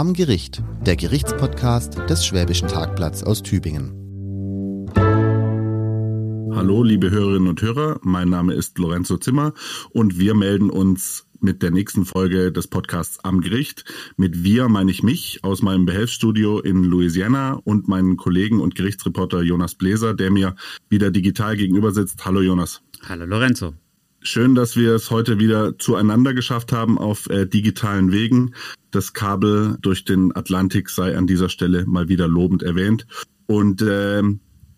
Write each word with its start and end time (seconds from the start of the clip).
Am 0.00 0.14
Gericht, 0.14 0.62
der 0.86 0.96
Gerichtspodcast 0.96 1.98
des 2.08 2.24
Schwäbischen 2.24 2.68
Tagblatts 2.68 3.22
aus 3.22 3.42
Tübingen. 3.42 3.90
Hallo, 6.54 6.82
liebe 6.82 7.10
Hörerinnen 7.10 7.48
und 7.48 7.60
Hörer, 7.60 8.00
mein 8.00 8.30
Name 8.30 8.54
ist 8.54 8.78
Lorenzo 8.78 9.18
Zimmer 9.18 9.52
und 9.90 10.18
wir 10.18 10.34
melden 10.34 10.70
uns 10.70 11.26
mit 11.40 11.62
der 11.62 11.70
nächsten 11.70 12.06
Folge 12.06 12.50
des 12.50 12.66
Podcasts 12.66 13.22
Am 13.24 13.42
Gericht. 13.42 13.84
Mit 14.16 14.42
wir 14.42 14.70
meine 14.70 14.90
ich 14.90 15.02
mich 15.02 15.40
aus 15.42 15.60
meinem 15.60 15.84
Behelfsstudio 15.84 16.60
in 16.60 16.82
Louisiana 16.82 17.60
und 17.64 17.86
meinen 17.86 18.16
Kollegen 18.16 18.58
und 18.58 18.76
Gerichtsreporter 18.76 19.42
Jonas 19.42 19.74
Bläser, 19.74 20.14
der 20.14 20.30
mir 20.30 20.56
wieder 20.88 21.10
digital 21.10 21.58
gegenüber 21.58 21.92
sitzt. 21.92 22.24
Hallo 22.24 22.40
Jonas. 22.40 22.80
Hallo 23.06 23.26
Lorenzo. 23.26 23.74
Schön, 24.22 24.54
dass 24.54 24.76
wir 24.76 24.94
es 24.94 25.10
heute 25.10 25.38
wieder 25.38 25.78
zueinander 25.78 26.34
geschafft 26.34 26.72
haben 26.72 26.98
auf 26.98 27.30
äh, 27.30 27.46
digitalen 27.46 28.12
Wegen. 28.12 28.54
Das 28.90 29.14
Kabel 29.14 29.78
durch 29.80 30.04
den 30.04 30.36
Atlantik 30.36 30.90
sei 30.90 31.16
an 31.16 31.26
dieser 31.26 31.48
Stelle 31.48 31.86
mal 31.86 32.08
wieder 32.08 32.28
lobend 32.28 32.62
erwähnt. 32.62 33.06
Und 33.46 33.80
äh, 33.80 34.22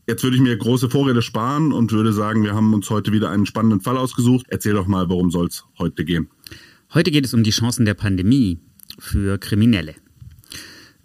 jetzt 0.07 0.23
würde 0.23 0.37
ich 0.37 0.43
mir 0.43 0.57
große 0.57 0.91
Vorrede 0.91 1.23
sparen 1.23 1.73
und 1.73 1.91
würde 1.91 2.13
sagen, 2.13 2.45
wir 2.45 2.55
haben 2.55 2.73
uns 2.73 2.89
heute 2.89 3.11
wieder 3.11 3.31
einen 3.31 3.45
spannenden 3.45 3.81
Fall 3.81 3.97
ausgesucht. 3.97 4.47
Erzähl 4.49 4.75
doch 4.75 4.87
mal, 4.87 5.09
worum 5.09 5.33
soll 5.33 5.49
es 5.49 5.65
heute 5.77 6.05
gehen? 6.05 6.29
Heute 6.95 7.11
geht 7.11 7.25
es 7.25 7.35
um 7.35 7.43
die 7.43 7.51
Chancen 7.51 7.85
der 7.85 7.95
Pandemie 7.95 8.61
für 9.01 9.39
Kriminelle. 9.39 9.97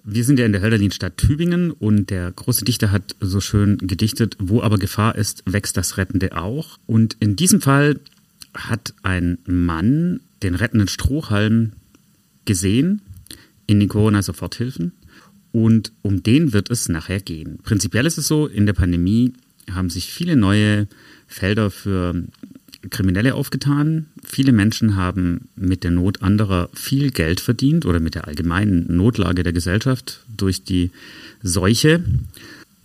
Wir 0.03 0.23
sind 0.23 0.37
ja 0.39 0.45
in 0.45 0.51
der 0.51 0.61
Hölderlinstadt 0.61 1.17
Tübingen 1.17 1.71
und 1.71 2.11
der 2.11 2.31
große 2.31 2.63
Dichter 2.63 2.91
hat 2.91 3.15
so 3.19 3.41
schön 3.41 3.77
gedichtet, 3.79 4.37
wo 4.39 4.61
aber 4.61 4.77
Gefahr 4.77 5.15
ist, 5.15 5.43
wächst 5.45 5.75
das 5.75 5.97
Rettende 5.97 6.37
auch. 6.37 6.77
Und 6.85 7.17
in 7.19 7.35
diesem 7.35 7.61
Fall 7.61 7.99
hat 8.57 8.93
ein 9.03 9.37
Mann 9.45 10.19
den 10.43 10.55
rettenden 10.55 10.87
Strohhalm 10.87 11.73
gesehen 12.45 13.01
in 13.67 13.79
den 13.79 13.89
Corona-Soforthilfen 13.89 14.93
und 15.51 15.91
um 16.01 16.23
den 16.23 16.53
wird 16.53 16.69
es 16.69 16.89
nachher 16.89 17.19
gehen. 17.19 17.59
Prinzipiell 17.63 18.05
ist 18.05 18.17
es 18.17 18.27
so, 18.27 18.47
in 18.47 18.65
der 18.65 18.73
Pandemie 18.73 19.33
haben 19.71 19.89
sich 19.89 20.11
viele 20.11 20.35
neue 20.35 20.87
Felder 21.27 21.69
für 21.69 22.23
Kriminelle 22.89 23.35
aufgetan. 23.35 24.07
Viele 24.23 24.51
Menschen 24.51 24.95
haben 24.95 25.49
mit 25.55 25.83
der 25.83 25.91
Not 25.91 26.21
anderer 26.21 26.69
viel 26.73 27.11
Geld 27.11 27.39
verdient 27.39 27.85
oder 27.85 27.99
mit 27.99 28.15
der 28.15 28.27
allgemeinen 28.27 28.85
Notlage 28.95 29.43
der 29.43 29.53
Gesellschaft 29.53 30.21
durch 30.35 30.63
die 30.63 30.91
Seuche. 31.41 32.03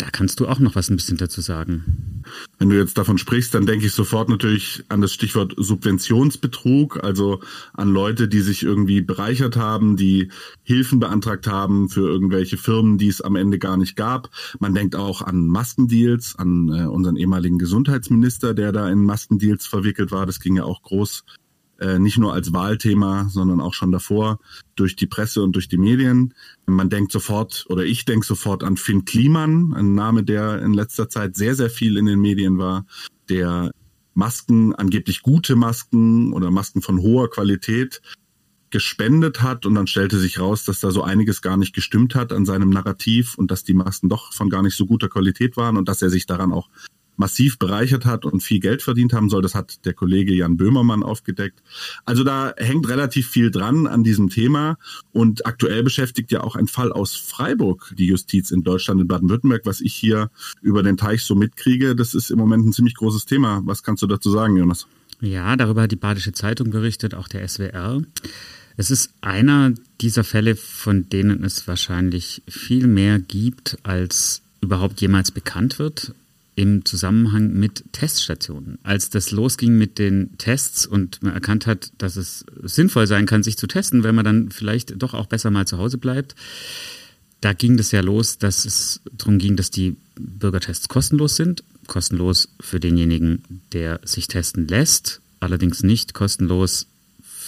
Da 0.02 0.10
kannst 0.10 0.40
du 0.40 0.48
auch 0.48 0.58
noch 0.58 0.74
was 0.74 0.90
ein 0.90 0.96
bisschen 0.96 1.16
dazu 1.16 1.40
sagen. 1.40 2.24
Wenn 2.58 2.70
du 2.70 2.76
jetzt 2.76 2.98
davon 2.98 3.18
sprichst, 3.18 3.54
dann 3.54 3.66
denke 3.66 3.86
ich 3.86 3.92
sofort 3.92 4.28
natürlich 4.28 4.82
an 4.88 5.00
das 5.00 5.12
Stichwort 5.12 5.54
Subventionsbetrug, 5.56 7.04
also 7.04 7.38
an 7.72 7.92
Leute, 7.92 8.26
die 8.26 8.40
sich 8.40 8.64
irgendwie 8.64 9.00
bereichert 9.00 9.56
haben, 9.56 9.96
die 9.96 10.32
Hilfen 10.64 10.98
beantragt 10.98 11.46
haben 11.46 11.88
für 11.88 12.00
irgendwelche 12.00 12.56
Firmen, 12.56 12.98
die 12.98 13.06
es 13.06 13.20
am 13.20 13.36
Ende 13.36 13.60
gar 13.60 13.76
nicht 13.76 13.94
gab. 13.94 14.30
Man 14.58 14.74
denkt 14.74 14.96
auch 14.96 15.22
an 15.22 15.46
Maskendeals, 15.46 16.34
an 16.36 16.68
äh, 16.70 16.86
unseren 16.86 17.14
ehemaligen 17.14 17.58
Gesundheitsminister, 17.58 18.54
der 18.54 18.72
da 18.72 18.90
in 18.90 19.04
Maskendeals 19.04 19.66
verwickelt 19.68 20.10
war. 20.10 20.26
Das 20.26 20.40
ging 20.40 20.56
ja 20.56 20.64
auch 20.64 20.82
groß 20.82 21.22
nicht 21.98 22.18
nur 22.18 22.32
als 22.32 22.52
Wahlthema, 22.52 23.28
sondern 23.28 23.60
auch 23.60 23.74
schon 23.74 23.92
davor 23.92 24.38
durch 24.76 24.96
die 24.96 25.06
Presse 25.06 25.42
und 25.42 25.52
durch 25.52 25.68
die 25.68 25.78
Medien. 25.78 26.34
Man 26.66 26.90
denkt 26.90 27.12
sofort, 27.12 27.66
oder 27.68 27.84
ich 27.84 28.04
denke 28.04 28.26
sofort 28.26 28.62
an 28.62 28.76
Finn 28.76 29.04
Kliman, 29.04 29.72
ein 29.74 29.94
Name, 29.94 30.22
der 30.24 30.62
in 30.62 30.74
letzter 30.74 31.08
Zeit 31.08 31.36
sehr, 31.36 31.54
sehr 31.54 31.70
viel 31.70 31.96
in 31.96 32.06
den 32.06 32.20
Medien 32.20 32.58
war, 32.58 32.86
der 33.28 33.70
Masken, 34.14 34.74
angeblich 34.74 35.22
gute 35.22 35.56
Masken 35.56 36.32
oder 36.32 36.50
Masken 36.50 36.82
von 36.82 37.00
hoher 37.00 37.30
Qualität 37.30 38.02
gespendet 38.70 39.42
hat 39.42 39.66
und 39.66 39.74
dann 39.74 39.86
stellte 39.86 40.18
sich 40.18 40.40
raus, 40.40 40.64
dass 40.64 40.80
da 40.80 40.90
so 40.90 41.02
einiges 41.02 41.42
gar 41.42 41.56
nicht 41.56 41.74
gestimmt 41.74 42.14
hat 42.14 42.32
an 42.32 42.46
seinem 42.46 42.70
Narrativ 42.70 43.36
und 43.36 43.50
dass 43.50 43.64
die 43.64 43.74
Masken 43.74 44.08
doch 44.08 44.32
von 44.32 44.48
gar 44.48 44.62
nicht 44.62 44.76
so 44.76 44.86
guter 44.86 45.08
Qualität 45.08 45.56
waren 45.56 45.76
und 45.76 45.88
dass 45.88 46.02
er 46.02 46.10
sich 46.10 46.26
daran 46.26 46.52
auch 46.52 46.68
massiv 47.16 47.58
bereichert 47.58 48.04
hat 48.04 48.24
und 48.24 48.42
viel 48.42 48.60
Geld 48.60 48.82
verdient 48.82 49.12
haben 49.12 49.28
soll. 49.28 49.42
Das 49.42 49.54
hat 49.54 49.84
der 49.84 49.94
Kollege 49.94 50.34
Jan 50.34 50.56
Böhmermann 50.56 51.02
aufgedeckt. 51.02 51.62
Also 52.04 52.24
da 52.24 52.54
hängt 52.56 52.88
relativ 52.88 53.28
viel 53.28 53.50
dran 53.50 53.86
an 53.86 54.02
diesem 54.02 54.30
Thema. 54.30 54.78
Und 55.12 55.46
aktuell 55.46 55.82
beschäftigt 55.82 56.32
ja 56.32 56.42
auch 56.42 56.56
ein 56.56 56.66
Fall 56.66 56.92
aus 56.92 57.14
Freiburg 57.14 57.92
die 57.96 58.06
Justiz 58.06 58.50
in 58.50 58.62
Deutschland, 58.62 59.00
in 59.00 59.08
Baden-Württemberg, 59.08 59.62
was 59.64 59.80
ich 59.80 59.94
hier 59.94 60.30
über 60.62 60.82
den 60.82 60.96
Teich 60.96 61.22
so 61.22 61.34
mitkriege. 61.34 61.94
Das 61.94 62.14
ist 62.14 62.30
im 62.30 62.38
Moment 62.38 62.66
ein 62.66 62.72
ziemlich 62.72 62.94
großes 62.94 63.26
Thema. 63.26 63.62
Was 63.64 63.82
kannst 63.82 64.02
du 64.02 64.06
dazu 64.06 64.30
sagen, 64.30 64.56
Jonas? 64.56 64.86
Ja, 65.20 65.54
darüber 65.56 65.82
hat 65.82 65.92
die 65.92 65.96
Badische 65.96 66.32
Zeitung 66.32 66.70
berichtet, 66.70 67.14
auch 67.14 67.28
der 67.28 67.46
SWR. 67.46 68.02
Es 68.76 68.90
ist 68.90 69.12
einer 69.20 69.74
dieser 70.00 70.24
Fälle, 70.24 70.56
von 70.56 71.08
denen 71.08 71.44
es 71.44 71.68
wahrscheinlich 71.68 72.42
viel 72.48 72.86
mehr 72.86 73.18
gibt, 73.18 73.78
als 73.82 74.42
überhaupt 74.60 75.00
jemals 75.00 75.30
bekannt 75.30 75.78
wird 75.78 76.14
im 76.54 76.84
Zusammenhang 76.84 77.52
mit 77.52 77.84
Teststationen. 77.92 78.78
Als 78.82 79.10
das 79.10 79.30
losging 79.30 79.78
mit 79.78 79.98
den 79.98 80.36
Tests 80.38 80.86
und 80.86 81.22
man 81.22 81.32
erkannt 81.32 81.66
hat, 81.66 81.92
dass 81.98 82.16
es 82.16 82.44
sinnvoll 82.62 83.06
sein 83.06 83.26
kann, 83.26 83.42
sich 83.42 83.56
zu 83.56 83.66
testen, 83.66 84.04
wenn 84.04 84.14
man 84.14 84.24
dann 84.24 84.50
vielleicht 84.50 85.02
doch 85.02 85.14
auch 85.14 85.26
besser 85.26 85.50
mal 85.50 85.66
zu 85.66 85.78
Hause 85.78 85.98
bleibt, 85.98 86.34
da 87.40 87.52
ging 87.52 87.76
das 87.76 87.90
ja 87.90 88.00
los, 88.00 88.38
dass 88.38 88.64
es 88.64 89.00
darum 89.12 89.38
ging, 89.38 89.56
dass 89.56 89.70
die 89.70 89.96
Bürgertests 90.14 90.88
kostenlos 90.88 91.36
sind. 91.36 91.64
Kostenlos 91.88 92.48
für 92.60 92.78
denjenigen, 92.78 93.42
der 93.72 94.00
sich 94.04 94.28
testen 94.28 94.68
lässt, 94.68 95.20
allerdings 95.40 95.82
nicht 95.82 96.14
kostenlos 96.14 96.86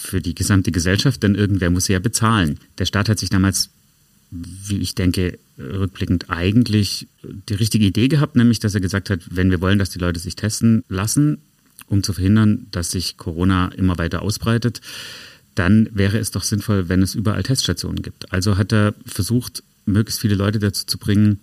für 0.05 0.19
die 0.21 0.35
gesamte 0.35 0.71
Gesellschaft, 0.71 1.23
denn 1.23 1.35
irgendwer 1.35 1.69
muss 1.69 1.85
sie 1.85 1.93
ja 1.93 1.99
bezahlen. 1.99 2.59
Der 2.77 2.85
Staat 2.85 3.07
hat 3.07 3.19
sich 3.19 3.29
damals 3.29 3.69
wie 4.67 4.77
ich 4.77 4.95
denke, 4.95 5.39
rückblickend 5.57 6.29
eigentlich 6.29 7.07
die 7.49 7.53
richtige 7.53 7.85
Idee 7.85 8.07
gehabt, 8.07 8.35
nämlich 8.35 8.59
dass 8.59 8.75
er 8.75 8.81
gesagt 8.81 9.09
hat, 9.09 9.21
wenn 9.29 9.51
wir 9.51 9.61
wollen, 9.61 9.79
dass 9.79 9.89
die 9.89 9.99
Leute 9.99 10.19
sich 10.19 10.35
testen 10.35 10.83
lassen, 10.89 11.39
um 11.87 12.03
zu 12.03 12.13
verhindern, 12.13 12.67
dass 12.71 12.91
sich 12.91 13.17
Corona 13.17 13.69
immer 13.69 13.97
weiter 13.97 14.21
ausbreitet, 14.21 14.81
dann 15.53 15.89
wäre 15.93 16.17
es 16.17 16.31
doch 16.31 16.43
sinnvoll, 16.43 16.89
wenn 16.89 17.01
es 17.01 17.15
überall 17.15 17.43
Teststationen 17.43 18.01
gibt. 18.01 18.31
Also 18.33 18.57
hat 18.57 18.73
er 18.73 18.93
versucht, 19.05 19.63
möglichst 19.85 20.19
viele 20.19 20.35
Leute 20.35 20.59
dazu 20.59 20.85
zu 20.85 20.97
bringen, 20.97 21.39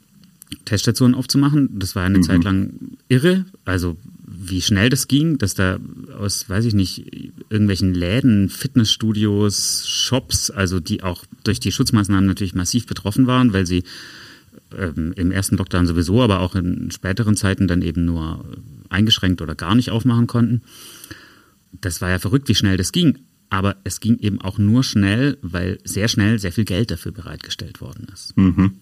Teststationen 0.67 1.15
aufzumachen. 1.15 1.79
Das 1.79 1.97
war 1.97 2.05
eine 2.05 2.19
mhm. 2.19 2.23
Zeit 2.23 2.45
lang 2.45 2.73
irre. 3.09 3.47
Also 3.65 3.97
wie 4.45 4.61
schnell 4.61 4.91
das 4.91 5.09
ging, 5.09 5.39
dass 5.39 5.55
da 5.55 5.79
aus, 6.19 6.49
weiß 6.49 6.65
ich 6.65 6.75
nicht, 6.75 7.33
irgendwelchen 7.51 7.95
Läden, 7.95 8.49
Fitnessstudios, 8.49 9.87
Shops, 9.87 10.51
also 10.51 10.81
die 10.81 11.03
auch 11.03 11.25
durch 11.45 11.61
die 11.61 11.73
Schutzmaßnahmen 11.73 12.27
natürlich 12.27 12.55
massiv 12.55 12.87
betroffen 12.87 13.27
waren, 13.27 13.53
weil 13.53 13.67
sie 13.67 13.85
ähm, 14.77 15.13
im 15.17 15.31
ersten 15.31 15.57
Lockdown 15.57 15.87
sowieso, 15.87 16.23
aber 16.23 16.41
auch 16.41 16.55
in 16.55 16.91
späteren 16.91 17.37
Zeiten 17.37 17.69
dann 17.69 17.83
eben 17.83 18.05
nur 18.05 18.45
eingeschränkt 18.89 19.43
oder 19.43 19.55
gar 19.55 19.75
nicht 19.75 19.91
aufmachen 19.91 20.27
konnten. 20.27 20.63
Das 21.81 22.01
war 22.01 22.11
ja 22.11 22.19
verrückt, 22.19 22.49
wie 22.49 22.55
schnell 22.55 22.77
das 22.77 22.93
ging. 22.93 23.19
Aber 23.49 23.77
es 23.85 24.01
ging 24.01 24.19
eben 24.19 24.41
auch 24.41 24.57
nur 24.57 24.83
schnell, 24.83 25.37
weil 25.43 25.79
sehr 25.85 26.09
schnell 26.09 26.39
sehr 26.39 26.53
viel 26.53 26.65
Geld 26.65 26.91
dafür 26.91 27.13
bereitgestellt 27.13 27.83
worden 27.83 28.07
ist. 28.13 28.35
Mhm. 28.37 28.79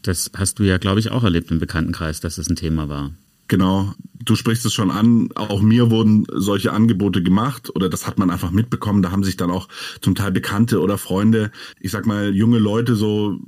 Das 0.00 0.30
hast 0.34 0.58
du 0.58 0.62
ja, 0.62 0.78
glaube 0.78 1.00
ich, 1.00 1.10
auch 1.10 1.24
erlebt 1.24 1.50
im 1.50 1.58
Bekanntenkreis, 1.58 2.20
dass 2.20 2.36
das 2.36 2.48
ein 2.48 2.56
Thema 2.56 2.88
war. 2.88 3.12
Genau, 3.48 3.92
du 4.24 4.34
sprichst 4.34 4.66
es 4.66 4.74
schon 4.74 4.90
an. 4.90 5.28
Auch 5.34 5.60
mir 5.62 5.90
wurden 5.90 6.26
solche 6.32 6.72
Angebote 6.72 7.22
gemacht 7.22 7.74
oder 7.74 7.88
das 7.88 8.06
hat 8.06 8.18
man 8.18 8.30
einfach 8.30 8.50
mitbekommen. 8.50 9.02
Da 9.02 9.10
haben 9.10 9.24
sich 9.24 9.36
dann 9.36 9.50
auch 9.50 9.68
zum 10.00 10.14
Teil 10.14 10.32
Bekannte 10.32 10.80
oder 10.80 10.98
Freunde, 10.98 11.50
ich 11.80 11.90
sag 11.90 12.06
mal 12.06 12.34
junge 12.34 12.58
Leute 12.58 12.96
so 12.96 13.38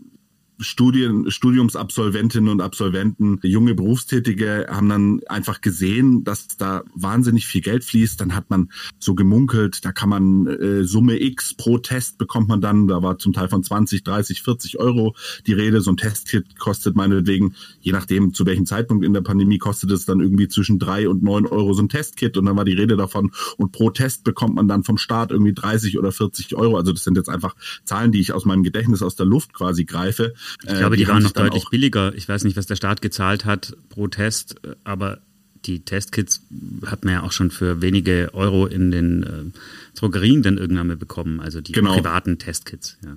Studien, 0.60 1.30
Studiumsabsolventinnen 1.30 2.50
und 2.50 2.60
Absolventen, 2.60 3.38
junge 3.42 3.74
Berufstätige 3.74 4.66
haben 4.68 4.88
dann 4.88 5.20
einfach 5.28 5.60
gesehen, 5.60 6.24
dass 6.24 6.48
da 6.48 6.82
wahnsinnig 6.94 7.46
viel 7.46 7.60
Geld 7.60 7.84
fließt. 7.84 8.20
Dann 8.20 8.34
hat 8.34 8.50
man 8.50 8.70
so 8.98 9.14
gemunkelt, 9.14 9.84
da 9.84 9.92
kann 9.92 10.08
man 10.08 10.46
äh, 10.46 10.84
Summe 10.84 11.20
X 11.20 11.54
pro 11.54 11.78
Test 11.78 12.18
bekommt 12.18 12.48
man 12.48 12.60
dann, 12.60 12.88
da 12.88 13.02
war 13.02 13.18
zum 13.18 13.32
Teil 13.32 13.48
von 13.48 13.62
20, 13.62 14.02
30, 14.02 14.42
40 14.42 14.78
Euro 14.80 15.14
die 15.46 15.52
Rede. 15.52 15.80
So 15.80 15.92
ein 15.92 15.96
Testkit 15.96 16.58
kostet 16.58 16.96
meinetwegen, 16.96 17.54
je 17.80 17.92
nachdem 17.92 18.34
zu 18.34 18.44
welchem 18.44 18.66
Zeitpunkt 18.66 19.04
in 19.04 19.12
der 19.12 19.20
Pandemie, 19.20 19.58
kostet 19.58 19.92
es 19.92 20.06
dann 20.06 20.20
irgendwie 20.20 20.48
zwischen 20.48 20.78
drei 20.78 21.08
und 21.08 21.22
neun 21.22 21.46
Euro 21.46 21.72
so 21.72 21.82
ein 21.82 21.88
Testkit. 21.88 22.36
Und 22.36 22.46
dann 22.46 22.56
war 22.56 22.64
die 22.64 22.72
Rede 22.72 22.96
davon. 22.96 23.30
Und 23.56 23.72
pro 23.72 23.90
Test 23.90 24.24
bekommt 24.24 24.56
man 24.56 24.66
dann 24.66 24.82
vom 24.82 24.98
Staat 24.98 25.30
irgendwie 25.30 25.54
30 25.54 25.98
oder 25.98 26.10
40 26.10 26.56
Euro. 26.56 26.76
Also 26.76 26.92
das 26.92 27.04
sind 27.04 27.16
jetzt 27.16 27.28
einfach 27.28 27.54
Zahlen, 27.84 28.10
die 28.10 28.20
ich 28.20 28.32
aus 28.32 28.44
meinem 28.44 28.64
Gedächtnis 28.64 29.02
aus 29.02 29.14
der 29.14 29.26
Luft 29.26 29.52
quasi 29.52 29.84
greife. 29.84 30.34
Ich 30.62 30.74
glaube, 30.74 30.96
die, 30.96 31.04
die 31.04 31.08
waren 31.08 31.22
noch 31.22 31.32
deutlich 31.32 31.64
billiger. 31.70 32.14
Ich 32.14 32.28
weiß 32.28 32.44
nicht, 32.44 32.56
was 32.56 32.66
der 32.66 32.76
Staat 32.76 33.02
gezahlt 33.02 33.44
hat 33.44 33.76
pro 33.88 34.08
Test, 34.08 34.56
aber 34.84 35.20
die 35.64 35.84
Testkits 35.84 36.42
hat 36.86 37.04
man 37.04 37.14
ja 37.14 37.22
auch 37.22 37.32
schon 37.32 37.50
für 37.50 37.82
wenige 37.82 38.30
Euro 38.32 38.66
in 38.66 38.90
den 38.90 39.22
äh, 39.22 39.98
Drogerien 39.98 40.42
dann 40.42 40.58
irgendwann 40.58 40.86
mal 40.86 40.96
bekommen, 40.96 41.40
also 41.40 41.60
die 41.60 41.72
genau. 41.72 41.94
privaten 41.94 42.38
Testkits. 42.38 42.96
Ja. 43.04 43.16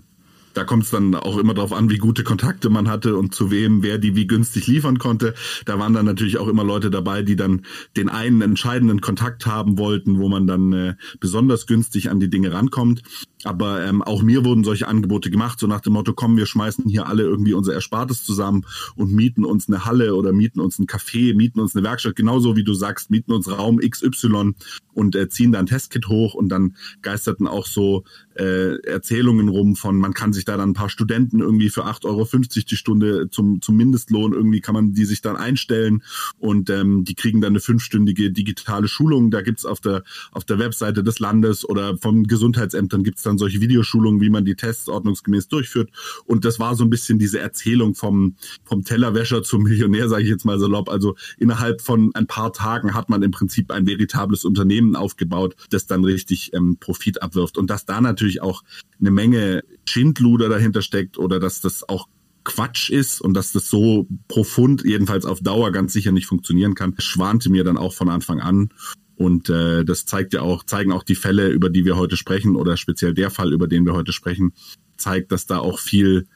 Da 0.53 0.63
kommt 0.63 0.83
es 0.83 0.89
dann 0.89 1.15
auch 1.15 1.37
immer 1.37 1.53
darauf 1.53 1.73
an, 1.73 1.89
wie 1.89 1.97
gute 1.97 2.23
Kontakte 2.23 2.69
man 2.69 2.89
hatte 2.89 3.17
und 3.17 3.33
zu 3.33 3.51
wem, 3.51 3.83
wer 3.83 3.97
die 3.97 4.15
wie 4.15 4.27
günstig 4.27 4.67
liefern 4.67 4.99
konnte. 4.99 5.33
Da 5.65 5.79
waren 5.79 5.93
dann 5.93 6.05
natürlich 6.05 6.37
auch 6.37 6.47
immer 6.47 6.63
Leute 6.63 6.89
dabei, 6.89 7.21
die 7.21 7.35
dann 7.35 7.61
den 7.97 8.09
einen 8.09 8.41
entscheidenden 8.41 9.01
Kontakt 9.01 9.45
haben 9.45 9.77
wollten, 9.77 10.19
wo 10.19 10.29
man 10.29 10.47
dann 10.47 10.73
äh, 10.73 10.95
besonders 11.19 11.67
günstig 11.67 12.09
an 12.09 12.19
die 12.19 12.29
Dinge 12.29 12.53
rankommt. 12.53 13.01
Aber 13.43 13.83
ähm, 13.83 14.01
auch 14.01 14.21
mir 14.21 14.45
wurden 14.45 14.63
solche 14.63 14.87
Angebote 14.87 15.31
gemacht, 15.31 15.59
so 15.59 15.67
nach 15.67 15.81
dem 15.81 15.93
Motto, 15.93 16.13
komm, 16.13 16.37
wir 16.37 16.45
schmeißen 16.45 16.87
hier 16.87 17.07
alle 17.07 17.23
irgendwie 17.23 17.53
unser 17.53 17.73
Erspartes 17.73 18.23
zusammen 18.23 18.65
und 18.95 19.11
mieten 19.11 19.45
uns 19.45 19.67
eine 19.67 19.85
Halle 19.85 20.15
oder 20.15 20.31
mieten 20.31 20.59
uns 20.59 20.77
ein 20.77 20.85
Café, 20.85 21.35
mieten 21.35 21.59
uns 21.59 21.75
eine 21.75 21.83
Werkstatt, 21.83 22.15
genauso 22.15 22.55
wie 22.55 22.63
du 22.63 22.73
sagst, 22.73 23.09
mieten 23.09 23.31
uns 23.31 23.49
Raum 23.49 23.79
XY 23.79 24.53
und 24.93 25.15
äh, 25.15 25.29
ziehen 25.29 25.51
da 25.51 25.59
ein 25.59 25.65
Testkit 25.65 26.07
hoch 26.07 26.33
und 26.33 26.49
dann 26.49 26.75
geisterten 27.01 27.47
auch 27.47 27.65
so 27.65 28.03
äh, 28.35 28.75
Erzählungen 28.83 29.49
rum 29.49 29.75
von, 29.75 29.97
man 29.97 30.13
kann 30.13 30.33
sich 30.33 30.40
da 30.45 30.57
dann 30.57 30.71
ein 30.71 30.73
paar 30.73 30.89
Studenten 30.89 31.39
irgendwie 31.39 31.69
für 31.69 31.85
8,50 31.85 32.05
Euro 32.05 32.27
die 32.69 32.75
Stunde 32.75 33.29
zum, 33.29 33.61
zum 33.61 33.75
Mindestlohn, 33.77 34.33
irgendwie 34.33 34.61
kann 34.61 34.73
man 34.73 34.93
die 34.93 35.05
sich 35.05 35.21
dann 35.21 35.35
einstellen 35.35 36.03
und 36.37 36.69
ähm, 36.69 37.03
die 37.03 37.15
kriegen 37.15 37.41
dann 37.41 37.53
eine 37.53 37.59
fünfstündige 37.59 38.31
digitale 38.31 38.87
Schulung. 38.87 39.31
Da 39.31 39.41
gibt's 39.41 39.65
auf 39.65 39.79
der, 39.79 40.03
auf 40.31 40.45
der 40.45 40.59
Webseite 40.59 41.03
des 41.03 41.19
Landes 41.19 41.67
oder 41.67 41.97
von 41.97 42.25
Gesundheitsämtern 42.25 43.03
gibt's 43.03 43.23
dann 43.23 43.37
solche 43.37 43.61
Videoschulungen, 43.61 44.21
wie 44.21 44.29
man 44.29 44.45
die 44.45 44.55
Tests 44.55 44.89
ordnungsgemäß 44.89 45.47
durchführt. 45.47 45.89
Und 46.25 46.45
das 46.45 46.59
war 46.59 46.75
so 46.75 46.83
ein 46.83 46.89
bisschen 46.89 47.19
diese 47.19 47.39
Erzählung 47.39 47.95
vom, 47.95 48.35
vom 48.63 48.83
Tellerwäscher 48.83 49.43
zum 49.43 49.63
Millionär, 49.63 50.09
sage 50.09 50.23
ich 50.23 50.29
jetzt 50.29 50.45
mal 50.45 50.59
salopp. 50.59 50.89
Also 50.89 51.15
innerhalb 51.37 51.81
von 51.81 52.11
ein 52.13 52.27
paar 52.27 52.53
Tagen 52.53 52.93
hat 52.93 53.09
man 53.09 53.23
im 53.23 53.31
Prinzip 53.31 53.71
ein 53.71 53.87
veritables 53.87 54.45
Unternehmen 54.45 54.95
aufgebaut, 54.95 55.55
das 55.69 55.87
dann 55.87 56.03
richtig 56.03 56.51
ähm, 56.53 56.77
Profit 56.79 57.21
abwirft. 57.21 57.57
Und 57.57 57.69
dass 57.69 57.85
da 57.85 58.01
natürlich 58.01 58.41
auch 58.41 58.63
eine 58.99 59.11
Menge 59.11 59.63
Schindluder 59.91 60.49
dahinter 60.49 60.81
steckt 60.81 61.17
oder 61.17 61.39
dass 61.39 61.61
das 61.61 61.87
auch 61.87 62.07
Quatsch 62.43 62.89
ist 62.89 63.21
und 63.21 63.35
dass 63.35 63.51
das 63.51 63.69
so 63.69 64.07
profund, 64.27 64.83
jedenfalls 64.83 65.25
auf 65.25 65.41
Dauer 65.41 65.71
ganz 65.71 65.93
sicher 65.93 66.11
nicht 66.11 66.25
funktionieren 66.25 66.73
kann, 66.73 66.95
schwante 66.97 67.49
mir 67.51 67.63
dann 67.63 67.77
auch 67.77 67.93
von 67.93 68.09
Anfang 68.09 68.39
an. 68.39 68.69
Und 69.15 69.49
äh, 69.49 69.85
das 69.85 70.05
zeigt 70.05 70.33
ja 70.33 70.41
auch, 70.41 70.63
zeigen 70.63 70.91
auch 70.91 71.03
die 71.03 71.15
Fälle, 71.15 71.49
über 71.49 71.69
die 71.69 71.85
wir 71.85 71.95
heute 71.95 72.17
sprechen, 72.17 72.55
oder 72.55 72.77
speziell 72.77 73.13
der 73.13 73.29
Fall, 73.29 73.53
über 73.53 73.67
den 73.67 73.85
wir 73.85 73.93
heute 73.93 74.13
sprechen, 74.13 74.53
zeigt, 74.97 75.31
dass 75.31 75.45
da 75.45 75.59
auch 75.59 75.77
viel 75.77 76.27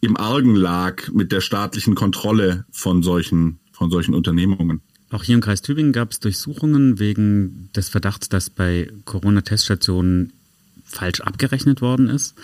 im 0.00 0.16
Argen 0.16 0.56
lag 0.56 1.08
mit 1.12 1.30
der 1.30 1.40
staatlichen 1.40 1.94
Kontrolle 1.94 2.64
von 2.72 3.02
solchen, 3.02 3.60
von 3.72 3.90
solchen 3.90 4.14
Unternehmungen. 4.14 4.80
Auch 5.10 5.22
hier 5.22 5.36
im 5.36 5.40
Kreis 5.40 5.62
Tübingen 5.62 5.92
gab 5.92 6.10
es 6.10 6.18
Durchsuchungen 6.18 6.98
wegen 6.98 7.70
des 7.76 7.88
Verdachts, 7.88 8.28
dass 8.28 8.50
bei 8.50 8.90
Corona-Teststationen 9.04 10.32
falsch 10.84 11.20
abgerechnet 11.20 11.80
worden 11.80 12.08
ist. 12.08 12.34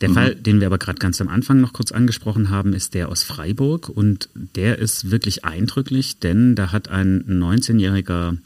Der 0.00 0.08
mhm. 0.08 0.14
Fall, 0.14 0.34
den 0.34 0.60
wir 0.60 0.66
aber 0.66 0.78
gerade 0.78 0.98
ganz 0.98 1.20
am 1.20 1.28
Anfang 1.28 1.60
noch 1.60 1.72
kurz 1.72 1.92
angesprochen 1.92 2.50
haben, 2.50 2.72
ist 2.72 2.94
der 2.94 3.08
aus 3.08 3.22
Freiburg 3.22 3.88
und 3.88 4.28
der 4.34 4.78
ist 4.78 5.10
wirklich 5.10 5.44
eindrücklich, 5.44 6.18
denn 6.18 6.54
da 6.54 6.72
hat 6.72 6.88
ein 6.88 7.24
19-jähriger 7.24 8.36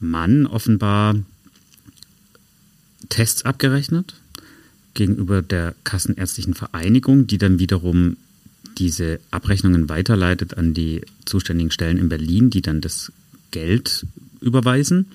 Mann 0.00 0.46
offenbar 0.46 1.16
Tests 3.08 3.44
abgerechnet 3.44 4.14
gegenüber 4.94 5.42
der 5.42 5.74
Kassenärztlichen 5.84 6.54
Vereinigung, 6.54 7.26
die 7.26 7.38
dann 7.38 7.58
wiederum 7.58 8.16
diese 8.78 9.20
Abrechnungen 9.30 9.88
weiterleitet 9.88 10.56
an 10.58 10.74
die 10.74 11.02
zuständigen 11.24 11.70
Stellen 11.70 11.98
in 11.98 12.08
Berlin, 12.08 12.50
die 12.50 12.62
dann 12.62 12.80
das 12.80 13.12
Geld 13.50 14.06
überweisen 14.40 15.06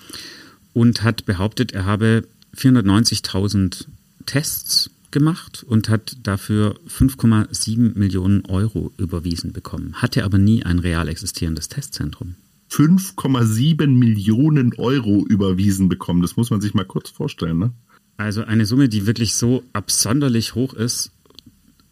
und 0.74 1.04
hat 1.04 1.26
behauptet, 1.26 1.74
er 1.74 1.86
habe 1.86 2.24
490.000 2.56 3.86
Tests 4.26 4.90
gemacht 5.12 5.64
und 5.68 5.90
hat 5.90 6.18
dafür 6.24 6.80
5,7 6.88 7.98
Millionen 7.98 8.46
Euro 8.46 8.92
überwiesen 8.98 9.54
bekommen, 9.54 9.94
hatte 9.96 10.24
aber 10.24 10.38
nie 10.38 10.64
ein 10.64 10.80
real 10.80 11.08
existierendes 11.08 11.70
Testzentrum. 11.70 12.36
5,7 12.72 13.88
Millionen 13.88 14.74
Euro 14.78 15.26
überwiesen 15.28 15.90
bekommen, 15.90 16.22
das 16.22 16.38
muss 16.38 16.50
man 16.50 16.62
sich 16.62 16.74
mal 16.74 16.86
kurz 16.86 17.10
vorstellen, 17.10 17.60
ne? 17.60 17.72
Also 18.18 18.44
eine 18.44 18.66
Summe, 18.66 18.88
die 18.88 19.08
wirklich 19.08 19.36
so 19.36 19.64
absonderlich 19.74 20.54
hoch 20.54 20.74
ist 20.74 21.12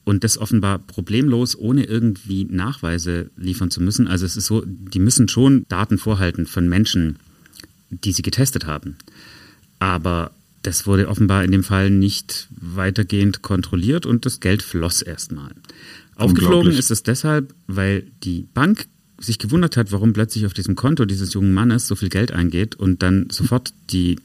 und 0.04 0.24
das 0.24 0.38
offenbar 0.38 0.80
problemlos, 0.80 1.58
ohne 1.58 1.86
irgendwie 1.86 2.46
Nachweise 2.46 3.32
liefern 3.36 3.72
zu 3.72 3.82
müssen. 3.82 4.08
Also 4.08 4.26
es 4.26 4.38
ist 4.38 4.46
so, 4.46 4.64
die 4.66 5.00
müssen 5.00 5.28
schon 5.28 5.66
Daten 5.70 5.98
vorhalten 5.98 6.46
von 6.46 6.70
Menschen, 6.70 7.18
die 7.90 8.12
sie 8.12 8.22
getestet 8.22 8.66
haben. 8.66 8.98
Aber 9.80 10.32
das 10.70 10.86
wurde 10.86 11.08
offenbar 11.08 11.44
in 11.44 11.52
dem 11.52 11.64
Fall 11.64 11.90
nicht 11.90 12.48
weitergehend 12.52 13.42
kontrolliert 13.42 14.06
und 14.06 14.28
das 14.28 14.40
Geld 14.40 14.62
floss 14.62 15.02
erstmal. 15.02 15.50
Aufgeflogen 16.16 16.74
ist 16.74 16.92
es 16.92 17.02
deshalb, 17.02 17.56
weil 17.66 18.04
die 18.24 18.46
Bank 18.54 18.86
sich 19.18 19.40
gewundert 19.40 19.78
hat, 19.78 19.92
warum 19.92 20.14
plötzlich 20.14 20.46
auf 20.46 20.54
diesem 20.54 20.76
Konto 20.76 21.06
dieses 21.06 21.34
jungen 21.34 21.56
Mannes 21.56 21.88
so 21.88 21.96
viel 21.96 22.10
Geld 22.10 22.32
eingeht 22.32 22.76
und 22.76 23.02
dann 23.02 23.32
sofort 23.32 23.74
die, 23.90 24.18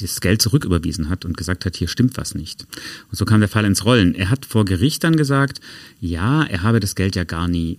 das 0.00 0.22
Geld 0.22 0.40
zurücküberwiesen 0.40 1.10
hat 1.10 1.26
und 1.26 1.36
gesagt 1.36 1.66
hat, 1.66 1.76
hier 1.76 1.88
stimmt 1.88 2.16
was 2.16 2.34
nicht. 2.34 2.66
Und 3.10 3.18
so 3.18 3.26
kam 3.26 3.40
der 3.40 3.50
Fall 3.50 3.66
ins 3.66 3.84
Rollen. 3.84 4.14
Er 4.14 4.30
hat 4.30 4.46
vor 4.46 4.64
Gericht 4.64 5.04
dann 5.04 5.18
gesagt, 5.18 5.60
ja, 6.00 6.44
er 6.44 6.62
habe 6.62 6.80
das 6.80 6.94
Geld 6.94 7.14
ja 7.14 7.24
gar 7.24 7.46
nie 7.46 7.78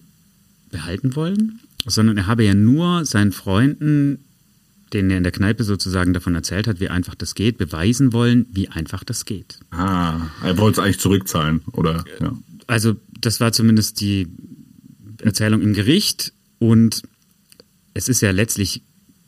behalten 0.69 1.15
wollen, 1.15 1.59
sondern 1.88 2.18
er 2.18 2.27
habe 2.27 2.44
ja 2.44 2.54
nur 2.54 3.04
seinen 3.04 3.31
Freunden 3.31 4.19
den 4.93 5.09
er 5.09 5.17
in 5.17 5.23
der 5.23 5.31
Kneipe 5.31 5.63
sozusagen 5.63 6.13
davon 6.13 6.35
erzählt 6.35 6.67
hat, 6.67 6.79
wie 6.79 6.89
einfach 6.89 7.15
das 7.15 7.35
geht, 7.35 7.57
beweisen 7.57 8.13
wollen, 8.13 8.45
wie 8.51 8.69
einfach 8.69 9.03
das 9.03 9.25
geht. 9.25 9.59
Ah, 9.71 10.19
er 10.43 10.57
wollte 10.57 10.79
es 10.79 10.85
eigentlich 10.85 10.99
zurückzahlen, 10.99 11.61
oder? 11.73 12.05
Ja. 12.21 12.37
Also 12.67 12.95
das 13.19 13.39
war 13.39 13.51
zumindest 13.51 13.99
die 14.01 14.27
Erzählung 15.21 15.61
im 15.61 15.73
Gericht 15.73 16.33
und 16.59 17.03
es 17.93 18.09
ist 18.09 18.21
ja 18.21 18.31
letztlich 18.31 18.83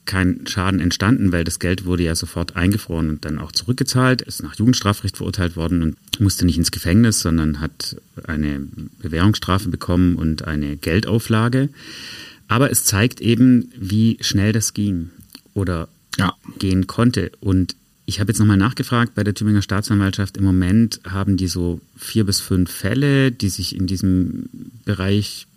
kein 0.06 0.48
Schaden 0.48 0.80
entstanden, 0.80 1.32
weil 1.32 1.44
das 1.44 1.60
Geld 1.60 1.86
wurde 1.86 2.04
ja 2.04 2.16
sofort 2.16 2.56
eingefroren 2.56 3.10
und 3.10 3.26
dann 3.26 3.38
auch 3.38 3.52
zurückgezahlt, 3.52 4.24
ist 4.24 4.42
nach 4.42 4.56
Jugendstrafrecht 4.56 5.18
verurteilt 5.18 5.56
worden 5.56 5.84
und 5.84 6.20
musste 6.20 6.46
nicht 6.46 6.58
ins 6.58 6.72
Gefängnis, 6.72 7.20
sondern 7.20 7.60
hat 7.60 7.96
eine 8.24 8.68
Bewährungsstrafe 9.00 9.70
bekommen 9.70 10.16
und 10.16 10.46
eine 10.46 10.78
Geldauflage. 10.78 11.70
Aber 12.48 12.72
es 12.72 12.86
zeigt 12.86 13.22
eben, 13.22 13.72
wie 13.78 14.18
schnell 14.22 14.52
das 14.52 14.74
ging 14.74 15.12
oder 15.54 15.88
ja. 16.18 16.34
gehen 16.58 16.88
konnte. 16.88 17.32
Und 17.40 17.76
ich 18.06 18.20
habe 18.20 18.32
jetzt 18.32 18.40
nochmal 18.40 18.58
nachgefragt 18.58 19.14
bei 19.16 19.24
der 19.24 19.34
Tübinger 19.34 19.62
Staatsanwaltschaft. 19.62 20.38
Im 20.38 20.44
Moment 20.44 21.00
haben 21.08 21.38
die 21.38 21.48
so 21.48 21.80
vier 21.96 22.26
bis 22.26 22.42
fünf 22.42 22.72
Fälle, 22.72 23.32
die 23.32 23.50
sich 23.50 23.76
in 23.76 23.88
diesem 23.88 24.50
Bereich 24.84 25.48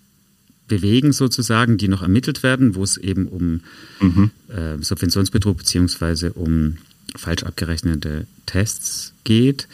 bewegen 0.68 1.12
sozusagen, 1.12 1.76
die 1.76 1.88
noch 1.88 2.02
ermittelt 2.02 2.42
werden, 2.42 2.74
wo 2.74 2.82
es 2.82 2.96
eben 2.96 3.26
um 3.26 3.60
mhm. 4.00 4.30
äh, 4.48 4.82
Subventionsbetrug 4.82 5.58
beziehungsweise 5.58 6.32
um 6.32 6.78
falsch 7.16 7.42
abgerechnete 7.42 8.26
Tests 8.46 9.12
geht. 9.24 9.68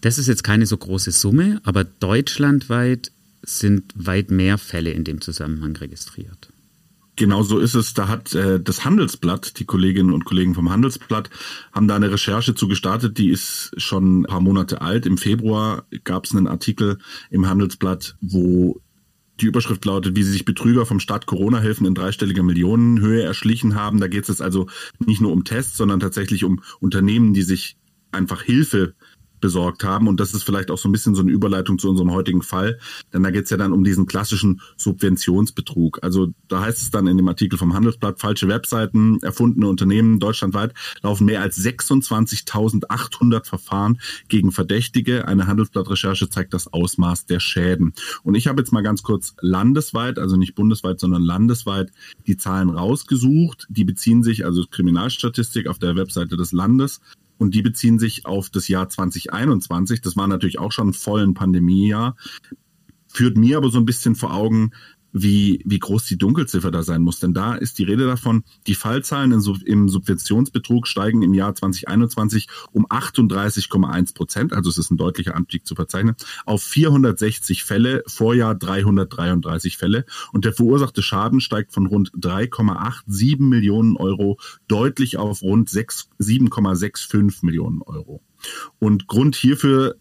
Das 0.00 0.18
ist 0.18 0.26
jetzt 0.26 0.44
keine 0.44 0.66
so 0.66 0.76
große 0.76 1.12
Summe, 1.12 1.60
aber 1.64 1.84
deutschlandweit 1.84 3.10
sind 3.42 3.84
weit 3.94 4.30
mehr 4.30 4.58
Fälle 4.58 4.90
in 4.90 5.04
dem 5.04 5.20
Zusammenhang 5.20 5.76
registriert. 5.76 6.48
Genau 7.16 7.42
so 7.42 7.58
ist 7.58 7.74
es. 7.74 7.94
Da 7.94 8.08
hat 8.08 8.34
äh, 8.34 8.60
das 8.60 8.84
Handelsblatt, 8.84 9.58
die 9.58 9.64
Kolleginnen 9.64 10.12
und 10.12 10.26
Kollegen 10.26 10.54
vom 10.54 10.70
Handelsblatt, 10.70 11.30
haben 11.72 11.88
da 11.88 11.96
eine 11.96 12.10
Recherche 12.12 12.54
zu 12.54 12.68
gestartet. 12.68 13.16
Die 13.16 13.30
ist 13.30 13.72
schon 13.78 14.20
ein 14.20 14.22
paar 14.24 14.40
Monate 14.40 14.82
alt. 14.82 15.06
Im 15.06 15.16
Februar 15.16 15.86
gab 16.04 16.26
es 16.26 16.34
einen 16.34 16.46
Artikel 16.46 16.98
im 17.30 17.48
Handelsblatt, 17.48 18.16
wo 18.20 18.82
die 19.40 19.46
Überschrift 19.46 19.84
lautet, 19.84 20.14
wie 20.14 20.22
sich 20.22 20.44
Betrüger 20.44 20.86
vom 20.86 21.00
Staat 21.00 21.26
Corona-Hilfen 21.26 21.86
in 21.86 21.94
dreistelliger 21.94 22.42
Millionenhöhe 22.42 23.22
erschlichen 23.22 23.74
haben. 23.74 23.98
Da 23.98 24.08
geht 24.08 24.28
es 24.28 24.40
also 24.40 24.66
nicht 24.98 25.20
nur 25.20 25.32
um 25.32 25.44
Tests, 25.44 25.76
sondern 25.76 26.00
tatsächlich 26.00 26.44
um 26.44 26.62
Unternehmen, 26.80 27.32
die 27.32 27.42
sich 27.42 27.78
einfach 28.12 28.42
Hilfe 28.42 28.94
besorgt 29.40 29.84
haben. 29.84 30.08
Und 30.08 30.20
das 30.20 30.34
ist 30.34 30.42
vielleicht 30.42 30.70
auch 30.70 30.78
so 30.78 30.88
ein 30.88 30.92
bisschen 30.92 31.14
so 31.14 31.22
eine 31.22 31.30
Überleitung 31.30 31.78
zu 31.78 31.88
unserem 31.88 32.12
heutigen 32.12 32.42
Fall. 32.42 32.78
Denn 33.12 33.22
da 33.22 33.30
geht 33.30 33.44
es 33.44 33.50
ja 33.50 33.56
dann 33.56 33.72
um 33.72 33.84
diesen 33.84 34.06
klassischen 34.06 34.60
Subventionsbetrug. 34.76 36.00
Also 36.02 36.28
da 36.48 36.60
heißt 36.60 36.82
es 36.82 36.90
dann 36.90 37.06
in 37.06 37.16
dem 37.16 37.28
Artikel 37.28 37.58
vom 37.58 37.74
Handelsblatt, 37.74 38.20
falsche 38.20 38.48
Webseiten, 38.48 39.18
erfundene 39.22 39.68
Unternehmen 39.68 40.20
deutschlandweit 40.20 40.74
laufen 41.02 41.26
mehr 41.26 41.42
als 41.42 41.58
26.800 41.58 43.46
Verfahren 43.46 44.00
gegen 44.28 44.52
Verdächtige. 44.52 45.28
Eine 45.28 45.46
Handelsblatt-Recherche 45.46 46.28
zeigt 46.28 46.54
das 46.54 46.72
Ausmaß 46.72 47.26
der 47.26 47.40
Schäden. 47.40 47.94
Und 48.22 48.34
ich 48.34 48.46
habe 48.46 48.60
jetzt 48.60 48.72
mal 48.72 48.82
ganz 48.82 49.02
kurz 49.02 49.34
landesweit, 49.40 50.18
also 50.18 50.36
nicht 50.36 50.54
bundesweit, 50.54 51.00
sondern 51.00 51.22
landesweit 51.22 51.90
die 52.26 52.36
Zahlen 52.36 52.70
rausgesucht. 52.70 53.66
Die 53.68 53.84
beziehen 53.84 54.22
sich, 54.22 54.44
also 54.44 54.64
Kriminalstatistik 54.70 55.66
auf 55.66 55.78
der 55.78 55.96
Webseite 55.96 56.36
des 56.36 56.52
Landes, 56.52 57.00
und 57.38 57.54
die 57.54 57.62
beziehen 57.62 57.98
sich 57.98 58.26
auf 58.26 58.50
das 58.50 58.68
Jahr 58.68 58.88
2021. 58.88 60.00
Das 60.00 60.16
war 60.16 60.26
natürlich 60.26 60.58
auch 60.58 60.72
schon 60.72 60.92
voll 60.92 61.22
ein 61.22 61.34
Pandemiejahr. 61.34 62.16
Führt 63.08 63.36
mir 63.36 63.56
aber 63.56 63.70
so 63.70 63.78
ein 63.78 63.86
bisschen 63.86 64.14
vor 64.14 64.34
Augen, 64.34 64.72
wie, 65.22 65.62
wie 65.64 65.78
groß 65.78 66.04
die 66.04 66.18
Dunkelziffer 66.18 66.70
da 66.70 66.82
sein 66.82 67.02
muss. 67.02 67.20
Denn 67.20 67.32
da 67.32 67.54
ist 67.54 67.78
die 67.78 67.84
Rede 67.84 68.06
davon, 68.06 68.44
die 68.66 68.74
Fallzahlen 68.74 69.32
im 69.32 69.88
Subventionsbetrug 69.88 70.86
steigen 70.86 71.22
im 71.22 71.34
Jahr 71.34 71.54
2021 71.54 72.48
um 72.72 72.86
38,1 72.86 74.14
Prozent, 74.14 74.52
also 74.52 74.70
es 74.70 74.78
ist 74.78 74.90
ein 74.90 74.96
deutlicher 74.96 75.34
Anstieg 75.34 75.66
zu 75.66 75.74
verzeichnen, 75.74 76.16
auf 76.44 76.62
460 76.62 77.64
Fälle, 77.64 78.02
Vorjahr 78.06 78.54
333 78.54 79.76
Fälle. 79.78 80.04
Und 80.32 80.44
der 80.44 80.52
verursachte 80.52 81.02
Schaden 81.02 81.40
steigt 81.40 81.72
von 81.72 81.86
rund 81.86 82.10
3,87 82.12 83.42
Millionen 83.42 83.96
Euro 83.96 84.38
deutlich 84.68 85.16
auf 85.16 85.42
rund 85.42 85.70
7,65 85.70 87.44
Millionen 87.44 87.82
Euro. 87.82 88.22
Und 88.78 89.06
Grund 89.06 89.34
hierfür 89.34 89.96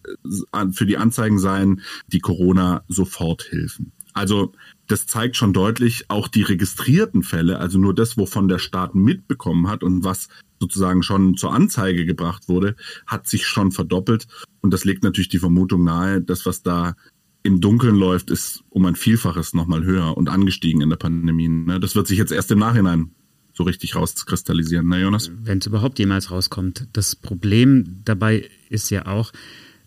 äh, 0.52 0.66
für 0.72 0.86
die 0.86 0.98
Anzeigen 0.98 1.40
seien 1.40 1.82
die 2.08 2.20
Corona-Soforthilfen. 2.20 3.94
Also 4.16 4.54
das 4.88 5.08
zeigt 5.08 5.36
schon 5.36 5.54
deutlich, 5.54 6.06
auch 6.10 6.28
die 6.28 6.44
registrierten 6.44 7.24
Fälle, 7.24 7.60
also 7.60 7.80
nur 7.80 7.94
das, 7.94 8.18
wovon 8.18 8.48
der 8.48 8.60
Staat 8.60 8.96
mitbekommen 8.96 9.68
hat 9.68 9.84
und 9.84 10.04
was 10.04 10.28
sozusagen 10.60 11.04
schon 11.04 11.38
zur 11.38 11.54
Anzeige 11.54 12.06
gebracht 12.06 12.48
wurde, 12.48 12.76
hat 13.06 13.28
sich 13.28 13.46
schon 13.46 13.72
verdoppelt. 13.72 14.28
Und 14.62 14.72
das 14.72 14.86
legt 14.86 15.04
natürlich 15.04 15.30
die 15.30 15.40
Vermutung 15.40 15.84
nahe, 15.84 16.22
dass 16.22 16.46
was 16.46 16.64
da 16.64 16.96
im 17.44 17.62
Dunkeln 17.62 17.96
läuft, 17.96 18.32
ist 18.32 18.64
um 18.70 18.86
ein 18.86 18.96
Vielfaches 18.96 19.54
nochmal 19.54 19.84
höher 19.84 20.18
und 20.18 20.30
angestiegen 20.30 20.82
in 20.82 20.90
der 20.90 20.98
Pandemie. 20.98 21.48
Ne? 21.48 21.80
Das 21.80 21.96
wird 21.96 22.08
sich 22.08 22.18
jetzt 22.18 22.32
erst 22.32 22.52
im 22.52 22.60
Nachhinein 22.60 23.12
so 23.54 23.64
richtig 23.64 23.96
rauskristallisieren, 23.96 24.88
ne, 24.88 25.02
Jonas? 25.02 25.32
Wenn 25.44 25.60
es 25.60 25.68
überhaupt 25.68 26.00
jemals 26.00 26.30
rauskommt. 26.30 26.88
Das 26.92 27.16
Problem 27.16 28.02
dabei 28.04 28.50
ist 28.70 28.90
ja 28.90 29.06
auch, 29.06 29.32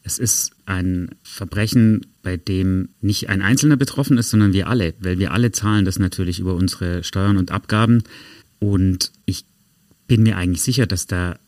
es 0.09 0.19
ist 0.19 0.53
ein 0.65 1.11
Verbrechen, 1.23 2.07
bei 2.23 2.38
dem 2.38 2.88
nicht 3.03 3.29
ein 3.29 3.43
Einzelner 3.43 3.77
betroffen 3.77 4.17
ist, 4.17 4.31
sondern 4.31 4.55
wir 4.55 4.67
alle, 4.67 4.95
weil 5.00 5.19
wir 5.19 5.33
alle 5.33 5.53
zahlen 5.53 5.85
das 5.85 5.99
natürlich 5.99 6.41
über 6.41 6.55
unsere 6.55 7.05
Steuern 7.05 7.37
und 7.37 7.50
Abgaben. 7.50 8.03
Und 8.59 9.12
ich 9.27 9.45
bin 10.07 10.23
mir 10.23 10.38
eigentlich 10.38 10.62
sicher, 10.62 10.87
dass 10.87 11.07
da 11.07 11.38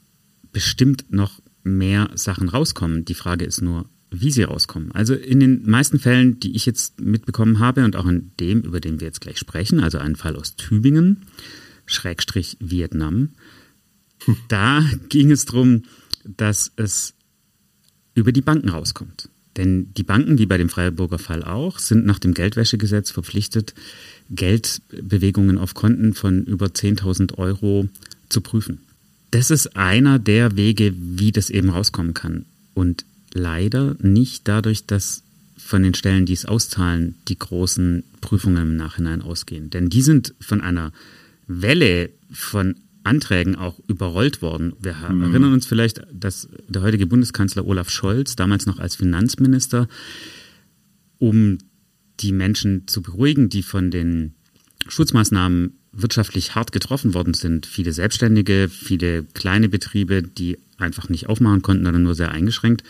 bestimmt 0.52 1.07
noch 1.11 1.40
mehr 1.64 2.11
Sachen 2.14 2.50
rauskommen. 2.50 3.07
Die 3.07 3.14
Frage 3.14 3.47
ist 3.47 3.62
nur, 3.62 3.87
wie 4.11 4.31
sie 4.31 4.43
rauskommen. 4.43 4.93
Also 4.93 5.14
in 5.14 5.40
den 5.40 5.69
meisten 5.69 5.99
Fällen, 5.99 6.38
die 6.38 6.55
ich 6.55 6.67
jetzt 6.67 7.00
mitbekommen 7.00 7.61
habe 7.61 7.85
und 7.85 7.97
auch 7.97 8.07
in 8.07 8.33
dem, 8.40 8.61
über 8.61 8.81
den 8.81 9.00
wir 9.00 9.07
jetzt 9.07 9.23
gleich 9.23 9.38
sprechen, 9.38 9.81
also 9.81 9.97
einen 9.97 10.17
Fall 10.17 10.37
aus 10.37 10.57
Tübingen, 10.57 11.23
Schrägstrich 11.87 12.59
Vietnam, 12.61 13.31
da 14.49 14.85
ging 15.09 15.31
es 15.31 15.47
darum, 15.47 15.85
dass 16.25 16.71
es 16.76 17.14
über 18.20 18.32
die 18.32 18.42
Banken 18.42 18.68
rauskommt. 18.68 19.28
Denn 19.56 19.92
die 19.96 20.04
Banken, 20.04 20.38
wie 20.38 20.46
bei 20.46 20.58
dem 20.58 20.68
Freiburger 20.68 21.18
Fall 21.18 21.42
auch, 21.42 21.78
sind 21.78 22.06
nach 22.06 22.18
dem 22.18 22.34
Geldwäschegesetz 22.34 23.10
verpflichtet, 23.10 23.74
Geldbewegungen 24.30 25.58
auf 25.58 25.74
Konten 25.74 26.14
von 26.14 26.44
über 26.44 26.66
10.000 26.66 27.36
Euro 27.38 27.88
zu 28.28 28.40
prüfen. 28.40 28.78
Das 29.32 29.50
ist 29.50 29.76
einer 29.76 30.18
der 30.18 30.56
Wege, 30.56 30.94
wie 30.96 31.32
das 31.32 31.50
eben 31.50 31.70
rauskommen 31.70 32.14
kann. 32.14 32.44
Und 32.74 33.04
leider 33.32 33.96
nicht 34.00 34.46
dadurch, 34.46 34.86
dass 34.86 35.22
von 35.56 35.82
den 35.82 35.94
Stellen, 35.94 36.26
die 36.26 36.32
es 36.32 36.46
auszahlen, 36.46 37.16
die 37.28 37.38
großen 37.38 38.04
Prüfungen 38.20 38.62
im 38.62 38.76
Nachhinein 38.76 39.22
ausgehen. 39.22 39.70
Denn 39.70 39.88
die 39.88 40.02
sind 40.02 40.34
von 40.40 40.60
einer 40.60 40.92
Welle 41.46 42.10
von 42.32 42.76
Anträgen 43.11 43.57
auch 43.57 43.81
überrollt 43.88 44.40
worden. 44.40 44.73
Wir 44.81 44.95
mhm. 44.95 45.23
erinnern 45.23 45.52
uns 45.52 45.67
vielleicht, 45.67 46.02
dass 46.12 46.49
der 46.69 46.83
heutige 46.83 47.07
Bundeskanzler 47.07 47.67
Olaf 47.67 47.90
Scholz, 47.90 48.37
damals 48.37 48.67
noch 48.67 48.79
als 48.79 48.95
Finanzminister, 48.95 49.88
um 51.19 51.59
die 52.21 52.33
Menschen 52.33 52.87
zu 52.87 53.02
beruhigen, 53.02 53.49
die 53.49 53.62
von 53.62 53.90
den 53.90 54.35
Schutzmaßnahmen 54.88 55.76
wirtschaftlich 55.93 56.55
hart 56.55 56.71
getroffen 56.71 57.14
worden 57.14 57.35
sind, 57.35 57.67
viele 57.67 57.93
Selbstständige, 57.93 58.69
viele 58.69 59.25
kleine 59.25 59.69
Betriebe, 59.69 60.23
die 60.23 60.59
einfach 60.79 61.09
nicht 61.09 61.29
aufmachen 61.29 61.62
konnten 61.62 61.87
oder 61.87 61.99
nur 61.99 62.14
sehr 62.14 62.31
eingeschränkt, 62.31 62.85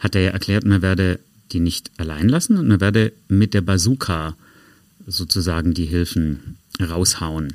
hat 0.00 0.16
er 0.16 0.22
ja 0.22 0.30
erklärt, 0.30 0.64
man 0.64 0.82
werde 0.82 1.20
die 1.52 1.60
nicht 1.60 1.92
allein 1.98 2.28
lassen 2.28 2.56
und 2.56 2.66
man 2.66 2.80
werde 2.80 3.12
mit 3.28 3.54
der 3.54 3.60
Bazooka 3.60 4.36
sozusagen 5.06 5.74
die 5.74 5.86
Hilfen 5.86 6.56
raushauen. 6.80 7.54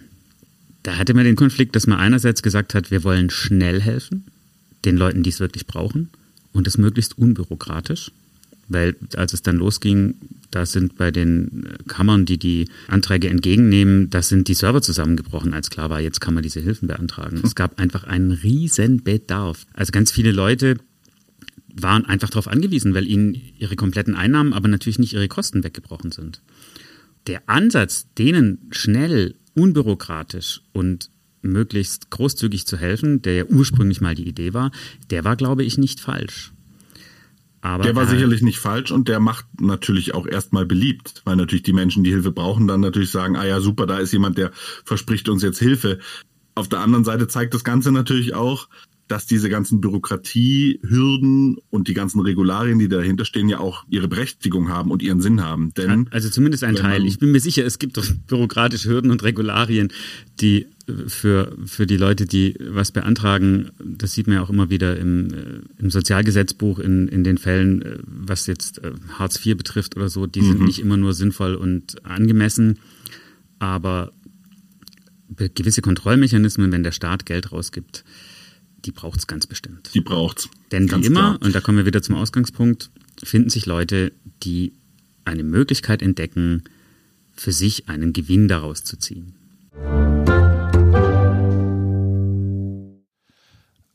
Da 0.88 0.98
hatte 0.98 1.14
man 1.14 1.26
den 1.26 1.36
Konflikt, 1.36 1.76
dass 1.76 1.86
man 1.86 2.00
einerseits 2.00 2.42
gesagt 2.42 2.74
hat, 2.74 2.92
wir 2.92 3.04
wollen 3.04 3.30
schnell 3.30 3.82
helfen, 3.82 4.24
den 4.86 4.96
Leuten, 4.96 5.22
die 5.22 5.32
es 5.32 5.42
wirklich 5.42 5.68
brauchen, 5.68 6.12
und 6.54 6.66
das 6.66 6.78
möglichst 6.78 7.18
unbürokratisch. 7.18 8.14
Weil 8.70 8.96
als 9.18 9.34
es 9.34 9.42
dann 9.42 9.58
losging, 9.58 10.16
da 10.50 10.66
sind 10.66 10.96
bei 10.96 11.12
den 11.12 11.68
Kammern, 11.90 12.26
die 12.26 12.38
die 12.38 12.70
Anträge 12.88 13.28
entgegennehmen, 13.28 14.10
da 14.10 14.22
sind 14.22 14.48
die 14.48 14.54
Server 14.54 14.82
zusammengebrochen, 14.82 15.54
als 15.54 15.70
klar 15.70 15.90
war, 15.90 16.00
jetzt 16.00 16.22
kann 16.22 16.34
man 16.34 16.44
diese 16.44 16.62
Hilfen 16.62 16.88
beantragen. 16.88 17.42
Es 17.44 17.54
gab 17.54 17.82
einfach 17.82 18.06
einen 18.06 18.32
riesen 18.32 19.04
Bedarf. 19.04 19.66
Also 19.74 19.92
ganz 19.92 20.14
viele 20.14 20.32
Leute 20.32 20.78
waren 21.68 22.06
einfach 22.06 22.30
darauf 22.30 22.48
angewiesen, 22.48 22.94
weil 22.94 23.08
ihnen 23.08 23.36
ihre 23.60 23.76
kompletten 23.76 24.16
Einnahmen, 24.16 24.54
aber 24.54 24.70
natürlich 24.70 25.00
nicht 25.00 25.12
ihre 25.12 25.28
Kosten 25.28 25.66
weggebrochen 25.66 26.14
sind. 26.14 26.40
Der 27.28 27.42
Ansatz, 27.50 28.08
denen 28.18 28.60
schnell 28.72 29.36
unbürokratisch 29.58 30.62
und 30.72 31.10
möglichst 31.42 32.10
großzügig 32.12 32.68
zu 32.68 32.78
helfen, 32.78 33.22
der 33.22 33.36
ja 33.36 33.46
ursprünglich 33.46 34.02
mal 34.02 34.16
die 34.16 34.28
Idee 34.28 34.54
war, 34.54 34.72
der 35.10 35.24
war, 35.24 35.36
glaube 35.36 35.64
ich, 35.64 35.78
nicht 35.78 36.00
falsch. 36.00 36.52
Aber 37.62 37.84
der 37.84 37.96
war 37.96 38.04
äh, 38.04 38.10
sicherlich 38.10 38.42
nicht 38.42 38.60
falsch 38.60 38.92
und 38.92 39.08
der 39.08 39.20
macht 39.20 39.46
natürlich 39.60 40.14
auch 40.14 40.28
erstmal 40.28 40.66
beliebt, 40.66 41.22
weil 41.26 41.36
natürlich 41.36 41.64
die 41.64 41.74
Menschen, 41.74 42.04
die 42.04 42.12
Hilfe 42.12 42.32
brauchen, 42.32 42.68
dann 42.68 42.82
natürlich 42.82 43.12
sagen, 43.12 43.36
ah 43.36 43.46
ja, 43.46 43.60
super, 43.60 43.88
da 43.88 43.98
ist 43.98 44.14
jemand, 44.14 44.38
der 44.38 44.52
verspricht 44.86 45.28
uns 45.28 45.42
jetzt 45.42 45.60
Hilfe. 45.60 46.00
Auf 46.54 46.70
der 46.70 46.80
anderen 46.80 47.04
Seite 47.04 47.28
zeigt 47.28 47.54
das 47.54 47.64
Ganze 47.64 47.92
natürlich 47.92 48.36
auch, 48.36 48.70
dass 49.08 49.26
diese 49.26 49.50
ganzen 49.50 49.80
Bürokratiehürden 49.80 51.58
und 51.70 51.88
die 51.88 51.94
ganzen 51.94 52.20
Regularien, 52.20 52.78
die 52.80 52.90
dahinter 52.90 53.26
stehen, 53.26 53.48
ja 53.48 53.60
auch 53.60 53.86
ihre 53.90 54.08
Berechtigung 54.08 54.70
haben 54.70 54.92
und 54.92 55.02
ihren 55.02 55.22
Sinn 55.22 55.44
haben. 55.44 55.74
Denn 55.76 56.08
also 56.12 56.30
zumindest 56.30 56.64
ein 56.64 56.76
Teil. 56.76 57.06
Ich 57.06 57.20
bin 57.20 57.32
mir 57.32 57.40
sicher, 57.40 57.66
es 57.66 57.80
gibt 57.80 57.98
doch 57.98 58.06
bürokratische 58.28 58.90
Hürden 58.90 59.12
und 59.12 59.24
Regularien, 59.24 59.94
die 60.42 60.68
äh, 60.88 61.08
für, 61.08 61.56
für 61.66 61.88
die 61.88 61.98
Leute, 61.98 62.26
die 62.26 62.56
was 62.60 62.92
beantragen, 62.92 63.72
das 63.84 64.14
sieht 64.14 64.28
man 64.28 64.38
ja 64.38 64.44
auch 64.44 64.50
immer 64.50 64.70
wieder 64.70 64.98
im, 64.98 65.34
äh, 65.34 65.82
im 65.82 65.90
Sozialgesetzbuch 65.90 66.80
in, 66.80 67.08
in 67.08 67.24
den 67.24 67.38
Fällen, 67.38 67.82
äh, 67.82 67.98
was 68.06 68.48
jetzt 68.48 68.82
Hartz 69.18 69.44
IV 69.46 69.58
betrifft 69.58 69.96
oder 69.96 70.10
so, 70.10 70.28
die 70.28 70.42
mhm. 70.42 70.48
sind 70.48 70.62
nicht 70.64 70.80
immer 70.80 70.98
nur 70.98 71.14
sinnvoll 71.14 71.56
und 71.56 72.06
angemessen, 72.06 72.80
aber 73.60 74.12
gewisse 75.54 75.82
Kontrollmechanismen, 75.82 76.72
wenn 76.72 76.84
der 76.84 76.92
Staat 76.92 77.26
Geld 77.26 77.52
rausgibt, 77.52 78.04
die 78.86 78.92
braucht 78.92 79.20
es 79.20 79.28
ganz 79.28 79.48
bestimmt. 79.48 79.90
Die 79.94 80.02
braucht 80.02 80.40
es. 80.40 80.50
Denn 80.72 80.90
wie 80.90 81.06
immer, 81.06 81.20
klar. 81.20 81.42
und 81.42 81.56
da 81.56 81.62
kommen 81.62 81.78
wir 81.78 81.86
wieder 81.86 82.02
zum 82.02 82.16
Ausgangspunkt, 82.16 82.90
finden 83.24 83.50
sich 83.50 83.66
Leute, 83.66 84.14
die 84.44 84.74
eine 85.26 85.44
Möglichkeit 85.44 86.02
entdecken, 86.02 86.64
für 87.34 87.52
sich 87.52 87.90
einen 87.90 88.14
Gewinn 88.14 88.48
daraus 88.48 88.84
zu 88.84 88.98
ziehen. 88.98 89.36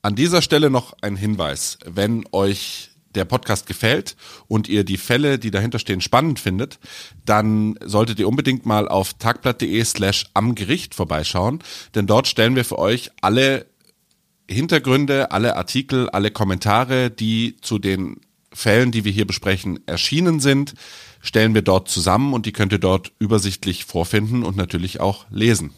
An 0.04 0.16
dieser 0.16 0.42
Stelle 0.42 0.68
noch 0.68 0.94
ein 1.00 1.16
Hinweis. 1.16 1.78
Wenn 1.86 2.24
euch 2.32 2.90
der 3.14 3.24
Podcast 3.24 3.66
gefällt 3.66 4.16
und 4.48 4.68
ihr 4.68 4.84
die 4.84 4.96
Fälle, 4.96 5.38
die 5.38 5.50
dahinter 5.50 5.78
stehen, 5.78 6.00
spannend 6.00 6.40
findet, 6.40 6.78
dann 7.24 7.78
solltet 7.84 8.18
ihr 8.18 8.28
unbedingt 8.28 8.66
mal 8.66 8.88
auf 8.88 9.14
tagblatt.de 9.14 9.84
slash 9.84 10.26
am 10.34 10.54
Gericht 10.54 10.94
vorbeischauen, 10.94 11.60
denn 11.94 12.06
dort 12.06 12.26
stellen 12.26 12.56
wir 12.56 12.64
für 12.64 12.78
euch 12.78 13.10
alle 13.20 13.66
Hintergründe, 14.48 15.30
alle 15.30 15.56
Artikel, 15.56 16.08
alle 16.10 16.30
Kommentare, 16.30 17.10
die 17.10 17.56
zu 17.60 17.78
den 17.78 18.20
Fällen, 18.52 18.92
die 18.92 19.04
wir 19.04 19.12
hier 19.12 19.26
besprechen, 19.26 19.80
erschienen 19.86 20.40
sind, 20.40 20.74
stellen 21.20 21.54
wir 21.54 21.62
dort 21.62 21.88
zusammen 21.88 22.34
und 22.34 22.46
die 22.46 22.52
könnt 22.52 22.72
ihr 22.72 22.78
dort 22.78 23.12
übersichtlich 23.18 23.84
vorfinden 23.84 24.42
und 24.42 24.56
natürlich 24.56 25.00
auch 25.00 25.26
lesen. 25.30 25.72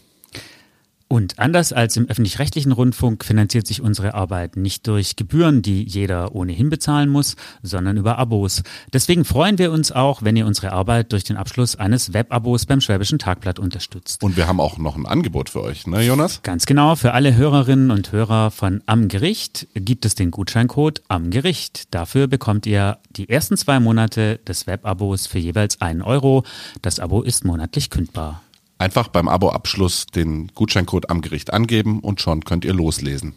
Und 1.14 1.38
anders 1.38 1.72
als 1.72 1.96
im 1.96 2.08
öffentlich-rechtlichen 2.08 2.72
Rundfunk 2.72 3.24
finanziert 3.24 3.68
sich 3.68 3.80
unsere 3.80 4.14
Arbeit 4.14 4.56
nicht 4.56 4.88
durch 4.88 5.14
Gebühren, 5.14 5.62
die 5.62 5.84
jeder 5.84 6.34
ohnehin 6.34 6.70
bezahlen 6.70 7.08
muss, 7.08 7.36
sondern 7.62 7.96
über 7.96 8.18
Abos. 8.18 8.64
Deswegen 8.92 9.24
freuen 9.24 9.56
wir 9.58 9.70
uns 9.70 9.92
auch, 9.92 10.22
wenn 10.24 10.34
ihr 10.34 10.44
unsere 10.44 10.72
Arbeit 10.72 11.12
durch 11.12 11.22
den 11.22 11.36
Abschluss 11.36 11.76
eines 11.76 12.14
Webabos 12.14 12.66
beim 12.66 12.80
Schwäbischen 12.80 13.20
Tagblatt 13.20 13.60
unterstützt. 13.60 14.24
Und 14.24 14.36
wir 14.36 14.48
haben 14.48 14.58
auch 14.58 14.76
noch 14.76 14.96
ein 14.96 15.06
Angebot 15.06 15.50
für 15.50 15.62
euch, 15.62 15.86
ne 15.86 16.02
Jonas? 16.02 16.42
Ganz 16.42 16.66
genau, 16.66 16.96
für 16.96 17.12
alle 17.12 17.36
Hörerinnen 17.36 17.92
und 17.92 18.10
Hörer 18.10 18.50
von 18.50 18.82
Am 18.86 19.06
Gericht 19.06 19.68
gibt 19.76 20.06
es 20.06 20.16
den 20.16 20.32
Gutscheincode 20.32 21.04
Am 21.06 21.30
Gericht. 21.30 21.94
Dafür 21.94 22.26
bekommt 22.26 22.66
ihr 22.66 22.98
die 23.10 23.28
ersten 23.28 23.56
zwei 23.56 23.78
Monate 23.78 24.40
des 24.48 24.66
Webabos 24.66 25.28
für 25.28 25.38
jeweils 25.38 25.80
einen 25.80 26.02
Euro. 26.02 26.42
Das 26.82 26.98
Abo 26.98 27.22
ist 27.22 27.44
monatlich 27.44 27.88
kündbar. 27.88 28.42
Einfach 28.78 29.08
beim 29.08 29.28
Aboabschluss 29.28 30.06
den 30.06 30.48
Gutscheincode 30.48 31.10
am 31.10 31.20
Gericht 31.20 31.52
angeben 31.52 32.00
und 32.00 32.20
schon 32.20 32.44
könnt 32.44 32.64
ihr 32.64 32.74
loslesen. 32.74 33.34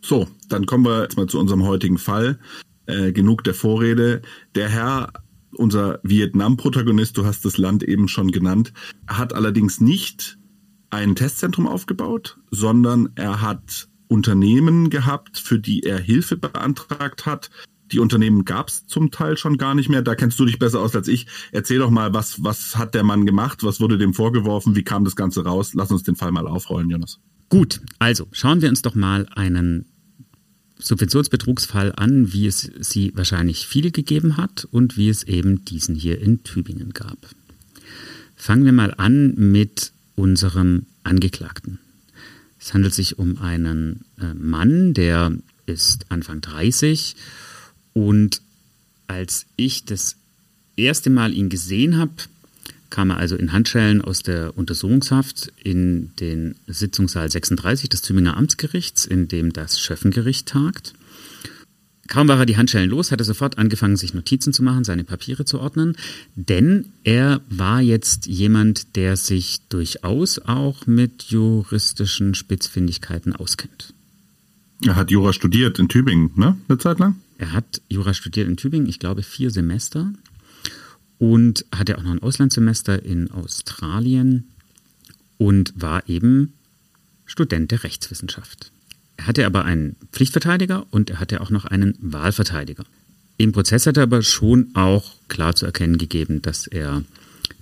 So, 0.00 0.28
dann 0.48 0.66
kommen 0.66 0.84
wir 0.84 1.02
jetzt 1.02 1.16
mal 1.16 1.26
zu 1.26 1.38
unserem 1.38 1.64
heutigen 1.64 1.98
Fall. 1.98 2.38
Äh, 2.86 3.12
genug 3.12 3.44
der 3.44 3.54
Vorrede. 3.54 4.22
Der 4.54 4.68
Herr 4.68 5.12
unser 5.52 6.00
Vietnam-Protagonist, 6.02 7.16
du 7.16 7.24
hast 7.24 7.44
das 7.44 7.58
Land 7.58 7.82
eben 7.82 8.08
schon 8.08 8.30
genannt, 8.30 8.72
hat 9.06 9.34
allerdings 9.34 9.80
nicht 9.80 10.38
ein 10.90 11.16
Testzentrum 11.16 11.66
aufgebaut, 11.66 12.38
sondern 12.50 13.10
er 13.14 13.42
hat 13.42 13.88
Unternehmen 14.08 14.88
gehabt, 14.88 15.38
für 15.38 15.58
die 15.58 15.82
er 15.82 15.98
Hilfe 15.98 16.36
beantragt 16.36 17.26
hat. 17.26 17.50
Die 17.92 17.98
Unternehmen 17.98 18.44
gab 18.44 18.68
es 18.68 18.86
zum 18.86 19.10
Teil 19.10 19.36
schon 19.36 19.56
gar 19.56 19.74
nicht 19.74 19.88
mehr. 19.88 20.02
Da 20.02 20.14
kennst 20.14 20.38
du 20.38 20.44
dich 20.44 20.58
besser 20.58 20.80
aus 20.80 20.94
als 20.94 21.08
ich. 21.08 21.26
Erzähl 21.52 21.78
doch 21.78 21.90
mal, 21.90 22.12
was, 22.14 22.42
was 22.44 22.76
hat 22.76 22.94
der 22.94 23.02
Mann 23.02 23.26
gemacht? 23.26 23.62
Was 23.62 23.80
wurde 23.80 23.98
dem 23.98 24.14
vorgeworfen? 24.14 24.76
Wie 24.76 24.84
kam 24.84 25.04
das 25.04 25.16
Ganze 25.16 25.44
raus? 25.44 25.72
Lass 25.74 25.90
uns 25.90 26.02
den 26.02 26.16
Fall 26.16 26.32
mal 26.32 26.46
aufrollen, 26.46 26.90
Jonas. 26.90 27.18
Gut, 27.48 27.80
also 27.98 28.28
schauen 28.32 28.60
wir 28.60 28.68
uns 28.68 28.82
doch 28.82 28.94
mal 28.94 29.26
einen 29.34 29.86
Subventionsbetrugsfall 30.78 31.92
an, 31.96 32.32
wie 32.32 32.46
es 32.46 32.70
sie 32.80 33.12
wahrscheinlich 33.14 33.66
viele 33.66 33.90
gegeben 33.90 34.36
hat 34.36 34.68
und 34.70 34.96
wie 34.96 35.08
es 35.08 35.24
eben 35.24 35.64
diesen 35.64 35.94
hier 35.94 36.20
in 36.20 36.44
Tübingen 36.44 36.92
gab. 36.92 37.18
Fangen 38.36 38.64
wir 38.64 38.72
mal 38.72 38.94
an 38.96 39.34
mit 39.34 39.92
unserem 40.14 40.86
Angeklagten. 41.02 41.78
Es 42.60 42.74
handelt 42.74 42.94
sich 42.94 43.18
um 43.18 43.38
einen 43.38 44.04
äh, 44.20 44.34
Mann, 44.34 44.94
der 44.94 45.32
ist 45.66 46.06
Anfang 46.10 46.40
30 46.40 47.16
und 47.92 48.42
als 49.06 49.46
ich 49.56 49.84
das 49.84 50.16
erste 50.76 51.10
Mal 51.10 51.32
ihn 51.34 51.48
gesehen 51.48 51.96
habe, 51.98 52.12
kam 52.90 53.10
er 53.10 53.18
also 53.18 53.36
in 53.36 53.52
Handschellen 53.52 54.00
aus 54.00 54.22
der 54.22 54.56
Untersuchungshaft 54.56 55.52
in 55.62 56.12
den 56.20 56.56
Sitzungssaal 56.66 57.30
36 57.30 57.88
des 57.88 58.02
Tübinger 58.02 58.36
Amtsgerichts, 58.36 59.04
in 59.04 59.28
dem 59.28 59.52
das 59.52 59.80
Schöffengericht 59.80 60.48
tagt. 60.48 60.94
Kaum 62.06 62.26
war 62.26 62.38
er 62.38 62.46
die 62.46 62.56
Handschellen 62.56 62.88
los, 62.88 63.12
hat 63.12 63.20
er 63.20 63.24
sofort 63.24 63.58
angefangen, 63.58 63.96
sich 63.96 64.14
Notizen 64.14 64.54
zu 64.54 64.62
machen, 64.62 64.82
seine 64.82 65.04
Papiere 65.04 65.44
zu 65.44 65.60
ordnen, 65.60 65.94
denn 66.36 66.86
er 67.04 67.42
war 67.50 67.82
jetzt 67.82 68.26
jemand, 68.26 68.96
der 68.96 69.16
sich 69.16 69.60
durchaus 69.68 70.38
auch 70.38 70.86
mit 70.86 71.24
juristischen 71.24 72.34
Spitzfindigkeiten 72.34 73.36
auskennt. 73.36 73.92
Er 74.84 74.96
hat 74.96 75.10
Jura 75.10 75.32
studiert 75.32 75.78
in 75.78 75.88
Tübingen, 75.88 76.30
ne? 76.36 76.56
Eine 76.68 76.78
Zeit 76.78 76.98
lang? 76.98 77.16
Er 77.38 77.52
hat 77.52 77.82
Jura 77.88 78.14
studiert 78.14 78.48
in 78.48 78.56
Tübingen, 78.56 78.88
ich 78.88 78.98
glaube 78.98 79.22
vier 79.22 79.50
Semester 79.50 80.12
und 81.18 81.64
hatte 81.74 81.98
auch 81.98 82.02
noch 82.02 82.12
ein 82.12 82.22
Auslandssemester 82.22 83.02
in 83.04 83.30
Australien 83.30 84.48
und 85.36 85.72
war 85.76 86.08
eben 86.08 86.54
Student 87.26 87.70
der 87.70 87.84
Rechtswissenschaft. 87.84 88.70
Er 89.16 89.26
hatte 89.26 89.46
aber 89.46 89.64
einen 89.64 89.96
Pflichtverteidiger 90.12 90.86
und 90.90 91.10
er 91.10 91.20
hatte 91.20 91.40
auch 91.40 91.50
noch 91.50 91.64
einen 91.64 91.94
Wahlverteidiger. 92.00 92.84
Im 93.36 93.52
Prozess 93.52 93.86
hat 93.86 93.96
er 93.96 94.04
aber 94.04 94.22
schon 94.22 94.70
auch 94.74 95.14
klar 95.28 95.54
zu 95.54 95.66
erkennen 95.66 95.98
gegeben, 95.98 96.40
dass 96.42 96.66
er 96.66 97.02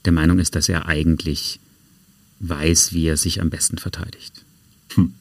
der 0.05 0.13
Meinung 0.13 0.39
ist, 0.39 0.55
dass 0.55 0.69
er 0.69 0.87
eigentlich 0.87 1.61
weiß, 2.41 2.93
wie 2.93 3.07
er 3.07 3.17
sich 3.17 3.41
am 3.41 3.51
besten 3.51 3.79
verteidigt. 3.79 4.45
Hm. 4.95 5.15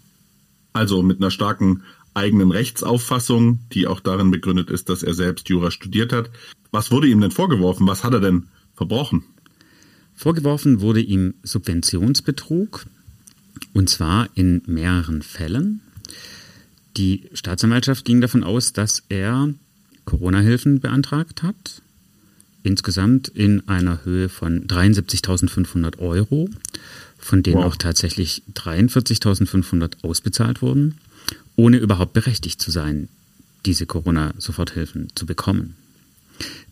Also 0.75 1.01
mit 1.01 1.21
einer 1.21 1.31
starken 1.31 1.83
eigenen 2.13 2.51
Rechtsauffassung, 2.51 3.59
die 3.71 3.87
auch 3.87 4.01
darin 4.01 4.29
begründet 4.29 4.69
ist, 4.69 4.89
dass 4.89 5.03
er 5.03 5.13
selbst 5.13 5.47
Jura 5.47 5.71
studiert 5.71 6.11
hat. 6.11 6.29
Was 6.71 6.91
wurde 6.91 7.07
ihm 7.07 7.21
denn 7.21 7.31
vorgeworfen? 7.31 7.87
Was 7.87 8.03
hat 8.03 8.11
er 8.11 8.19
denn 8.19 8.47
verbrochen? 8.75 9.23
Vorgeworfen 10.15 10.81
wurde 10.81 10.99
ihm 10.99 11.35
Subventionsbetrug 11.43 12.87
und 13.73 13.89
zwar 13.89 14.27
in 14.35 14.63
mehreren 14.65 15.21
Fällen. 15.21 15.79
Die 16.97 17.29
Staatsanwaltschaft 17.31 18.03
ging 18.03 18.19
davon 18.19 18.43
aus, 18.43 18.73
dass 18.73 19.03
er 19.07 19.53
Corona-Hilfen 20.03 20.81
beantragt 20.81 21.41
hat, 21.41 21.81
insgesamt 22.63 23.29
in 23.29 23.65
einer 23.69 24.03
Höhe 24.03 24.27
von 24.27 24.67
73.500 24.67 25.99
Euro, 25.99 26.49
von 27.25 27.43
denen 27.43 27.57
wow. 27.57 27.65
auch 27.65 27.75
tatsächlich 27.75 28.43
43.500 28.53 30.03
ausbezahlt 30.03 30.61
wurden 30.61 30.95
ohne 31.55 31.77
überhaupt 31.77 32.13
berechtigt 32.13 32.61
zu 32.61 32.71
sein, 32.71 33.09
diese 33.65 33.85
Corona-Soforthilfen 33.85 35.07
zu 35.15 35.25
bekommen. 35.25 35.75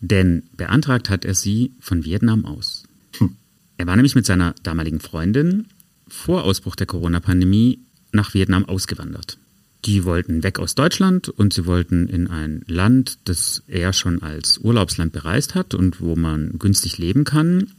Denn 0.01 0.43
beantragt 0.57 1.09
hat 1.09 1.25
er 1.25 1.35
sie 1.35 1.71
von 1.79 2.03
Vietnam 2.03 2.45
aus. 2.45 2.83
Hm. 3.17 3.35
Er 3.77 3.87
war 3.87 3.95
nämlich 3.95 4.15
mit 4.15 4.25
seiner 4.25 4.53
damaligen 4.63 4.99
Freundin 4.99 5.67
vor 6.07 6.43
Ausbruch 6.43 6.75
der 6.75 6.87
Corona-Pandemie 6.87 7.79
nach 8.11 8.33
Vietnam 8.33 8.65
ausgewandert. 8.65 9.37
Die 9.85 10.05
wollten 10.05 10.43
weg 10.43 10.59
aus 10.59 10.75
Deutschland 10.75 11.29
und 11.29 11.53
sie 11.53 11.65
wollten 11.65 12.07
in 12.07 12.27
ein 12.27 12.63
Land, 12.67 13.19
das 13.25 13.63
er 13.67 13.91
schon 13.91 14.21
als 14.21 14.57
Urlaubsland 14.57 15.11
bereist 15.11 15.55
hat 15.55 15.73
und 15.73 15.99
wo 15.99 16.15
man 16.15 16.57
günstig 16.59 16.97
leben 16.97 17.23
kann 17.23 17.71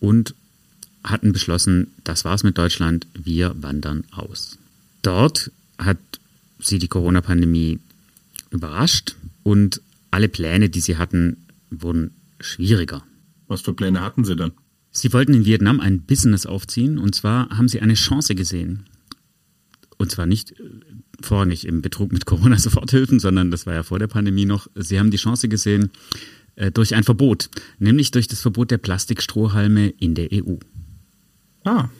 und 0.00 0.34
hatten 1.06 1.32
beschlossen, 1.32 1.92
das 2.04 2.24
war's 2.24 2.42
mit 2.42 2.58
Deutschland, 2.58 3.06
wir 3.14 3.54
wandern 3.62 4.04
aus. 4.10 4.58
Dort 5.02 5.50
hat 5.78 5.98
sie 6.58 6.78
die 6.78 6.88
Corona-Pandemie 6.88 7.78
überrascht 8.50 9.16
und 9.42 9.80
alle 10.10 10.28
Pläne, 10.28 10.68
die 10.68 10.80
sie 10.80 10.96
hatten, 10.96 11.46
wurden 11.70 12.10
schwieriger. 12.40 13.02
Was 13.48 13.60
für 13.60 13.72
Pläne 13.72 14.00
hatten 14.00 14.24
sie 14.24 14.36
denn? 14.36 14.52
Sie 14.90 15.12
wollten 15.12 15.34
in 15.34 15.44
Vietnam 15.44 15.80
ein 15.80 16.00
Business 16.00 16.46
aufziehen 16.46 16.98
und 16.98 17.14
zwar 17.14 17.50
haben 17.50 17.68
sie 17.68 17.80
eine 17.80 17.94
Chance 17.94 18.34
gesehen. 18.34 18.86
Und 19.98 20.10
zwar 20.10 20.26
nicht 20.26 20.52
äh, 20.52 20.64
vorrangig 21.20 21.66
im 21.66 21.82
Betrug 21.82 22.12
mit 22.12 22.26
Corona-Soforthilfen, 22.26 23.18
sondern 23.20 23.50
das 23.50 23.66
war 23.66 23.74
ja 23.74 23.82
vor 23.82 23.98
der 23.98 24.08
Pandemie 24.08 24.44
noch. 24.44 24.68
Sie 24.74 24.98
haben 24.98 25.10
die 25.10 25.16
Chance 25.16 25.48
gesehen 25.48 25.90
äh, 26.56 26.70
durch 26.70 26.94
ein 26.94 27.04
Verbot, 27.04 27.50
nämlich 27.78 28.10
durch 28.10 28.26
das 28.26 28.40
Verbot 28.40 28.70
der 28.70 28.78
Plastikstrohhalme 28.78 29.88
in 29.88 30.14
der 30.14 30.28
EU. 30.32 30.56
Ah. 31.66 31.90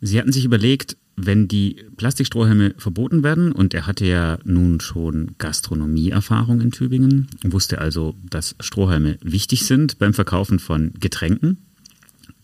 Sie 0.00 0.18
hatten 0.18 0.32
sich 0.32 0.44
überlegt, 0.44 0.96
wenn 1.16 1.46
die 1.46 1.84
Plastikstrohhelme 1.96 2.74
verboten 2.78 3.22
werden, 3.22 3.52
und 3.52 3.74
er 3.74 3.86
hatte 3.86 4.06
ja 4.06 4.38
nun 4.44 4.80
schon 4.80 5.34
Gastronomieerfahrung 5.36 6.62
in 6.62 6.72
Tübingen, 6.72 7.28
wusste 7.44 7.78
also, 7.78 8.16
dass 8.28 8.56
Strohhalme 8.60 9.18
wichtig 9.22 9.66
sind 9.66 9.98
beim 9.98 10.14
Verkaufen 10.14 10.58
von 10.58 10.94
Getränken, 10.98 11.66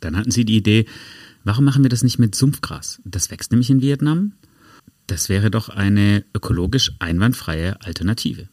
dann 0.01 0.17
hatten 0.17 0.31
sie 0.31 0.45
die 0.45 0.59
Idee, 0.59 0.85
warum 1.45 1.65
machen 1.65 1.83
wir 1.83 1.89
das 1.89 2.03
nicht 2.03 2.19
mit 2.19 2.35
Sumpfgras? 2.35 3.01
Das 3.05 3.31
wächst 3.31 3.51
nämlich 3.51 3.71
in 3.71 3.81
Vietnam. 3.81 4.33
Das 5.07 5.31
wäre 5.31 5.51
doch 5.51 5.71
eine 5.71 6.25
ökologisch 6.35 6.93
einwandfreie 6.99 7.81
Alternative. 7.81 8.49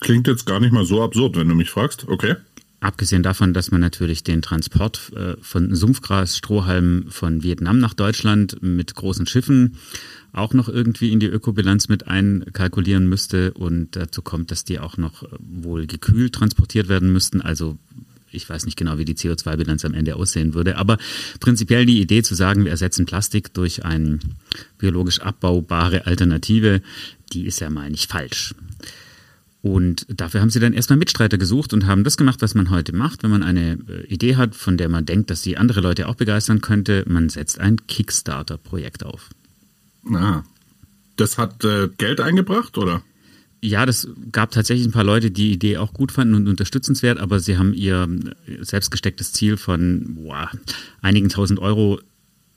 Klingt 0.00 0.26
jetzt 0.26 0.44
gar 0.44 0.60
nicht 0.60 0.72
mal 0.72 0.84
so 0.84 1.02
absurd, 1.02 1.36
wenn 1.36 1.48
du 1.48 1.54
mich 1.54 1.70
fragst. 1.70 2.06
Okay. 2.06 2.34
Abgesehen 2.80 3.22
davon, 3.22 3.54
dass 3.54 3.70
man 3.70 3.80
natürlich 3.80 4.22
den 4.22 4.42
Transport 4.42 5.12
äh, 5.16 5.36
von 5.40 5.74
Sumpfgras, 5.74 6.36
Strohhalmen 6.36 7.10
von 7.10 7.42
Vietnam 7.42 7.78
nach 7.78 7.94
Deutschland 7.94 8.62
mit 8.62 8.94
großen 8.94 9.26
Schiffen 9.26 9.76
auch 10.32 10.52
noch 10.52 10.68
irgendwie 10.68 11.10
in 11.10 11.18
die 11.18 11.26
Ökobilanz 11.26 11.88
mit 11.88 12.06
einkalkulieren 12.06 13.08
müsste 13.08 13.52
und 13.54 13.96
dazu 13.96 14.20
kommt, 14.20 14.50
dass 14.50 14.64
die 14.64 14.78
auch 14.78 14.98
noch 14.98 15.22
äh, 15.22 15.28
wohl 15.40 15.86
gekühlt 15.86 16.34
transportiert 16.34 16.88
werden 16.88 17.12
müssten. 17.12 17.40
Also 17.40 17.78
ich 18.30 18.48
weiß 18.48 18.66
nicht 18.66 18.76
genau, 18.76 18.98
wie 18.98 19.06
die 19.06 19.14
CO2-Bilanz 19.14 19.84
am 19.84 19.94
Ende 19.94 20.16
aussehen 20.16 20.52
würde, 20.52 20.76
aber 20.76 20.98
prinzipiell 21.40 21.86
die 21.86 22.00
Idee 22.02 22.22
zu 22.22 22.34
sagen, 22.34 22.64
wir 22.64 22.70
ersetzen 22.70 23.06
Plastik 23.06 23.54
durch 23.54 23.84
eine 23.84 24.18
biologisch 24.76 25.20
abbaubare 25.20 26.06
Alternative, 26.06 26.82
die 27.32 27.46
ist 27.46 27.60
ja 27.60 27.70
mal 27.70 27.90
nicht 27.90 28.10
falsch. 28.10 28.54
Und 29.66 30.06
dafür 30.08 30.42
haben 30.42 30.50
sie 30.50 30.60
dann 30.60 30.72
erstmal 30.72 30.96
Mitstreiter 30.96 31.38
gesucht 31.38 31.74
und 31.74 31.86
haben 31.86 32.04
das 32.04 32.16
gemacht, 32.16 32.40
was 32.40 32.54
man 32.54 32.70
heute 32.70 32.94
macht, 32.94 33.24
wenn 33.24 33.32
man 33.32 33.42
eine 33.42 33.78
äh, 33.88 34.06
Idee 34.06 34.36
hat, 34.36 34.54
von 34.54 34.76
der 34.76 34.88
man 34.88 35.04
denkt, 35.04 35.28
dass 35.28 35.42
sie 35.42 35.56
andere 35.56 35.80
Leute 35.80 36.06
auch 36.06 36.14
begeistern 36.14 36.60
könnte. 36.60 37.02
Man 37.08 37.30
setzt 37.30 37.58
ein 37.58 37.84
Kickstarter-Projekt 37.88 39.04
auf. 39.04 39.28
Ah, 40.14 40.44
das 41.16 41.36
hat 41.36 41.64
äh, 41.64 41.88
Geld 41.98 42.20
eingebracht, 42.20 42.78
oder? 42.78 43.02
Ja, 43.60 43.86
das 43.86 44.06
gab 44.30 44.52
tatsächlich 44.52 44.86
ein 44.86 44.92
paar 44.92 45.02
Leute, 45.02 45.32
die 45.32 45.48
die 45.48 45.52
Idee 45.54 45.78
auch 45.78 45.92
gut 45.92 46.12
fanden 46.12 46.36
und 46.36 46.46
unterstützenswert, 46.46 47.18
aber 47.18 47.40
sie 47.40 47.58
haben 47.58 47.74
ihr 47.74 48.08
äh, 48.46 48.62
selbstgestecktes 48.64 49.32
Ziel 49.32 49.56
von 49.56 50.14
boah, 50.14 50.48
einigen 51.02 51.28
tausend 51.28 51.58
Euro 51.58 51.98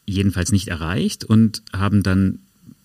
jedenfalls 0.06 0.52
nicht 0.52 0.68
erreicht 0.68 1.24
und 1.24 1.64
haben 1.74 2.04
dann 2.04 2.38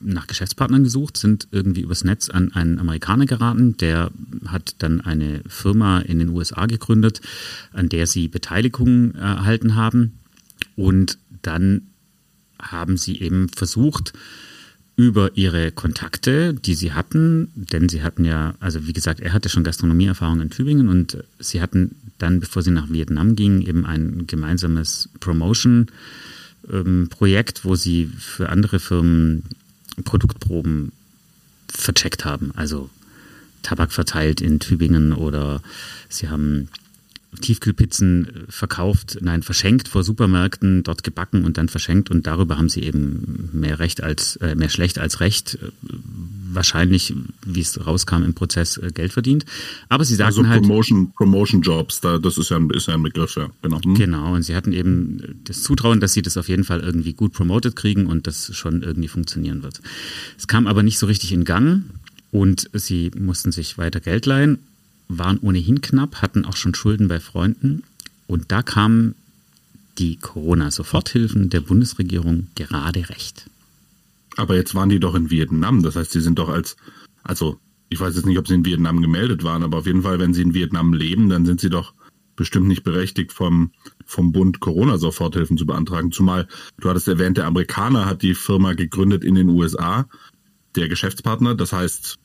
nach 0.04 0.26
Geschäftspartnern 0.26 0.84
gesucht, 0.84 1.16
sind 1.16 1.48
irgendwie 1.50 1.80
übers 1.80 2.04
Netz 2.04 2.28
an 2.28 2.52
einen 2.52 2.78
Amerikaner 2.78 3.26
geraten, 3.26 3.76
der 3.76 4.10
hat 4.46 4.76
dann 4.78 5.00
eine 5.00 5.42
Firma 5.48 6.00
in 6.00 6.18
den 6.18 6.28
USA 6.28 6.66
gegründet, 6.66 7.20
an 7.72 7.88
der 7.88 8.06
sie 8.06 8.28
Beteiligungen 8.28 9.14
erhalten 9.14 9.74
haben. 9.74 10.18
Und 10.76 11.18
dann 11.42 11.82
haben 12.60 12.96
sie 12.96 13.20
eben 13.20 13.48
versucht, 13.48 14.12
über 14.96 15.36
ihre 15.36 15.72
Kontakte, 15.72 16.54
die 16.54 16.74
sie 16.74 16.92
hatten, 16.92 17.50
denn 17.54 17.88
sie 17.88 18.02
hatten 18.02 18.24
ja, 18.24 18.54
also 18.60 18.86
wie 18.86 18.92
gesagt, 18.92 19.18
er 19.20 19.32
hatte 19.32 19.48
schon 19.48 19.64
Gastronomieerfahrung 19.64 20.40
in 20.40 20.50
Tübingen 20.50 20.88
und 20.88 21.18
sie 21.40 21.60
hatten 21.60 21.96
dann, 22.18 22.38
bevor 22.38 22.62
sie 22.62 22.70
nach 22.70 22.88
Vietnam 22.90 23.34
gingen, 23.34 23.60
eben 23.62 23.84
ein 23.86 24.28
gemeinsames 24.28 25.08
Promotion-Projekt, 25.18 27.58
ähm, 27.58 27.64
wo 27.64 27.74
sie 27.74 28.06
für 28.06 28.50
andere 28.50 28.78
Firmen 28.78 29.42
Produktproben 30.02 30.92
vercheckt 31.68 32.24
haben. 32.24 32.52
Also 32.56 32.90
Tabak 33.62 33.92
verteilt 33.92 34.40
in 34.40 34.60
Tübingen 34.60 35.12
oder 35.12 35.62
sie 36.08 36.28
haben 36.28 36.68
Tiefkühlpizzen 37.40 38.44
verkauft, 38.48 39.18
nein, 39.20 39.42
verschenkt 39.42 39.88
vor 39.88 40.04
Supermärkten, 40.04 40.82
dort 40.82 41.04
gebacken 41.04 41.44
und 41.44 41.58
dann 41.58 41.68
verschenkt 41.68 42.10
und 42.10 42.26
darüber 42.26 42.58
haben 42.58 42.68
sie 42.68 42.82
eben 42.82 43.50
mehr 43.52 43.78
Recht 43.78 44.02
als, 44.02 44.36
äh, 44.36 44.54
mehr 44.54 44.68
schlecht 44.68 44.98
als 44.98 45.20
Recht, 45.20 45.58
äh, 45.62 45.68
wahrscheinlich, 46.52 47.14
wie 47.44 47.60
es 47.60 47.86
rauskam 47.86 48.22
im 48.22 48.34
Prozess, 48.34 48.76
äh, 48.76 48.90
Geld 48.92 49.12
verdient. 49.12 49.44
Aber 49.88 50.04
sie 50.04 50.14
sagten 50.14 50.40
also 50.40 50.48
halt. 50.48 50.62
Promotion, 50.62 51.12
Promotion 51.12 51.62
Jobs, 51.62 52.00
da, 52.00 52.18
das 52.18 52.38
ist 52.38 52.50
ja, 52.50 52.56
ein, 52.56 52.70
ist 52.70 52.88
ja 52.88 52.94
ein 52.94 53.02
Begriff, 53.02 53.36
ja, 53.36 53.48
genau. 53.62 53.80
Hm. 53.82 53.94
Genau, 53.94 54.34
und 54.34 54.42
sie 54.42 54.54
hatten 54.54 54.72
eben 54.72 55.40
das 55.44 55.62
Zutrauen, 55.62 56.00
dass 56.00 56.12
sie 56.12 56.22
das 56.22 56.36
auf 56.36 56.48
jeden 56.48 56.64
Fall 56.64 56.80
irgendwie 56.80 57.12
gut 57.12 57.32
promoted 57.32 57.76
kriegen 57.76 58.06
und 58.06 58.26
das 58.26 58.54
schon 58.54 58.82
irgendwie 58.82 59.08
funktionieren 59.08 59.62
wird. 59.62 59.80
Es 60.38 60.46
kam 60.46 60.66
aber 60.66 60.82
nicht 60.82 60.98
so 60.98 61.06
richtig 61.06 61.32
in 61.32 61.44
Gang 61.44 61.84
und 62.30 62.68
sie 62.72 63.10
mussten 63.16 63.52
sich 63.52 63.78
weiter 63.78 64.00
Geld 64.00 64.26
leihen 64.26 64.58
waren 65.08 65.38
ohnehin 65.38 65.80
knapp, 65.80 66.22
hatten 66.22 66.44
auch 66.44 66.56
schon 66.56 66.74
Schulden 66.74 67.08
bei 67.08 67.20
Freunden. 67.20 67.82
Und 68.26 68.50
da 68.52 68.62
kamen 68.62 69.14
die 69.98 70.16
Corona-Soforthilfen 70.16 71.50
der 71.50 71.60
Bundesregierung 71.60 72.48
gerade 72.54 73.08
recht. 73.08 73.48
Aber 74.36 74.56
jetzt 74.56 74.74
waren 74.74 74.88
die 74.88 75.00
doch 75.00 75.14
in 75.14 75.30
Vietnam. 75.30 75.82
Das 75.82 75.96
heißt, 75.96 76.12
sie 76.12 76.20
sind 76.20 76.38
doch 76.38 76.48
als, 76.48 76.76
also 77.22 77.58
ich 77.88 78.00
weiß 78.00 78.16
jetzt 78.16 78.26
nicht, 78.26 78.38
ob 78.38 78.48
sie 78.48 78.54
in 78.54 78.64
Vietnam 78.64 79.00
gemeldet 79.00 79.44
waren, 79.44 79.62
aber 79.62 79.78
auf 79.78 79.86
jeden 79.86 80.02
Fall, 80.02 80.18
wenn 80.18 80.34
sie 80.34 80.42
in 80.42 80.54
Vietnam 80.54 80.92
leben, 80.92 81.28
dann 81.28 81.46
sind 81.46 81.60
sie 81.60 81.70
doch 81.70 81.94
bestimmt 82.36 82.66
nicht 82.66 82.82
berechtigt, 82.82 83.32
vom, 83.32 83.70
vom 84.04 84.32
Bund 84.32 84.58
Corona-Soforthilfen 84.58 85.56
zu 85.56 85.66
beantragen. 85.66 86.10
Zumal, 86.10 86.48
du 86.80 86.88
hattest 86.88 87.06
erwähnt, 87.06 87.36
der 87.36 87.46
Amerikaner 87.46 88.06
hat 88.06 88.22
die 88.22 88.34
Firma 88.34 88.72
gegründet 88.72 89.22
in 89.22 89.36
den 89.36 89.48
USA, 89.48 90.08
der 90.74 90.88
Geschäftspartner. 90.88 91.54
Das 91.54 91.72
heißt, 91.72 92.16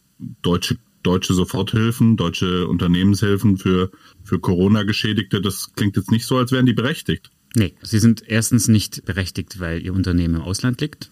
deutsche 0.42 0.78
deutsche 1.04 1.34
Soforthilfen, 1.34 2.18
deutsche 2.18 2.68
Unternehmenshilfen 2.68 3.58
für, 3.58 3.92
für 4.24 4.40
Corona-Geschädigte, 4.40 5.42
das 5.42 5.74
klingt 5.76 5.96
jetzt 5.96 6.12
nicht 6.12 6.26
so, 6.26 6.38
als 6.38 6.52
wären 6.52 6.66
die 6.66 6.74
berechtigt. 6.74 7.32
Nee, 7.56 7.74
sie 7.82 8.00
sind 8.00 8.24
erstens 8.28 8.68
nicht 8.68 9.06
berechtigt, 9.06 9.60
weil 9.60 9.82
ihr 9.84 9.94
Unternehmen 9.94 10.36
im 10.36 10.42
Ausland 10.42 10.82
liegt. 10.82 11.12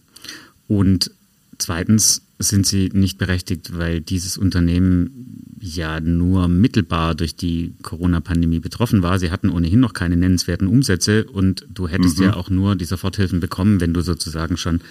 Und 0.68 1.12
zweitens 1.58 2.22
sind 2.40 2.68
sie 2.68 2.90
nicht 2.94 3.18
berechtigt, 3.18 3.76
weil 3.78 4.02
dieses 4.02 4.38
Unternehmen 4.38 5.46
ja 5.60 6.00
nur 6.00 6.48
mittelbar 6.48 7.16
durch 7.16 7.36
die 7.36 7.74
Corona-Pandemie 7.82 8.60
betroffen 8.60 9.02
war. 9.02 9.18
Sie 9.18 9.32
hatten 9.32 9.50
ohnehin 9.50 9.80
noch 9.80 9.94
keine 9.94 10.18
nennenswerten 10.18 10.68
Umsätze 10.68 11.26
und 11.26 11.66
du 11.74 11.88
hättest 11.88 12.20
mhm. 12.20 12.26
ja 12.26 12.34
auch 12.36 12.50
nur 12.52 12.76
die 12.76 12.86
Soforthilfen 12.86 13.40
bekommen, 13.40 13.82
wenn 13.82 13.94
du 13.94 14.02
sozusagen 14.02 14.58
schon 14.58 14.82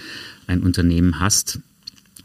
ein 0.48 0.62
Unternehmen 0.62 1.20
hast, 1.20 1.60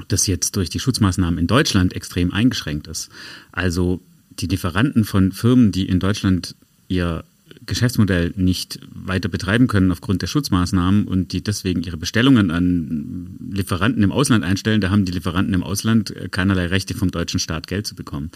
das 0.07 0.27
jetzt 0.27 0.55
durch 0.55 0.69
die 0.69 0.79
Schutzmaßnahmen 0.79 1.39
in 1.39 1.47
Deutschland 1.47 1.93
extrem 1.93 2.33
eingeschränkt 2.33 2.87
ist. 2.87 3.09
Also 3.51 4.01
die 4.29 4.47
Lieferanten 4.47 5.03
von 5.03 5.31
Firmen, 5.31 5.71
die 5.71 5.87
in 5.87 5.99
Deutschland 5.99 6.55
ihr 6.87 7.23
Geschäftsmodell 7.65 8.33
nicht 8.35 8.79
weiter 8.93 9.29
betreiben 9.29 9.67
können 9.67 9.91
aufgrund 9.91 10.21
der 10.21 10.27
Schutzmaßnahmen 10.27 11.05
und 11.05 11.31
die 11.31 11.43
deswegen 11.43 11.83
ihre 11.83 11.97
Bestellungen 11.97 12.49
an 12.49 13.37
Lieferanten 13.51 14.03
im 14.03 14.11
Ausland 14.11 14.43
einstellen, 14.43 14.81
da 14.81 14.89
haben 14.89 15.05
die 15.05 15.11
Lieferanten 15.11 15.53
im 15.53 15.63
Ausland 15.63 16.13
keinerlei 16.31 16.67
Rechte 16.67 16.95
vom 16.95 17.11
deutschen 17.11 17.39
Staat 17.39 17.67
Geld 17.67 17.85
zu 17.85 17.95
bekommen. 17.95 18.31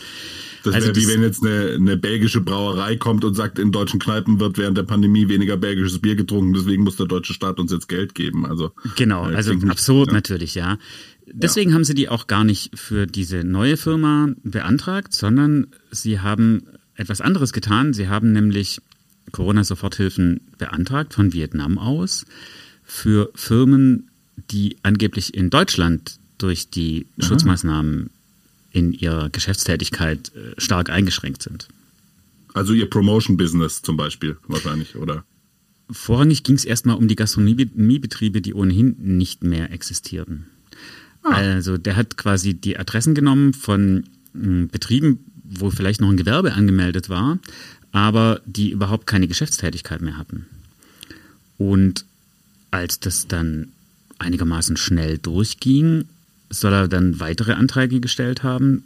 Das 0.63 0.75
also 0.75 0.87
wäre 0.87 0.95
wie 0.97 1.07
wenn 1.07 1.23
jetzt 1.23 1.43
eine, 1.43 1.73
eine 1.73 1.97
belgische 1.97 2.41
Brauerei 2.41 2.97
kommt 2.97 3.25
und 3.25 3.33
sagt, 3.33 3.57
in 3.57 3.71
deutschen 3.71 3.99
Kneipen 3.99 4.39
wird 4.39 4.57
während 4.57 4.77
der 4.77 4.83
Pandemie 4.83 5.27
weniger 5.27 5.57
belgisches 5.57 5.99
Bier 5.99 6.15
getrunken, 6.15 6.53
deswegen 6.53 6.83
muss 6.83 6.95
der 6.97 7.07
deutsche 7.07 7.33
Staat 7.33 7.59
uns 7.59 7.71
jetzt 7.71 7.87
Geld 7.87 8.13
geben. 8.13 8.45
Also 8.45 8.71
genau, 8.95 9.29
äh, 9.29 9.35
also 9.35 9.53
absurd 9.67 10.09
ja. 10.09 10.13
natürlich, 10.13 10.55
ja. 10.55 10.77
Deswegen 11.37 11.71
ja. 11.71 11.75
haben 11.75 11.83
sie 11.83 11.95
die 11.95 12.07
auch 12.07 12.27
gar 12.27 12.45
nicht 12.45 12.79
für 12.79 13.07
diese 13.07 13.43
neue 13.43 13.75
Firma 13.75 14.29
beantragt, 14.43 15.13
sondern 15.13 15.67
sie 15.91 16.21
haben 16.21 16.63
etwas 16.95 17.19
anderes 17.19 17.51
getan. 17.51 17.93
Sie 17.93 18.07
haben 18.07 18.31
nämlich 18.31 18.79
Corona-Soforthilfen 19.33 20.39
beantragt 20.57 21.13
von 21.13 21.33
Vietnam 21.33 21.77
aus 21.77 22.25
für 22.85 23.31
Firmen, 23.35 24.07
die 24.49 24.77
angeblich 24.83 25.33
in 25.33 25.49
Deutschland 25.49 26.19
durch 26.37 26.69
die 26.69 27.05
Aha. 27.19 27.27
Schutzmaßnahmen 27.27 28.11
in 28.71 28.93
ihrer 28.93 29.29
Geschäftstätigkeit 29.29 30.31
äh, 30.35 30.59
stark 30.59 30.89
eingeschränkt 30.89 31.41
sind. 31.41 31.67
Also 32.53 32.71
ihr 32.71 32.89
Promotion-Business 32.89 33.81
zum 33.81 33.97
Beispiel 33.97 34.37
wahrscheinlich, 34.47 34.95
oder? 34.95 35.25
Vorrangig 35.91 36.43
ging 36.43 36.55
es 36.55 36.63
erstmal 36.63 36.95
um 36.95 37.09
die 37.09 37.15
Gastronomiebetriebe, 37.17 38.41
die 38.41 38.53
ohnehin 38.53 38.95
nicht 38.99 39.43
mehr 39.43 39.71
existierten. 39.71 40.45
Ah. 41.25 41.31
Also 41.31 41.77
der 41.77 41.95
hat 41.95 42.17
quasi 42.17 42.53
die 42.53 42.77
Adressen 42.77 43.15
genommen 43.15 43.53
von 43.53 44.03
hm, 44.33 44.67
Betrieben, 44.69 45.19
wo 45.43 45.71
vielleicht 45.71 46.01
noch 46.01 46.09
ein 46.09 46.17
Gewerbe 46.17 46.53
angemeldet 46.53 47.09
war, 47.09 47.39
aber 47.91 48.41
die 48.45 48.71
überhaupt 48.71 49.07
keine 49.07 49.27
Geschäftstätigkeit 49.27 50.01
mehr 50.01 50.17
hatten. 50.17 50.45
Und 51.57 52.05
als 52.71 52.99
das 52.99 53.27
dann 53.27 53.69
einigermaßen 54.19 54.77
schnell 54.77 55.17
durchging, 55.17 56.05
soll 56.49 56.73
er 56.73 56.87
dann 56.87 57.19
weitere 57.19 57.51
Anträge 57.53 57.99
gestellt 57.99 58.43
haben. 58.43 58.83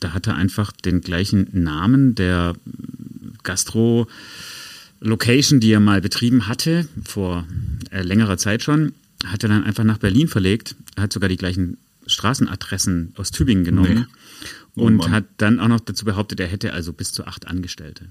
Da 0.00 0.12
hat 0.12 0.26
er 0.26 0.34
einfach 0.36 0.72
den 0.72 1.00
gleichen 1.00 1.48
Namen 1.52 2.14
der 2.14 2.54
Gastro-Location, 3.42 5.60
die 5.60 5.72
er 5.72 5.80
mal 5.80 6.00
betrieben 6.00 6.48
hatte, 6.48 6.88
vor 7.04 7.44
äh, 7.90 8.00
längerer 8.02 8.38
Zeit 8.38 8.62
schon, 8.62 8.92
hat 9.24 9.42
er 9.42 9.48
dann 9.48 9.64
einfach 9.64 9.84
nach 9.84 9.98
Berlin 9.98 10.28
verlegt. 10.28 10.76
Er 10.96 11.04
hat 11.04 11.12
sogar 11.12 11.28
die 11.28 11.36
gleichen 11.36 11.78
Straßenadressen 12.06 13.12
aus 13.16 13.30
Tübingen 13.30 13.64
genommen 13.64 14.06
nee. 14.74 14.82
oh, 14.82 14.86
und 14.86 14.96
Mann. 14.96 15.10
hat 15.10 15.24
dann 15.38 15.58
auch 15.58 15.68
noch 15.68 15.80
dazu 15.80 16.04
behauptet, 16.04 16.40
er 16.40 16.46
hätte 16.46 16.72
also 16.72 16.92
bis 16.92 17.12
zu 17.12 17.26
acht 17.26 17.48
Angestellte. 17.48 18.06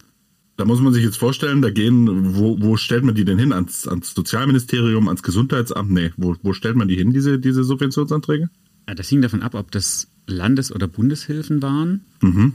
Da 0.57 0.63
muss 0.63 0.79
man 0.79 0.93
sich 0.93 1.03
jetzt 1.03 1.17
vorstellen, 1.17 1.61
da 1.61 1.69
gehen, 1.69 2.35
wo, 2.35 2.57
wo 2.61 2.77
stellt 2.77 3.03
man 3.03 3.13
die 3.13 3.25
denn 3.25 3.37
hin? 3.37 3.51
Ans, 3.51 3.87
ans 3.87 4.13
Sozialministerium, 4.13 5.09
ans 5.09 5.21
Gesundheitsamt? 5.21 5.91
Nee, 5.91 6.11
wo, 6.15 6.35
wo 6.43 6.53
stellt 6.53 6.77
man 6.77 6.87
die 6.87 6.95
hin, 6.95 7.11
diese, 7.11 7.39
diese 7.39 7.63
Subventionsanträge? 7.65 8.49
Ja, 8.87 8.95
das 8.95 9.09
hing 9.09 9.21
davon 9.21 9.41
ab, 9.41 9.53
ob 9.55 9.71
das 9.71 10.07
Landes- 10.27 10.71
oder 10.71 10.87
Bundeshilfen 10.87 11.61
waren. 11.61 12.05
Mhm. 12.21 12.53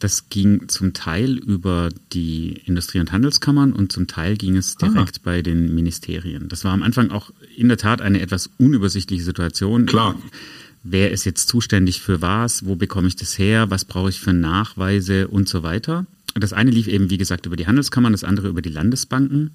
Das 0.00 0.30
ging 0.30 0.66
zum 0.68 0.94
Teil 0.94 1.36
über 1.36 1.90
die 2.14 2.62
Industrie- 2.64 3.00
und 3.00 3.12
Handelskammern 3.12 3.74
und 3.74 3.92
zum 3.92 4.06
Teil 4.06 4.36
ging 4.38 4.56
es 4.56 4.76
direkt 4.76 5.16
Aha. 5.16 5.22
bei 5.22 5.42
den 5.42 5.74
Ministerien. 5.74 6.48
Das 6.48 6.64
war 6.64 6.72
am 6.72 6.82
Anfang 6.82 7.10
auch 7.10 7.30
in 7.54 7.68
der 7.68 7.76
Tat 7.76 8.00
eine 8.00 8.20
etwas 8.22 8.48
unübersichtliche 8.58 9.22
Situation. 9.22 9.84
Klar. 9.84 10.16
Wer 10.82 11.10
ist 11.10 11.26
jetzt 11.26 11.48
zuständig 11.48 12.00
für 12.00 12.22
was? 12.22 12.64
Wo 12.64 12.76
bekomme 12.76 13.08
ich 13.08 13.16
das 13.16 13.38
her? 13.38 13.70
Was 13.70 13.84
brauche 13.84 14.08
ich 14.08 14.20
für 14.20 14.32
Nachweise 14.32 15.28
und 15.28 15.50
so 15.50 15.62
weiter? 15.62 16.06
Das 16.34 16.54
eine 16.54 16.70
lief 16.70 16.88
eben, 16.88 17.10
wie 17.10 17.18
gesagt, 17.18 17.44
über 17.44 17.56
die 17.56 17.66
Handelskammern, 17.66 18.12
das 18.12 18.24
andere 18.24 18.48
über 18.48 18.62
die 18.62 18.70
Landesbanken. 18.70 19.50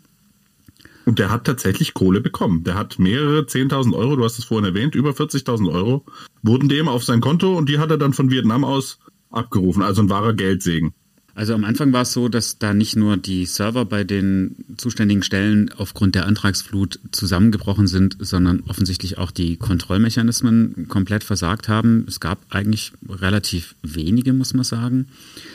Und 1.05 1.17
der 1.17 1.31
hat 1.31 1.45
tatsächlich 1.45 1.95
Kohle 1.95 2.21
bekommen. 2.21 2.63
Der 2.63 2.75
hat 2.75 2.99
mehrere 2.99 3.41
10.000 3.41 3.95
Euro, 3.95 4.15
du 4.15 4.23
hast 4.23 4.37
es 4.37 4.45
vorhin 4.45 4.65
erwähnt, 4.65 4.93
über 4.93 5.11
40.000 5.11 5.71
Euro 5.71 6.05
wurden 6.43 6.69
dem 6.69 6.87
auf 6.87 7.03
sein 7.03 7.21
Konto 7.21 7.57
und 7.57 7.69
die 7.69 7.79
hat 7.79 7.89
er 7.89 7.97
dann 7.97 8.13
von 8.13 8.29
Vietnam 8.29 8.63
aus 8.63 8.99
abgerufen, 9.35 9.83
also 9.83 10.01
ein 10.01 10.09
wahrer 10.09 10.33
Geldsegen. 10.33 10.93
Also 11.35 11.53
am 11.53 11.65
Anfang 11.65 11.91
war 11.91 12.03
es 12.03 12.13
so, 12.13 12.29
dass 12.29 12.59
da 12.59 12.73
nicht 12.73 12.95
nur 12.95 13.17
die 13.17 13.45
Server 13.45 13.83
bei 13.83 14.05
den 14.05 14.55
zuständigen 14.77 15.21
Stellen 15.21 15.69
aufgrund 15.77 16.15
der 16.15 16.27
Antragsflut 16.27 16.97
zusammengebrochen 17.11 17.87
sind, 17.87 18.15
sondern 18.19 18.61
offensichtlich 18.61 19.17
auch 19.17 19.31
die 19.31 19.57
Kontrollmechanismen 19.57 20.87
komplett 20.87 21.25
versagt 21.25 21.67
haben. 21.67 22.05
Es 22.07 22.21
gab 22.21 22.39
eigentlich 22.49 22.93
relativ 23.09 23.75
wenige, 23.81 24.31
muss 24.31 24.53
man 24.53 24.63
sagen. 24.63 25.07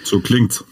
So 0.05 0.21
klingt's. 0.21 0.64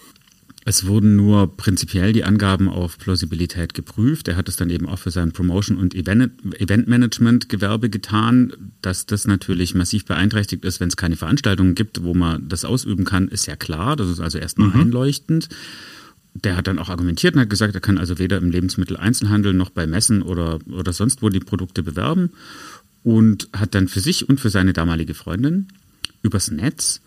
Es 0.69 0.87
wurden 0.87 1.17
nur 1.17 1.57
prinzipiell 1.57 2.13
die 2.13 2.25
Angaben 2.25 2.69
auf 2.69 2.99
Plausibilität 2.99 3.73
geprüft. 3.73 4.29
Er 4.29 4.37
hat 4.37 4.51
es 4.51 4.57
dann 4.57 4.69
eben 4.69 4.87
auch 4.87 4.99
für 4.99 5.11
sein 5.11 5.33
Promotion- 5.33 5.79
und 5.79 5.95
Eventmanagement-Gewerbe 5.95 7.89
getan. 7.89 8.53
Dass 8.83 9.07
das 9.07 9.27
natürlich 9.27 9.75
massiv 9.75 10.05
beeinträchtigt 10.05 10.67
ist, 10.67 10.79
wenn 10.79 10.89
es 10.89 10.99
keine 10.99 11.17
Veranstaltungen 11.17 11.75
gibt, 11.75 12.03
wo 12.03 12.13
man 12.13 12.51
das 12.51 12.67
ausüben 12.67 13.07
kann, 13.07 13.29
ist 13.29 13.47
ja 13.47 13.57
klar. 13.57 13.97
Das 13.97 14.11
ist 14.11 14.21
also 14.21 14.37
erstmal 14.37 14.69
mhm. 14.69 14.81
einleuchtend. 14.81 15.49
Der 16.35 16.55
hat 16.55 16.67
dann 16.67 16.79
auch 16.79 16.91
argumentiert 16.91 17.35
und 17.35 17.41
hat 17.41 17.49
gesagt, 17.49 17.75
er 17.75 17.81
kann 17.81 17.97
also 17.97 18.19
weder 18.19 18.37
im 18.37 18.51
Lebensmitteleinzelhandel 18.51 19.55
noch 19.55 19.71
bei 19.71 19.87
Messen 19.87 20.21
oder, 20.21 20.59
oder 20.71 20.93
sonst 20.93 21.23
wo 21.23 21.31
die 21.31 21.41
Produkte 21.41 21.83
bewerben. 21.83 22.33
Und 23.05 23.49
hat 23.55 23.75
dann 23.75 23.89
für 23.89 24.01
sich 24.01 24.29
und 24.29 24.39
für 24.39 24.51
seine 24.51 24.75
damalige 24.75 25.15
Freundin 25.15 25.69
übers 26.21 26.51
Netz 26.51 27.01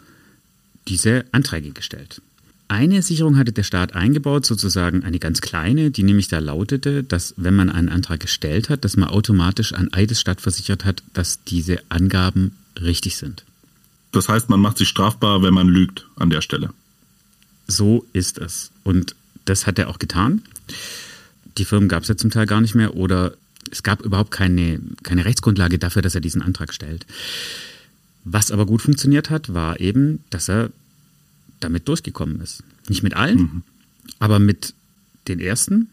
diese 0.88 1.26
Anträge 1.32 1.74
gestellt. 1.74 2.24
Eine 2.72 3.02
Sicherung 3.02 3.38
hatte 3.38 3.52
der 3.52 3.64
Staat 3.64 3.96
eingebaut, 3.96 4.46
sozusagen 4.46 5.04
eine 5.04 5.20
ganz 5.20 5.42
kleine, 5.42 5.92
die 5.92 6.04
nämlich 6.04 6.30
da 6.30 6.40
lautete, 6.40 7.04
dass 7.04 7.34
wenn 7.36 7.54
man 7.54 7.70
einen 7.70 7.90
Antrag 7.90 8.22
gestellt 8.22 8.70
hat, 8.70 8.86
dass 8.86 8.96
man 8.96 9.10
automatisch 9.10 9.74
an 9.74 9.92
Eidesstadt 9.92 10.40
versichert 10.40 10.86
hat, 10.86 11.04
dass 11.12 11.44
diese 11.44 11.80
Angaben 11.90 12.56
richtig 12.80 13.18
sind. 13.18 13.44
Das 14.14 14.30
heißt, 14.30 14.48
man 14.48 14.62
macht 14.62 14.78
sich 14.78 14.88
strafbar, 14.88 15.44
wenn 15.44 15.54
man 15.54 15.68
lügt 15.68 16.08
an 16.16 16.30
der 16.30 16.40
Stelle. 16.40 16.70
So 17.68 18.06
ist 18.14 18.38
es. 18.38 18.72
Und 18.86 19.18
das 19.44 19.68
hat 19.68 19.78
er 19.78 19.90
auch 19.90 20.00
getan. 20.00 20.42
Die 21.58 21.66
Firmen 21.66 21.90
gab 21.90 22.04
es 22.04 22.08
ja 22.08 22.16
zum 22.16 22.32
Teil 22.32 22.46
gar 22.46 22.62
nicht 22.62 22.74
mehr 22.74 22.96
oder 22.96 23.34
es 23.70 23.84
gab 23.84 24.00
überhaupt 24.00 24.32
keine, 24.32 24.80
keine 25.04 25.26
Rechtsgrundlage 25.26 25.78
dafür, 25.78 26.04
dass 26.04 26.16
er 26.16 26.22
diesen 26.22 26.42
Antrag 26.42 26.74
stellt. 26.74 27.06
Was 28.24 28.50
aber 28.50 28.66
gut 28.66 28.82
funktioniert 28.82 29.30
hat, 29.30 29.54
war 29.54 29.82
eben, 29.82 30.24
dass 30.30 30.48
er 30.48 30.70
damit 31.64 31.88
durchgekommen 31.88 32.42
ist. 32.42 32.64
Nicht 32.90 33.04
mit 33.04 33.16
allen, 33.16 33.38
mhm. 33.38 33.64
Aber 34.20 34.40
mit 34.40 34.74
den 35.28 35.40
ersten, 35.40 35.90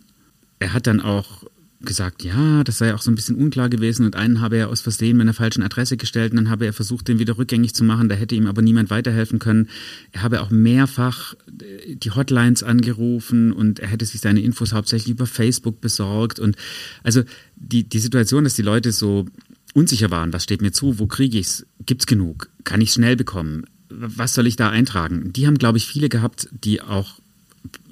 er 0.59 0.73
hat 0.73 0.87
dann 0.87 1.01
auch 1.01 1.45
gesagt, 1.81 2.25
ja, 2.25 2.65
das 2.65 2.79
sei 2.79 2.93
auch 2.93 3.03
so 3.03 3.11
ein 3.11 3.15
bisschen 3.15 3.37
unklar 3.37 3.69
gewesen 3.69 4.05
und 4.05 4.17
einen 4.17 4.41
habe 4.41 4.57
er 4.57 4.69
aus 4.69 4.81
Versehen 4.81 5.17
mit 5.17 5.25
einer 5.25 5.35
falschen 5.35 5.63
Adresse 5.63 5.97
gestellt 5.97 6.33
und 6.33 6.37
dann 6.37 6.51
habe 6.51 6.67
er 6.67 6.73
versucht, 6.73 7.07
den 7.07 7.21
wieder 7.21 7.39
rückgängig 7.39 7.73
zu 7.73 7.85
machen, 7.85 8.09
da 8.09 8.17
hätte 8.17 8.35
ihm 8.35 8.47
aber 8.47 8.63
niemand 8.63 8.91
weiterhelfen 8.91 9.39
können. 9.39 9.69
Er 10.11 10.23
habe 10.23 10.43
auch 10.43 10.51
mehrfach 10.51 11.35
äh, 11.61 11.95
die 11.95 12.11
Hotlines 12.11 12.65
angerufen 12.65 13.53
und 13.53 13.79
er 13.79 13.89
hätte 13.89 14.07
sich 14.07 14.21
seine 14.21 14.41
Infos 14.41 14.73
hauptsächlich 14.73 15.13
über 15.13 15.27
Facebook 15.27 15.81
besorgt 15.81 16.41
und 16.41 16.57
also 17.05 17.23
die, 17.55 17.85
die 17.85 18.01
Situation, 18.01 18.43
dass 18.43 18.55
die 18.55 18.63
Leute 18.63 18.91
so 18.91 19.27
unsicher 19.73 20.11
waren, 20.11 20.33
was 20.33 20.43
steht 20.43 20.63
mir 20.63 20.73
zu, 20.73 20.99
wo 20.99 21.07
kriege 21.07 21.39
ich 21.39 21.47
es, 21.47 21.67
gibt 21.87 22.03
es 22.03 22.07
genug, 22.07 22.51
kann 22.65 22.81
ich 22.81 22.93
schnell 22.93 23.15
bekommen, 23.15 23.65
was 23.89 24.35
soll 24.35 24.47
ich 24.47 24.57
da 24.57 24.71
eintragen? 24.71 25.33
Die 25.33 25.47
haben, 25.47 25.59
glaube 25.59 25.79
ich, 25.79 25.87
viele 25.87 26.09
gehabt, 26.09 26.49
die 26.51 26.81
auch 26.81 27.19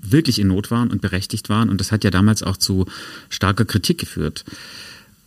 wirklich 0.03 0.39
in 0.39 0.49
Not 0.49 0.71
waren 0.71 0.91
und 0.91 1.01
berechtigt 1.01 1.49
waren. 1.49 1.69
Und 1.69 1.81
das 1.81 1.93
hat 1.93 2.05
ja 2.05 2.11
damals 2.11 2.43
auch 2.43 2.57
zu 2.57 2.87
starker 3.29 3.65
Kritik 3.65 3.99
geführt. 3.99 4.45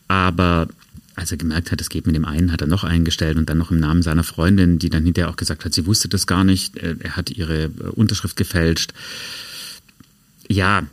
Aber 0.07 0.67
als 1.15 1.31
er 1.31 1.37
gemerkt 1.37 1.71
hat, 1.71 1.81
es 1.81 1.89
geht 1.89 2.07
mit 2.07 2.15
dem 2.15 2.25
einen, 2.25 2.51
hat 2.51 2.61
er 2.61 2.67
noch 2.67 2.83
eingestellt 2.83 3.37
und 3.37 3.49
dann 3.49 3.57
noch 3.57 3.71
im 3.71 3.79
Namen 3.79 4.01
seiner 4.01 4.23
Freundin, 4.23 4.79
die 4.79 4.89
dann 4.89 5.03
hinterher 5.03 5.29
auch 5.29 5.35
gesagt 5.35 5.65
hat, 5.65 5.73
sie 5.73 5.85
wusste 5.85 6.07
das 6.07 6.27
gar 6.27 6.43
nicht, 6.43 6.77
äh, 6.77 6.95
er 6.99 7.17
hat 7.17 7.29
ihre 7.29 7.65
äh, 7.65 7.69
Unterschrift 7.93 8.37
gefälscht. 8.37 8.93
Ja, 10.47 10.87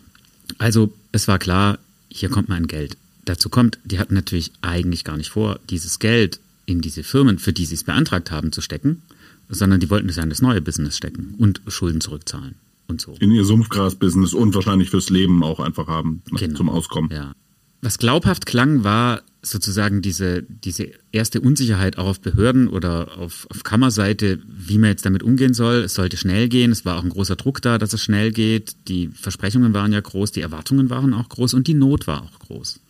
also 0.59 0.93
es 1.13 1.29
war 1.29 1.39
klar, 1.39 1.79
hier 2.09 2.29
kommt 2.29 2.49
mal 2.49 2.57
ein 2.57 2.67
Geld. 2.67 2.97
Dazu 3.25 3.49
kommt, 3.49 3.79
die 3.85 3.99
hatten 3.99 4.15
natürlich 4.15 4.53
eigentlich 4.63 5.05
gar 5.05 5.17
nicht 5.17 5.31
vor, 5.31 5.61
dieses 5.71 5.99
Geld 5.99 6.41
in 6.67 6.81
diese 6.81 7.05
Firmen, 7.05 7.39
für 7.39 7.53
die 7.53 7.67
sie 7.67 7.75
es 7.75 7.85
beantragt 7.85 8.31
haben, 8.31 8.53
zu 8.53 8.61
stecken, 8.61 9.03
sondern 9.49 9.81
die 9.81 9.91
wollten 9.91 10.09
es 10.09 10.17
in 10.17 10.29
das 10.29 10.43
neue 10.43 10.61
Business 10.61 10.97
stecken 10.97 11.35
und 11.39 11.61
Schulden 11.69 12.01
zurückzahlen 12.01 12.57
und 12.89 13.01
so. 13.01 13.15
In 13.21 13.31
ihr 13.31 13.45
Sumpfgras-Business 13.45 14.35
und 14.35 14.55
wahrscheinlich 14.55 14.91
fürs 14.91 15.11
Leben 15.11 15.43
auch 15.43 15.61
einfach 15.61 15.87
haben 15.87 16.23
genau. 16.31 16.57
zum 16.57 16.69
Auskommen. 16.69 17.11
Ja. 17.13 17.35
Was 17.83 17.99
glaubhaft 17.99 18.47
klang, 18.47 18.85
war 18.85 19.23
sozusagen 19.43 20.03
diese, 20.03 20.43
diese 20.43 20.91
erste 21.13 21.41
Unsicherheit 21.41 21.99
auch 21.99 22.07
auf 22.07 22.21
Behörden 22.21 22.69
oder 22.69 23.17
auf, 23.19 23.47
auf 23.51 23.63
Kammerseite, 23.63 24.41
wie 24.47 24.79
man 24.79 24.91
jetzt 24.91 25.07
damit 25.07 25.23
umgehen 25.23 25.55
soll. 25.55 25.77
Es 25.77 25.95
sollte 25.95 26.17
schnell 26.17 26.49
gehen. 26.49 26.73
Es 26.73 26.85
war 26.85 26.99
auch 26.99 27.05
ein 27.05 27.11
großer 27.11 27.37
Druck 27.37 27.63
da, 27.63 27.79
dass 27.79 27.93
es 27.93 28.03
schnell 28.03 28.33
geht. 28.33 28.77
Die 28.89 29.09
Versprechungen 29.09 29.73
waren 29.73 29.93
ja 29.93 30.01
groß, 30.01 30.33
die 30.33 30.41
Erwartungen 30.41 30.91
waren 30.91 31.15
auch 31.15 31.29
groß 31.29 31.55
und 31.55 31.69
die 31.69 31.75
Not 31.75 32.07
war 32.07 32.23
auch 32.23 32.39
groß. 32.41 32.81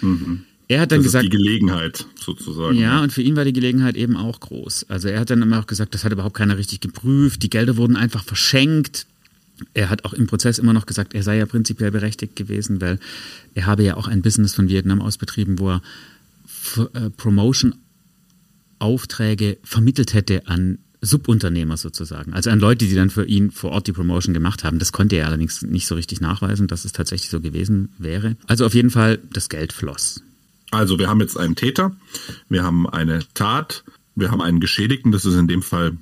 Mhm. 0.00 0.44
Er 0.68 0.80
hat 0.80 0.90
dann 0.90 0.98
das 0.98 1.06
gesagt. 1.06 1.26
die 1.26 1.30
Gelegenheit 1.30 2.06
sozusagen. 2.18 2.76
Ja, 2.76 3.00
und 3.00 3.12
für 3.12 3.22
ihn 3.22 3.36
war 3.36 3.44
die 3.44 3.52
Gelegenheit 3.52 3.96
eben 3.96 4.16
auch 4.16 4.40
groß. 4.40 4.86
Also 4.88 5.06
er 5.08 5.20
hat 5.20 5.30
dann 5.30 5.42
immer 5.42 5.60
auch 5.60 5.66
gesagt, 5.66 5.94
das 5.94 6.04
hat 6.04 6.12
überhaupt 6.12 6.36
keiner 6.36 6.58
richtig 6.58 6.80
geprüft. 6.80 7.42
Die 7.42 7.50
Gelder 7.50 7.76
wurden 7.76 7.96
einfach 7.96 8.24
verschenkt. 8.24 9.06
Er 9.74 9.90
hat 9.90 10.04
auch 10.04 10.12
im 10.12 10.26
Prozess 10.26 10.58
immer 10.58 10.72
noch 10.72 10.86
gesagt, 10.86 11.14
er 11.14 11.22
sei 11.22 11.38
ja 11.38 11.46
prinzipiell 11.46 11.92
berechtigt 11.92 12.34
gewesen, 12.36 12.80
weil 12.80 12.98
er 13.54 13.66
habe 13.66 13.84
ja 13.84 13.96
auch 13.96 14.08
ein 14.08 14.22
Business 14.22 14.54
von 14.54 14.68
Vietnam 14.68 15.00
aus 15.00 15.18
betrieben, 15.18 15.60
wo 15.60 15.70
er 15.70 15.82
äh, 16.94 17.10
Promotion-Aufträge 17.10 19.58
vermittelt 19.62 20.14
hätte 20.14 20.48
an 20.48 20.78
Subunternehmer 21.00 21.76
sozusagen, 21.76 22.32
also 22.32 22.50
an 22.50 22.58
Leute, 22.58 22.86
die 22.86 22.94
dann 22.94 23.10
für 23.10 23.24
ihn 23.24 23.50
vor 23.50 23.70
Ort 23.70 23.86
die 23.86 23.92
Promotion 23.92 24.34
gemacht 24.34 24.64
haben. 24.64 24.78
Das 24.78 24.92
konnte 24.92 25.16
er 25.16 25.26
allerdings 25.26 25.62
nicht 25.62 25.86
so 25.86 25.94
richtig 25.94 26.20
nachweisen, 26.20 26.66
dass 26.66 26.84
es 26.84 26.92
tatsächlich 26.92 27.30
so 27.30 27.40
gewesen 27.40 27.90
wäre. 27.98 28.36
Also 28.46 28.66
auf 28.66 28.74
jeden 28.74 28.90
Fall, 28.90 29.18
das 29.32 29.48
Geld 29.48 29.72
floss. 29.72 30.22
Also 30.70 30.98
wir 30.98 31.08
haben 31.08 31.20
jetzt 31.20 31.38
einen 31.38 31.54
Täter, 31.54 31.96
wir 32.48 32.64
haben 32.64 32.88
eine 32.88 33.20
Tat, 33.34 33.84
wir 34.14 34.30
haben 34.30 34.42
einen 34.42 34.60
Geschädigten, 34.60 35.12
das 35.12 35.24
ist 35.24 35.36
in 35.36 35.48
dem 35.48 35.62
Fall 35.62 35.96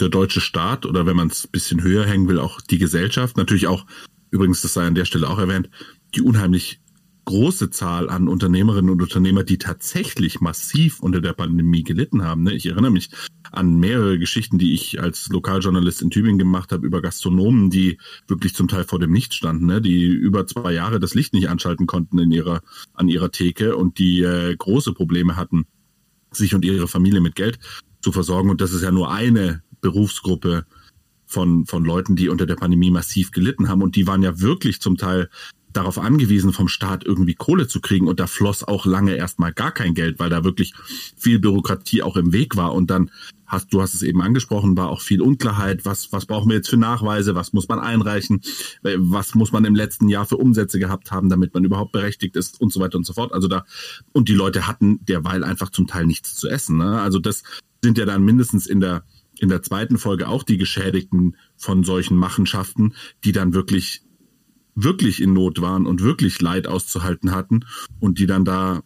der 0.00 0.08
deutsche 0.08 0.40
Staat 0.40 0.86
oder 0.86 1.06
wenn 1.06 1.16
man 1.16 1.28
es 1.28 1.44
ein 1.44 1.50
bisschen 1.50 1.82
höher 1.82 2.04
hängen 2.04 2.28
will, 2.28 2.38
auch 2.38 2.60
die 2.60 2.78
Gesellschaft. 2.78 3.36
Natürlich 3.36 3.66
auch, 3.66 3.84
übrigens, 4.30 4.62
das 4.62 4.74
sei 4.74 4.86
an 4.86 4.94
der 4.94 5.04
Stelle 5.04 5.28
auch 5.28 5.38
erwähnt, 5.38 5.70
die 6.14 6.22
unheimlich 6.22 6.80
große 7.28 7.68
Zahl 7.68 8.08
an 8.08 8.26
Unternehmerinnen 8.26 8.88
und 8.88 9.02
Unternehmer, 9.02 9.44
die 9.44 9.58
tatsächlich 9.58 10.40
massiv 10.40 10.98
unter 11.00 11.20
der 11.20 11.34
Pandemie 11.34 11.82
gelitten 11.82 12.24
haben. 12.24 12.42
Ne? 12.42 12.54
Ich 12.54 12.64
erinnere 12.64 12.90
mich 12.90 13.10
an 13.52 13.78
mehrere 13.78 14.18
Geschichten, 14.18 14.56
die 14.56 14.72
ich 14.72 14.98
als 14.98 15.28
Lokaljournalist 15.28 16.00
in 16.00 16.08
Tübingen 16.08 16.38
gemacht 16.38 16.72
habe 16.72 16.86
über 16.86 17.02
Gastronomen, 17.02 17.68
die 17.68 17.98
wirklich 18.28 18.54
zum 18.54 18.66
Teil 18.66 18.84
vor 18.84 18.98
dem 18.98 19.12
Nichts 19.12 19.36
standen, 19.36 19.66
ne? 19.66 19.82
die 19.82 20.06
über 20.06 20.46
zwei 20.46 20.72
Jahre 20.72 21.00
das 21.00 21.12
Licht 21.12 21.34
nicht 21.34 21.50
anschalten 21.50 21.86
konnten 21.86 22.18
in 22.18 22.30
ihrer, 22.30 22.62
an 22.94 23.08
ihrer 23.08 23.30
Theke 23.30 23.76
und 23.76 23.98
die 23.98 24.22
äh, 24.22 24.56
große 24.56 24.94
Probleme 24.94 25.36
hatten, 25.36 25.66
sich 26.30 26.54
und 26.54 26.64
ihre 26.64 26.88
Familie 26.88 27.20
mit 27.20 27.34
Geld 27.34 27.58
zu 28.00 28.10
versorgen. 28.10 28.48
Und 28.48 28.62
das 28.62 28.72
ist 28.72 28.82
ja 28.82 28.90
nur 28.90 29.12
eine 29.12 29.62
Berufsgruppe 29.82 30.64
von, 31.26 31.66
von 31.66 31.84
Leuten, 31.84 32.16
die 32.16 32.30
unter 32.30 32.46
der 32.46 32.56
Pandemie 32.56 32.90
massiv 32.90 33.32
gelitten 33.32 33.68
haben. 33.68 33.82
Und 33.82 33.96
die 33.96 34.06
waren 34.06 34.22
ja 34.22 34.40
wirklich 34.40 34.80
zum 34.80 34.96
Teil 34.96 35.28
darauf 35.72 35.98
angewiesen, 35.98 36.52
vom 36.52 36.68
Staat 36.68 37.04
irgendwie 37.04 37.34
Kohle 37.34 37.68
zu 37.68 37.80
kriegen. 37.80 38.08
Und 38.08 38.20
da 38.20 38.26
floss 38.26 38.64
auch 38.64 38.86
lange 38.86 39.14
erstmal 39.14 39.52
gar 39.52 39.72
kein 39.72 39.94
Geld, 39.94 40.18
weil 40.18 40.30
da 40.30 40.44
wirklich 40.44 40.74
viel 41.16 41.38
Bürokratie 41.38 42.02
auch 42.02 42.16
im 42.16 42.32
Weg 42.32 42.56
war. 42.56 42.74
Und 42.74 42.90
dann 42.90 43.10
hast, 43.46 43.72
du 43.72 43.80
hast 43.80 43.94
es 43.94 44.02
eben 44.02 44.22
angesprochen, 44.22 44.76
war 44.76 44.90
auch 44.90 45.00
viel 45.00 45.20
Unklarheit. 45.20 45.84
Was, 45.84 46.12
was 46.12 46.26
brauchen 46.26 46.48
wir 46.50 46.56
jetzt 46.56 46.68
für 46.68 46.76
Nachweise? 46.76 47.34
Was 47.34 47.52
muss 47.52 47.68
man 47.68 47.80
einreichen? 47.80 48.42
Was 48.82 49.34
muss 49.34 49.52
man 49.52 49.64
im 49.64 49.74
letzten 49.74 50.08
Jahr 50.08 50.26
für 50.26 50.36
Umsätze 50.36 50.78
gehabt 50.78 51.10
haben, 51.10 51.28
damit 51.28 51.54
man 51.54 51.64
überhaupt 51.64 51.92
berechtigt 51.92 52.36
ist 52.36 52.60
und 52.60 52.72
so 52.72 52.80
weiter 52.80 52.98
und 52.98 53.04
so 53.04 53.12
fort. 53.12 53.32
Also 53.32 53.48
da, 53.48 53.64
und 54.12 54.28
die 54.28 54.34
Leute 54.34 54.66
hatten 54.66 55.04
derweil 55.04 55.44
einfach 55.44 55.70
zum 55.70 55.86
Teil 55.86 56.06
nichts 56.06 56.34
zu 56.34 56.48
essen. 56.48 56.76
Ne? 56.76 57.00
Also 57.00 57.18
das 57.18 57.42
sind 57.82 57.98
ja 57.98 58.04
dann 58.04 58.24
mindestens 58.24 58.66
in 58.66 58.80
der, 58.80 59.04
in 59.38 59.48
der 59.48 59.62
zweiten 59.62 59.98
Folge 59.98 60.28
auch 60.28 60.42
die 60.42 60.58
Geschädigten 60.58 61.36
von 61.56 61.84
solchen 61.84 62.16
Machenschaften, 62.16 62.94
die 63.24 63.32
dann 63.32 63.54
wirklich, 63.54 64.02
wirklich 64.82 65.20
in 65.20 65.32
Not 65.32 65.60
waren 65.60 65.86
und 65.86 66.02
wirklich 66.02 66.40
Leid 66.40 66.66
auszuhalten 66.66 67.32
hatten 67.32 67.64
und 68.00 68.18
die 68.18 68.26
dann 68.26 68.44
da 68.44 68.82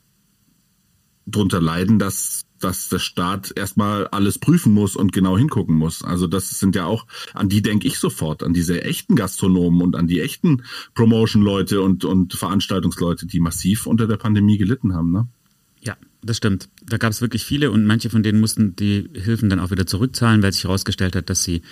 drunter 1.26 1.61
leiden, 1.61 1.98
dass, 1.98 2.44
dass 2.59 2.88
der 2.88 2.98
Staat 2.98 3.52
erstmal 3.55 4.07
alles 4.09 4.38
prüfen 4.38 4.72
muss 4.72 4.96
und 4.96 5.12
genau 5.12 5.37
hingucken 5.38 5.76
muss. 5.76 6.02
Also 6.02 6.26
das 6.26 6.59
sind 6.59 6.74
ja 6.74 6.87
auch, 6.87 7.07
an 7.35 7.48
die 7.48 7.62
denke 7.62 7.87
ich 7.87 7.98
sofort, 7.98 8.42
an 8.42 8.55
diese 8.55 8.83
echten 8.83 9.16
Gastronomen 9.16 9.83
und 9.83 9.96
an 9.96 10.07
die 10.07 10.20
echten 10.20 10.62
Promotion-Leute 10.94 11.81
und, 11.81 12.05
und 12.05 12.35
Veranstaltungsleute, 12.35 13.26
die 13.26 13.40
massiv 13.40 13.87
unter 13.87 14.07
der 14.07 14.16
Pandemie 14.16 14.59
gelitten 14.59 14.94
haben. 14.94 15.12
Ne? 15.12 15.28
Ja, 15.81 15.96
das 16.22 16.38
stimmt. 16.38 16.68
Da 16.87 16.96
gab 16.96 17.12
es 17.12 17.20
wirklich 17.20 17.44
viele 17.44 17.70
und 17.70 17.85
manche 17.85 18.11
von 18.11 18.22
denen 18.22 18.40
mussten 18.40 18.74
die 18.76 19.09
Hilfen 19.14 19.50
dann 19.50 19.61
auch 19.61 19.70
wieder 19.70 19.87
zurückzahlen, 19.87 20.42
weil 20.42 20.52
sich 20.52 20.64
herausgestellt 20.64 21.16
hat, 21.16 21.31
dass 21.31 21.44
sie, 21.44 21.62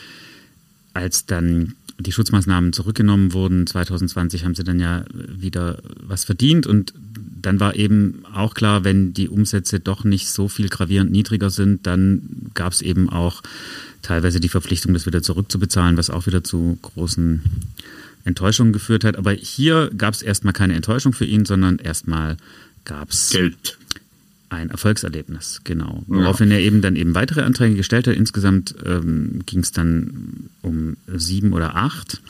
als 0.94 1.26
dann 1.26 1.74
die 2.00 2.12
Schutzmaßnahmen 2.12 2.72
zurückgenommen 2.72 3.32
wurden, 3.32 3.66
2020 3.66 4.44
haben 4.44 4.54
sie 4.54 4.64
dann 4.64 4.80
ja 4.80 5.04
wieder 5.12 5.78
was 6.02 6.24
verdient. 6.24 6.66
Und 6.66 6.94
dann 7.42 7.60
war 7.60 7.76
eben 7.76 8.24
auch 8.32 8.54
klar, 8.54 8.84
wenn 8.84 9.12
die 9.12 9.28
Umsätze 9.28 9.80
doch 9.80 10.04
nicht 10.04 10.28
so 10.28 10.48
viel 10.48 10.68
gravierend 10.68 11.10
niedriger 11.10 11.50
sind, 11.50 11.86
dann 11.86 12.50
gab 12.54 12.72
es 12.72 12.82
eben 12.82 13.08
auch 13.08 13.42
teilweise 14.02 14.40
die 14.40 14.48
Verpflichtung, 14.48 14.94
das 14.94 15.06
wieder 15.06 15.22
zurückzubezahlen, 15.22 15.96
was 15.96 16.10
auch 16.10 16.26
wieder 16.26 16.44
zu 16.44 16.78
großen 16.82 17.42
Enttäuschungen 18.24 18.72
geführt 18.72 19.04
hat. 19.04 19.16
Aber 19.16 19.32
hier 19.32 19.90
gab 19.96 20.14
es 20.14 20.22
erstmal 20.22 20.52
keine 20.52 20.74
Enttäuschung 20.74 21.12
für 21.12 21.24
ihn, 21.24 21.44
sondern 21.44 21.78
erstmal 21.78 22.36
gab 22.84 23.10
es 23.10 23.30
Geld 23.30 23.78
ein 24.50 24.70
Erfolgserlebnis, 24.70 25.60
genau. 25.64 26.02
Woraufhin 26.06 26.50
ja. 26.50 26.56
er 26.56 26.62
eben 26.62 26.82
dann 26.82 26.96
eben 26.96 27.14
weitere 27.14 27.42
Anträge 27.42 27.76
gestellt 27.76 28.06
hat. 28.06 28.16
Insgesamt 28.16 28.74
ähm, 28.84 29.40
ging 29.46 29.60
es 29.60 29.72
dann 29.72 30.50
um 30.62 30.96
sieben 31.06 31.52
oder 31.52 31.76
acht 31.76 32.20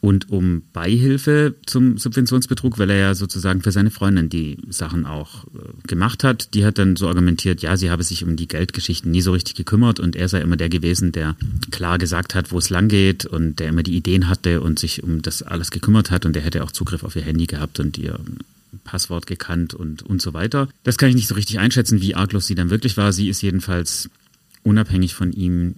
und 0.00 0.30
um 0.30 0.62
Beihilfe 0.72 1.56
zum 1.66 1.98
Subventionsbetrug, 1.98 2.78
weil 2.78 2.90
er 2.90 2.96
ja 2.98 3.14
sozusagen 3.14 3.62
für 3.62 3.72
seine 3.72 3.90
Freundin 3.90 4.28
die 4.28 4.58
Sachen 4.68 5.06
auch 5.06 5.44
äh, 5.46 5.86
gemacht 5.86 6.22
hat. 6.22 6.54
Die 6.54 6.64
hat 6.64 6.78
dann 6.78 6.94
so 6.96 7.08
argumentiert, 7.08 7.62
ja, 7.62 7.76
sie 7.76 7.90
habe 7.90 8.04
sich 8.04 8.22
um 8.24 8.36
die 8.36 8.46
Geldgeschichten 8.46 9.10
nie 9.10 9.22
so 9.22 9.32
richtig 9.32 9.56
gekümmert 9.56 9.98
und 9.98 10.14
er 10.14 10.28
sei 10.28 10.40
immer 10.40 10.56
der 10.56 10.68
gewesen, 10.68 11.10
der 11.10 11.34
klar 11.70 11.98
gesagt 11.98 12.34
hat, 12.34 12.52
wo 12.52 12.58
es 12.58 12.70
lang 12.70 12.88
geht 12.88 13.26
und 13.26 13.58
der 13.58 13.68
immer 13.68 13.82
die 13.82 13.96
Ideen 13.96 14.28
hatte 14.28 14.60
und 14.60 14.78
sich 14.78 15.02
um 15.02 15.20
das 15.20 15.42
alles 15.42 15.70
gekümmert 15.70 16.10
hat 16.10 16.26
und 16.26 16.36
der 16.36 16.42
hätte 16.42 16.62
auch 16.62 16.70
Zugriff 16.70 17.02
auf 17.02 17.16
ihr 17.16 17.22
Handy 17.22 17.46
gehabt 17.46 17.80
und 17.80 17.98
ihr 17.98 18.20
Passwort 18.84 19.26
gekannt 19.26 19.74
und, 19.74 20.02
und 20.02 20.22
so 20.22 20.34
weiter. 20.34 20.68
Das 20.84 20.98
kann 20.98 21.08
ich 21.08 21.14
nicht 21.14 21.28
so 21.28 21.34
richtig 21.34 21.58
einschätzen, 21.58 22.00
wie 22.00 22.14
arglos 22.14 22.46
sie 22.46 22.54
dann 22.54 22.70
wirklich 22.70 22.96
war. 22.96 23.12
Sie 23.12 23.28
ist 23.28 23.42
jedenfalls 23.42 24.10
unabhängig 24.62 25.14
von 25.14 25.32
ihm 25.32 25.76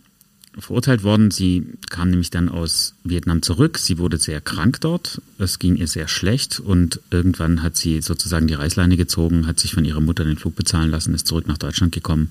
verurteilt 0.59 1.03
worden. 1.03 1.31
Sie 1.31 1.65
kam 1.89 2.11
nämlich 2.11 2.31
dann 2.31 2.49
aus 2.49 2.95
Vietnam 3.05 3.43
zurück. 3.43 3.79
Sie 3.79 3.99
wurde 3.99 4.19
sehr 4.19 4.41
krank 4.41 4.81
dort. 4.81 5.23
Es 5.39 5.59
ging 5.59 5.77
ihr 5.77 5.87
sehr 5.87 6.09
schlecht 6.09 6.61
und 6.61 7.01
irgendwann 7.11 7.63
hat 7.63 7.77
sie 7.77 8.01
sozusagen 8.03 8.49
die 8.49 8.55
Reißleine 8.55 8.97
gezogen, 8.97 9.47
hat 9.47 9.61
sich 9.61 9.75
von 9.75 9.85
ihrer 9.85 10.01
Mutter 10.01 10.25
den 10.25 10.37
Flug 10.37 10.57
bezahlen 10.57 10.91
lassen, 10.91 11.15
ist 11.15 11.27
zurück 11.27 11.47
nach 11.47 11.59
Deutschland 11.59 11.93
gekommen 11.93 12.31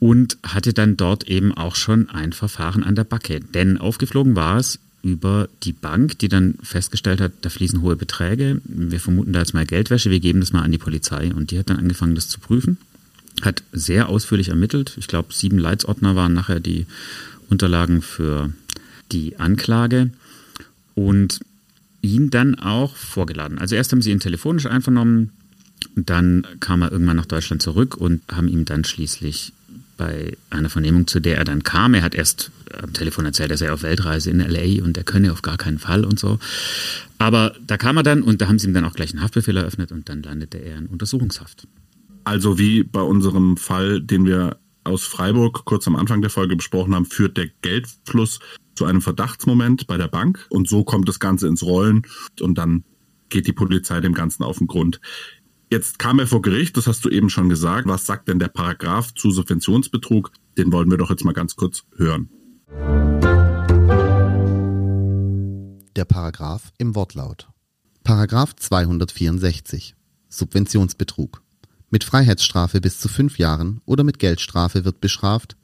und 0.00 0.38
hatte 0.44 0.72
dann 0.72 0.96
dort 0.96 1.24
eben 1.24 1.52
auch 1.52 1.74
schon 1.74 2.08
ein 2.08 2.32
Verfahren 2.32 2.84
an 2.84 2.94
der 2.94 3.04
Backe. 3.04 3.40
Denn 3.40 3.78
aufgeflogen 3.78 4.36
war 4.36 4.58
es 4.58 4.78
über 5.02 5.48
die 5.62 5.72
Bank, 5.72 6.18
die 6.18 6.28
dann 6.28 6.54
festgestellt 6.62 7.20
hat, 7.20 7.32
da 7.42 7.50
fließen 7.50 7.82
hohe 7.82 7.96
Beträge. 7.96 8.60
Wir 8.64 9.00
vermuten 9.00 9.32
da 9.32 9.40
jetzt 9.40 9.54
mal 9.54 9.66
Geldwäsche, 9.66 10.10
wir 10.10 10.20
geben 10.20 10.40
das 10.40 10.52
mal 10.52 10.62
an 10.62 10.72
die 10.72 10.78
Polizei. 10.78 11.32
Und 11.32 11.50
die 11.50 11.58
hat 11.58 11.70
dann 11.70 11.78
angefangen, 11.78 12.14
das 12.14 12.28
zu 12.28 12.40
prüfen, 12.40 12.78
hat 13.42 13.62
sehr 13.72 14.08
ausführlich 14.08 14.48
ermittelt. 14.48 14.94
Ich 14.96 15.06
glaube, 15.06 15.32
sieben 15.32 15.58
Leitsordner 15.58 16.16
waren 16.16 16.34
nachher 16.34 16.60
die 16.60 16.86
Unterlagen 17.48 18.02
für 18.02 18.52
die 19.12 19.38
Anklage. 19.38 20.10
und 20.94 21.38
ihn 22.02 22.30
dann 22.30 22.56
auch 22.56 22.96
vorgeladen. 22.96 23.58
Also 23.58 23.74
erst 23.74 23.92
haben 23.92 24.02
sie 24.02 24.10
ihn 24.10 24.20
telefonisch 24.20 24.66
einvernommen, 24.66 25.30
dann 25.94 26.46
kam 26.60 26.82
er 26.82 26.92
irgendwann 26.92 27.16
nach 27.16 27.26
Deutschland 27.26 27.62
zurück 27.62 27.96
und 27.96 28.22
haben 28.30 28.48
ihm 28.48 28.64
dann 28.64 28.84
schließlich 28.84 29.52
bei 29.96 30.36
einer 30.50 30.70
Vernehmung, 30.70 31.06
zu 31.06 31.20
der 31.20 31.38
er 31.38 31.44
dann 31.44 31.64
kam, 31.64 31.94
er 31.94 32.02
hat 32.02 32.14
erst 32.14 32.50
am 32.80 32.92
Telefon 32.92 33.24
erzählt, 33.24 33.50
er 33.50 33.56
sei 33.56 33.72
auf 33.72 33.82
Weltreise 33.82 34.30
in 34.30 34.40
LA 34.40 34.84
und 34.84 34.96
er 34.96 35.04
könne 35.04 35.32
auf 35.32 35.42
gar 35.42 35.56
keinen 35.56 35.78
Fall 35.78 36.04
und 36.04 36.18
so. 36.18 36.38
Aber 37.18 37.54
da 37.66 37.76
kam 37.76 37.96
er 37.96 38.02
dann 38.02 38.22
und 38.22 38.40
da 38.40 38.48
haben 38.48 38.58
sie 38.58 38.68
ihm 38.68 38.74
dann 38.74 38.84
auch 38.84 38.94
gleich 38.94 39.12
einen 39.12 39.22
Haftbefehl 39.22 39.56
eröffnet 39.56 39.92
und 39.92 40.08
dann 40.08 40.22
landete 40.22 40.58
er 40.58 40.78
in 40.78 40.86
Untersuchungshaft. 40.86 41.66
Also 42.24 42.58
wie 42.58 42.82
bei 42.82 43.00
unserem 43.00 43.56
Fall, 43.56 44.00
den 44.00 44.26
wir 44.26 44.58
aus 44.84 45.04
Freiburg 45.04 45.64
kurz 45.64 45.86
am 45.86 45.96
Anfang 45.96 46.20
der 46.20 46.30
Folge 46.30 46.56
besprochen 46.56 46.94
haben, 46.94 47.04
führt 47.04 47.36
der 47.36 47.48
Geldfluss 47.62 48.40
zu 48.74 48.84
einem 48.84 49.00
Verdachtsmoment 49.00 49.86
bei 49.86 49.96
der 49.96 50.08
Bank 50.08 50.46
und 50.50 50.68
so 50.68 50.84
kommt 50.84 51.08
das 51.08 51.20
Ganze 51.20 51.48
ins 51.48 51.62
Rollen 51.62 52.02
und 52.40 52.56
dann 52.56 52.84
geht 53.28 53.46
die 53.46 53.52
Polizei 53.52 54.00
dem 54.00 54.14
Ganzen 54.14 54.42
auf 54.44 54.58
den 54.58 54.66
Grund. 54.66 55.00
Jetzt 55.70 55.98
kam 55.98 56.18
er 56.18 56.26
vor 56.26 56.40
Gericht, 56.40 56.76
das 56.76 56.86
hast 56.86 57.04
du 57.04 57.10
eben 57.10 57.28
schon 57.28 57.50
gesagt. 57.50 57.86
Was 57.86 58.06
sagt 58.06 58.28
denn 58.28 58.38
der 58.38 58.48
Paragraph 58.48 59.12
zu 59.14 59.30
Subventionsbetrug? 59.30 60.32
Den 60.56 60.72
wollen 60.72 60.90
wir 60.90 60.96
doch 60.96 61.10
jetzt 61.10 61.24
mal 61.24 61.34
ganz 61.34 61.56
kurz 61.56 61.84
hören. 61.96 62.30
Der 65.96 66.04
Paragraph 66.06 66.72
im 66.76 66.94
Wortlaut. 66.94 67.48
Paragraph 68.04 68.54
264. 68.56 69.94
Subventionsbetrug. 70.28 71.42
Mit 71.88 72.04
Freiheitsstrafe 72.04 72.82
bis 72.82 73.00
zu 73.00 73.08
fünf 73.08 73.38
Jahren 73.38 73.80
oder 73.86 74.04
mit 74.04 74.18
Geldstrafe 74.18 74.84
wird 74.84 75.00
bestraft, 75.00 75.56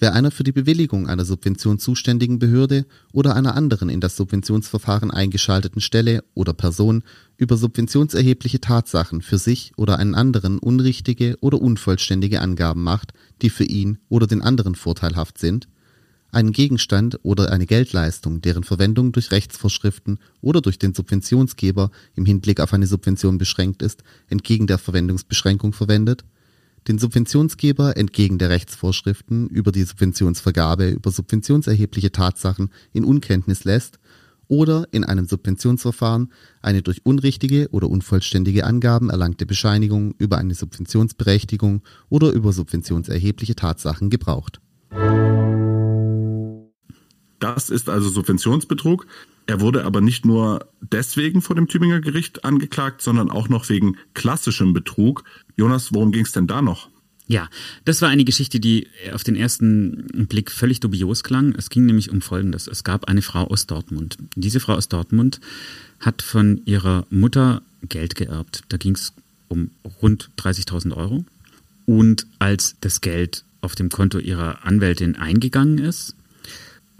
wer 0.00 0.12
einer 0.12 0.32
für 0.32 0.42
die 0.42 0.50
Bewilligung 0.50 1.08
einer 1.08 1.24
Subvention 1.24 1.78
zuständigen 1.78 2.40
Behörde 2.40 2.84
oder 3.12 3.36
einer 3.36 3.54
anderen 3.54 3.88
in 3.88 4.00
das 4.00 4.16
Subventionsverfahren 4.16 5.12
eingeschalteten 5.12 5.80
Stelle 5.80 6.24
oder 6.34 6.52
Person 6.52 7.04
über 7.36 7.56
subventionserhebliche 7.56 8.60
Tatsachen 8.60 9.22
für 9.22 9.38
sich 9.38 9.72
oder 9.76 10.00
einen 10.00 10.16
anderen 10.16 10.58
unrichtige 10.58 11.36
oder 11.40 11.62
unvollständige 11.62 12.40
Angaben 12.40 12.82
macht, 12.82 13.12
die 13.40 13.50
für 13.50 13.64
ihn 13.64 13.98
oder 14.08 14.26
den 14.26 14.42
anderen 14.42 14.74
vorteilhaft 14.74 15.38
sind, 15.38 15.68
einen 16.32 16.52
Gegenstand 16.52 17.18
oder 17.22 17.52
eine 17.52 17.66
Geldleistung, 17.66 18.40
deren 18.40 18.64
Verwendung 18.64 19.12
durch 19.12 19.30
Rechtsvorschriften 19.30 20.18
oder 20.40 20.60
durch 20.60 20.78
den 20.78 20.94
Subventionsgeber 20.94 21.90
im 22.14 22.24
Hinblick 22.24 22.60
auf 22.60 22.72
eine 22.72 22.86
Subvention 22.86 23.38
beschränkt 23.38 23.82
ist, 23.82 24.02
entgegen 24.28 24.66
der 24.66 24.78
Verwendungsbeschränkung 24.78 25.72
verwendet, 25.72 26.24
den 26.88 26.98
Subventionsgeber 26.98 27.96
entgegen 27.96 28.38
der 28.38 28.50
Rechtsvorschriften 28.50 29.48
über 29.48 29.70
die 29.70 29.82
Subventionsvergabe 29.82 30.88
über 30.88 31.10
subventionserhebliche 31.10 32.10
Tatsachen 32.10 32.70
in 32.92 33.04
Unkenntnis 33.04 33.64
lässt 33.64 33.98
oder 34.48 34.88
in 34.90 35.04
einem 35.04 35.26
Subventionsverfahren 35.26 36.32
eine 36.60 36.82
durch 36.82 37.04
unrichtige 37.04 37.68
oder 37.70 37.88
unvollständige 37.88 38.64
Angaben 38.64 39.10
erlangte 39.10 39.46
Bescheinigung 39.46 40.14
über 40.18 40.38
eine 40.38 40.54
Subventionsberechtigung 40.54 41.82
oder 42.08 42.30
über 42.32 42.52
subventionserhebliche 42.52 43.54
Tatsachen 43.54 44.10
gebraucht. 44.10 44.60
Das 47.40 47.70
ist 47.70 47.88
also 47.88 48.08
Subventionsbetrug. 48.08 49.06
Er 49.46 49.60
wurde 49.60 49.84
aber 49.84 50.00
nicht 50.00 50.24
nur 50.24 50.68
deswegen 50.80 51.42
vor 51.42 51.56
dem 51.56 51.66
Tübinger 51.66 52.00
Gericht 52.00 52.44
angeklagt, 52.44 53.02
sondern 53.02 53.30
auch 53.30 53.48
noch 53.48 53.68
wegen 53.68 53.96
klassischem 54.14 54.72
Betrug. 54.72 55.24
Jonas, 55.56 55.92
worum 55.92 56.12
ging 56.12 56.24
es 56.24 56.32
denn 56.32 56.46
da 56.46 56.62
noch? 56.62 56.88
Ja, 57.26 57.48
das 57.84 58.02
war 58.02 58.08
eine 58.08 58.24
Geschichte, 58.24 58.60
die 58.60 58.88
auf 59.12 59.24
den 59.24 59.36
ersten 59.36 60.26
Blick 60.28 60.50
völlig 60.50 60.80
dubios 60.80 61.22
klang. 61.22 61.54
Es 61.56 61.70
ging 61.70 61.86
nämlich 61.86 62.10
um 62.10 62.20
Folgendes. 62.20 62.66
Es 62.66 62.84
gab 62.84 63.06
eine 63.06 63.22
Frau 63.22 63.44
aus 63.46 63.66
Dortmund. 63.66 64.18
Diese 64.34 64.60
Frau 64.60 64.74
aus 64.74 64.88
Dortmund 64.88 65.40
hat 66.00 66.22
von 66.22 66.60
ihrer 66.64 67.06
Mutter 67.08 67.62
Geld 67.88 68.16
geerbt. 68.16 68.62
Da 68.68 68.76
ging 68.76 68.94
es 68.94 69.12
um 69.48 69.70
rund 70.02 70.30
30.000 70.38 70.96
Euro. 70.96 71.24
Und 71.86 72.26
als 72.38 72.76
das 72.80 73.00
Geld 73.00 73.44
auf 73.60 73.74
dem 73.74 73.90
Konto 73.90 74.18
ihrer 74.18 74.64
Anwältin 74.64 75.16
eingegangen 75.16 75.78
ist, 75.78 76.16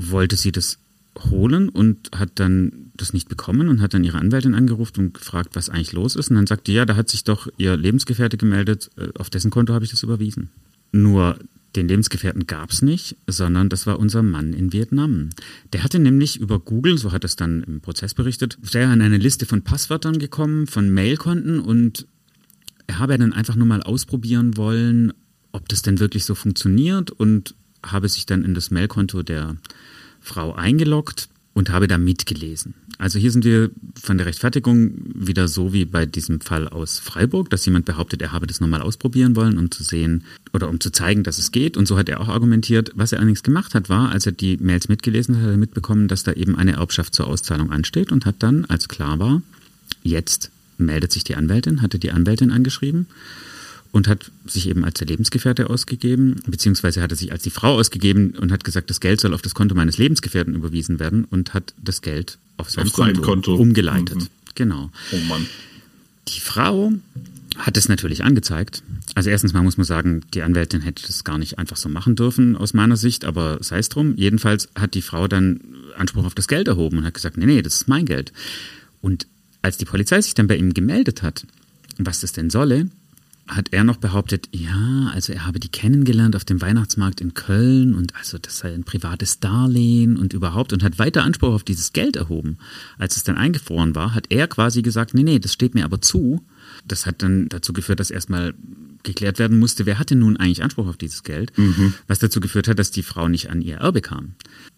wollte 0.01 0.37
sie 0.37 0.53
das 0.53 0.79
holen 1.19 1.69
und 1.69 2.11
hat 2.15 2.33
dann 2.37 2.93
das 2.97 3.13
nicht 3.13 3.29
bekommen 3.29 3.69
und 3.69 3.81
hat 3.81 3.95
dann 3.95 4.05
ihre 4.05 4.19
Anwältin 4.19 4.55
angerufen 4.55 5.01
und 5.01 5.15
gefragt, 5.15 5.51
was 5.55 5.69
eigentlich 5.69 5.93
los 5.93 6.17
ist. 6.17 6.31
Und 6.31 6.37
dann 6.37 6.47
sagte, 6.47 6.73
ja, 6.73 6.85
da 6.85 6.97
hat 6.97 7.09
sich 7.09 7.25
doch 7.25 7.49
ihr 7.59 7.77
Lebensgefährte 7.77 8.37
gemeldet, 8.37 8.91
äh, 8.97 9.09
auf 9.19 9.31
dessen 9.31 9.51
Konto 9.51 9.75
habe 9.75 9.85
ich 9.85 9.91
das 9.91 10.03
überwiesen. 10.03 10.51
Nur 10.93 11.39
den 11.77 11.89
Lebensgefährten 11.89 12.47
gab 12.47 12.71
es 12.71 12.83
nicht, 12.83 13.17
sondern 13.27 13.69
das 13.69 13.87
war 13.87 13.99
unser 13.99 14.23
Mann 14.23 14.53
in 14.53 14.73
Vietnam. 14.73 15.31
Der 15.73 15.85
hatte 15.85 15.99
nämlich 15.99 16.41
über 16.41 16.59
Google, 16.59 16.99
so 16.99 17.13
hat 17.13 17.25
es 17.25 17.37
dann 17.37 17.63
im 17.63 17.81
Prozess 17.81 18.15
berichtet, 18.15 18.59
der 18.75 18.89
an 18.89 19.01
eine 19.01 19.19
Liste 19.19 19.47
von 19.47 19.63
Passwörtern 19.63 20.19
gekommen, 20.19 20.67
von 20.67 20.93
Mailkonten 20.93 21.61
und 21.61 22.07
er 22.87 22.99
habe 22.99 23.17
dann 23.19 23.33
einfach 23.33 23.55
nur 23.55 23.69
mal 23.69 23.83
ausprobieren 23.85 24.57
wollen, 24.57 25.13
ob 25.53 25.69
das 25.69 25.83
denn 25.83 26.01
wirklich 26.01 26.25
so 26.25 26.35
funktioniert 26.35 27.13
und 27.13 27.55
habe 27.85 28.09
sich 28.09 28.27
dann 28.27 28.45
in 28.45 28.55
das 28.55 28.73
Mailkonto 28.73 29.23
der 29.23 29.57
Frau 30.21 30.55
eingeloggt 30.55 31.29
und 31.55 31.71
habe 31.71 31.89
da 31.89 31.99
mitgelesen. 31.99 32.75
Also 32.99 33.19
hier 33.19 33.31
sind 33.31 33.45
wir 33.45 33.71
von 34.01 34.19
der 34.19 34.27
Rechtfertigung 34.27 34.93
wieder 35.15 35.49
so 35.49 35.73
wie 35.73 35.87
bei 35.87 36.05
diesem 36.05 36.41
Fall 36.41 36.69
aus 36.69 36.99
Freiburg, 36.99 37.49
dass 37.49 37.65
jemand 37.65 37.87
behauptet, 37.87 38.21
er 38.21 38.33
habe 38.33 38.47
das 38.47 38.61
nochmal 38.61 38.83
ausprobieren 38.83 39.37
wollen, 39.37 39.57
um 39.57 39.71
zu 39.71 39.83
sehen 39.83 40.25
oder 40.53 40.69
um 40.69 40.81
zu 40.81 40.93
zeigen, 40.93 41.23
dass 41.23 41.39
es 41.39 41.51
geht. 41.51 41.79
Und 41.79 41.87
so 41.87 41.97
hat 41.97 42.11
er 42.11 42.21
auch 42.21 42.29
argumentiert. 42.29 42.93
Was 42.95 43.13
er 43.13 43.19
allerdings 43.19 43.43
gemacht 43.43 43.75
hat, 43.75 43.89
war, 43.89 44.11
als 44.11 44.27
er 44.27 44.33
die 44.33 44.59
Mails 44.59 44.89
mitgelesen 44.89 45.37
hat, 45.37 45.45
hat 45.45 45.51
er 45.51 45.57
mitbekommen, 45.57 46.09
dass 46.09 46.25
da 46.25 46.33
eben 46.33 46.57
eine 46.57 46.73
Erbschaft 46.73 47.15
zur 47.15 47.27
Auszahlung 47.27 47.73
ansteht 47.73 48.13
und 48.13 48.27
hat 48.27 48.37
dann, 48.41 48.67
als 48.67 48.89
klar 48.89 49.19
war, 49.19 49.41
jetzt 50.03 50.51
meldet 50.77 51.11
sich 51.13 51.25
die 51.25 51.37
Anwältin, 51.37 51.81
hatte 51.81 51.99
die 51.99 52.13
Anwältin 52.13 52.53
angeschrieben 52.53 53.07
und 53.93 54.09
hat 54.09 54.31
sich 54.47 54.69
eben 54.69 54.85
als 54.85 54.99
der 54.99 55.09
Lebensgefährte 55.09 55.69
ausgegeben, 55.69 56.37
beziehungsweise 56.47 57.03
hat 57.03 57.11
er 57.11 57.17
sich 57.17 57.33
als 57.33 57.43
die 57.43 57.51
Frau 57.51 57.75
ausgegeben 57.75 58.35
und 58.39 58.53
hat 58.53 58.65
gesagt, 58.65 58.91
das 58.91 59.01
Geld 59.01 59.21
soll 59.21 59.35
auf 59.35 59.43
das 59.43 59.55
Konto 59.55 59.75
meines 59.75 59.99
Lebensgefährten 59.99 60.55
überwiesen 60.55 61.01
werden 61.01 61.25
und 61.25 61.55
hat 61.55 61.75
das 61.83 62.03
Geld 62.03 62.39
auf 62.57 62.71
sein, 62.71 62.87
auf 62.87 62.93
Konto, 62.93 63.23
Konto, 63.23 63.55
umgeleitet. 63.55 64.17
Mhm. 64.17 64.29
Genau. 64.55 64.91
Oh 65.13 65.19
Mann. 65.29 65.47
Die 66.29 66.41
Frau 66.41 66.93
hat 67.57 67.77
es 67.77 67.89
natürlich 67.89 68.23
angezeigt. 68.23 68.83
Also 69.15 69.31
erstens 69.31 69.53
mal 69.53 69.63
muss 69.63 69.77
man 69.77 69.85
sagen, 69.85 70.23
die 70.35 70.43
Anwältin 70.43 70.83
hätte 70.83 71.05
das 71.07 71.25
gar 71.25 71.39
nicht 71.39 71.59
einfach 71.59 71.77
so 71.77 71.89
machen 71.89 72.15
dürfen 72.15 72.57
aus 72.57 72.75
meiner 72.75 72.97
Sicht, 72.97 73.25
aber 73.25 73.59
sei 73.61 73.79
es 73.79 73.89
drum. 73.89 74.15
Jedenfalls 74.17 74.69
hat 74.77 74.95
die 74.95 75.03
Frau 75.03 75.27
dann 75.27 75.61
Anspruch 75.97 76.25
auf 76.25 76.35
das 76.35 76.47
Geld 76.47 76.69
erhoben 76.69 76.99
und 76.99 77.05
hat 77.05 77.15
gesagt, 77.15 77.37
nee, 77.37 77.47
nee, 77.47 77.63
das 77.63 77.75
ist 77.75 77.89
mein 77.89 78.07
Geld. 78.07 78.33
Und 79.01 79.27
als 79.63 79.77
die 79.77 79.85
Polizei 79.85 80.21
sich 80.21 80.35
dann 80.35 80.47
bei 80.47 80.57
ihm 80.57 80.75
gemeldet 80.75 81.23
hat, 81.23 81.47
was 81.99 82.21
das 82.21 82.33
denn 82.33 82.51
solle, 82.51 82.89
hat 83.51 83.73
er 83.73 83.85
noch 83.85 83.97
behauptet, 83.97 84.49
ja, 84.53 85.11
also 85.13 85.33
er 85.33 85.47
habe 85.47 85.61
die 85.61 85.69
kennengelernt 85.69 86.37
auf 86.37 86.45
dem 86.45 86.61
Weihnachtsmarkt 86.61 87.21
in 87.21 87.35
Köln 87.35 87.95
und 87.95 88.15
also 88.15 88.39
das 88.39 88.59
sei 88.59 88.73
ein 88.73 88.85
privates 88.85 89.41
Darlehen 89.41 90.17
und 90.17 90.33
überhaupt 90.33 90.73
und 90.73 90.83
hat 90.83 90.99
weiter 90.99 91.25
Anspruch 91.25 91.53
auf 91.53 91.65
dieses 91.65 91.93
Geld 91.93 92.17
erhoben. 92.17 92.59
Als 92.99 93.17
es 93.17 93.25
dann 93.25 93.37
eingefroren 93.37 93.95
war, 93.95 94.15
hat 94.15 94.27
er 94.31 94.47
quasi 94.47 94.83
gesagt, 94.83 95.15
nee, 95.15 95.23
nee, 95.23 95.39
das 95.39 95.53
steht 95.53 95.75
mir 95.75 95.85
aber 95.85 96.01
zu. 96.01 96.47
Das 96.87 97.07
hat 97.07 97.23
dann 97.23 97.49
dazu 97.49 97.73
geführt, 97.73 98.01
dass 98.01 98.11
erstmal 98.11 98.55
geklärt 99.03 99.39
werden 99.39 99.59
musste, 99.59 99.87
wer 99.87 99.99
hatte 99.99 100.15
nun 100.15 100.37
eigentlich 100.37 100.63
Anspruch 100.63 100.87
auf 100.87 100.97
dieses 100.97 101.23
Geld, 101.23 101.57
mhm. 101.59 101.95
was 102.07 102.19
dazu 102.19 102.41
geführt 102.41 102.69
hat, 102.69 102.79
dass 102.79 102.91
die 102.91 103.03
Frau 103.03 103.29
nicht 103.29 103.51
an 103.51 103.63
ihr 103.63 103.79
Erbe 103.79 104.01
kam. 104.01 104.35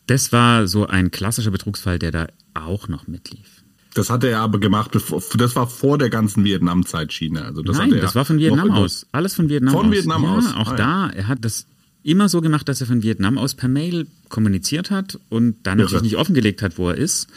Das 0.06 0.32
war 0.32 0.66
so 0.66 0.86
ein 0.86 1.10
klassischer 1.10 1.50
Betrugsfall, 1.50 1.98
der 1.98 2.10
da 2.10 2.26
auch 2.54 2.88
noch 2.88 3.06
mitlief. 3.06 3.61
Das 3.94 4.08
hatte 4.08 4.28
er 4.28 4.40
aber 4.40 4.58
gemacht, 4.58 4.94
das 4.94 5.56
war 5.56 5.66
vor 5.66 5.98
der 5.98 6.08
ganzen 6.08 6.44
Vietnam-Zeitschiene. 6.44 7.44
Also 7.44 7.62
das 7.62 7.76
Nein, 7.76 7.90
das 7.90 8.14
war 8.14 8.24
von 8.24 8.38
Vietnam 8.38 8.70
aus. 8.70 9.06
Alles 9.12 9.34
von 9.34 9.48
Vietnam 9.50 9.74
von 9.74 9.86
aus. 9.86 9.92
Vietnam 9.92 10.24
ja, 10.24 10.34
aus. 10.36 10.54
Auch 10.54 10.72
ah, 10.72 10.76
da, 10.76 11.10
er 11.10 11.28
hat 11.28 11.44
das 11.44 11.66
immer 12.02 12.28
so 12.28 12.40
gemacht, 12.40 12.68
dass 12.68 12.80
er 12.80 12.86
von 12.86 13.02
Vietnam 13.02 13.36
aus 13.36 13.54
per 13.54 13.68
Mail 13.68 14.06
kommuniziert 14.30 14.90
hat 14.90 15.18
und 15.28 15.56
dann 15.64 15.78
natürlich 15.78 16.00
ja. 16.00 16.02
nicht 16.02 16.16
offengelegt 16.16 16.62
hat, 16.62 16.78
wo 16.78 16.88
er 16.88 16.96
ist. 16.96 17.28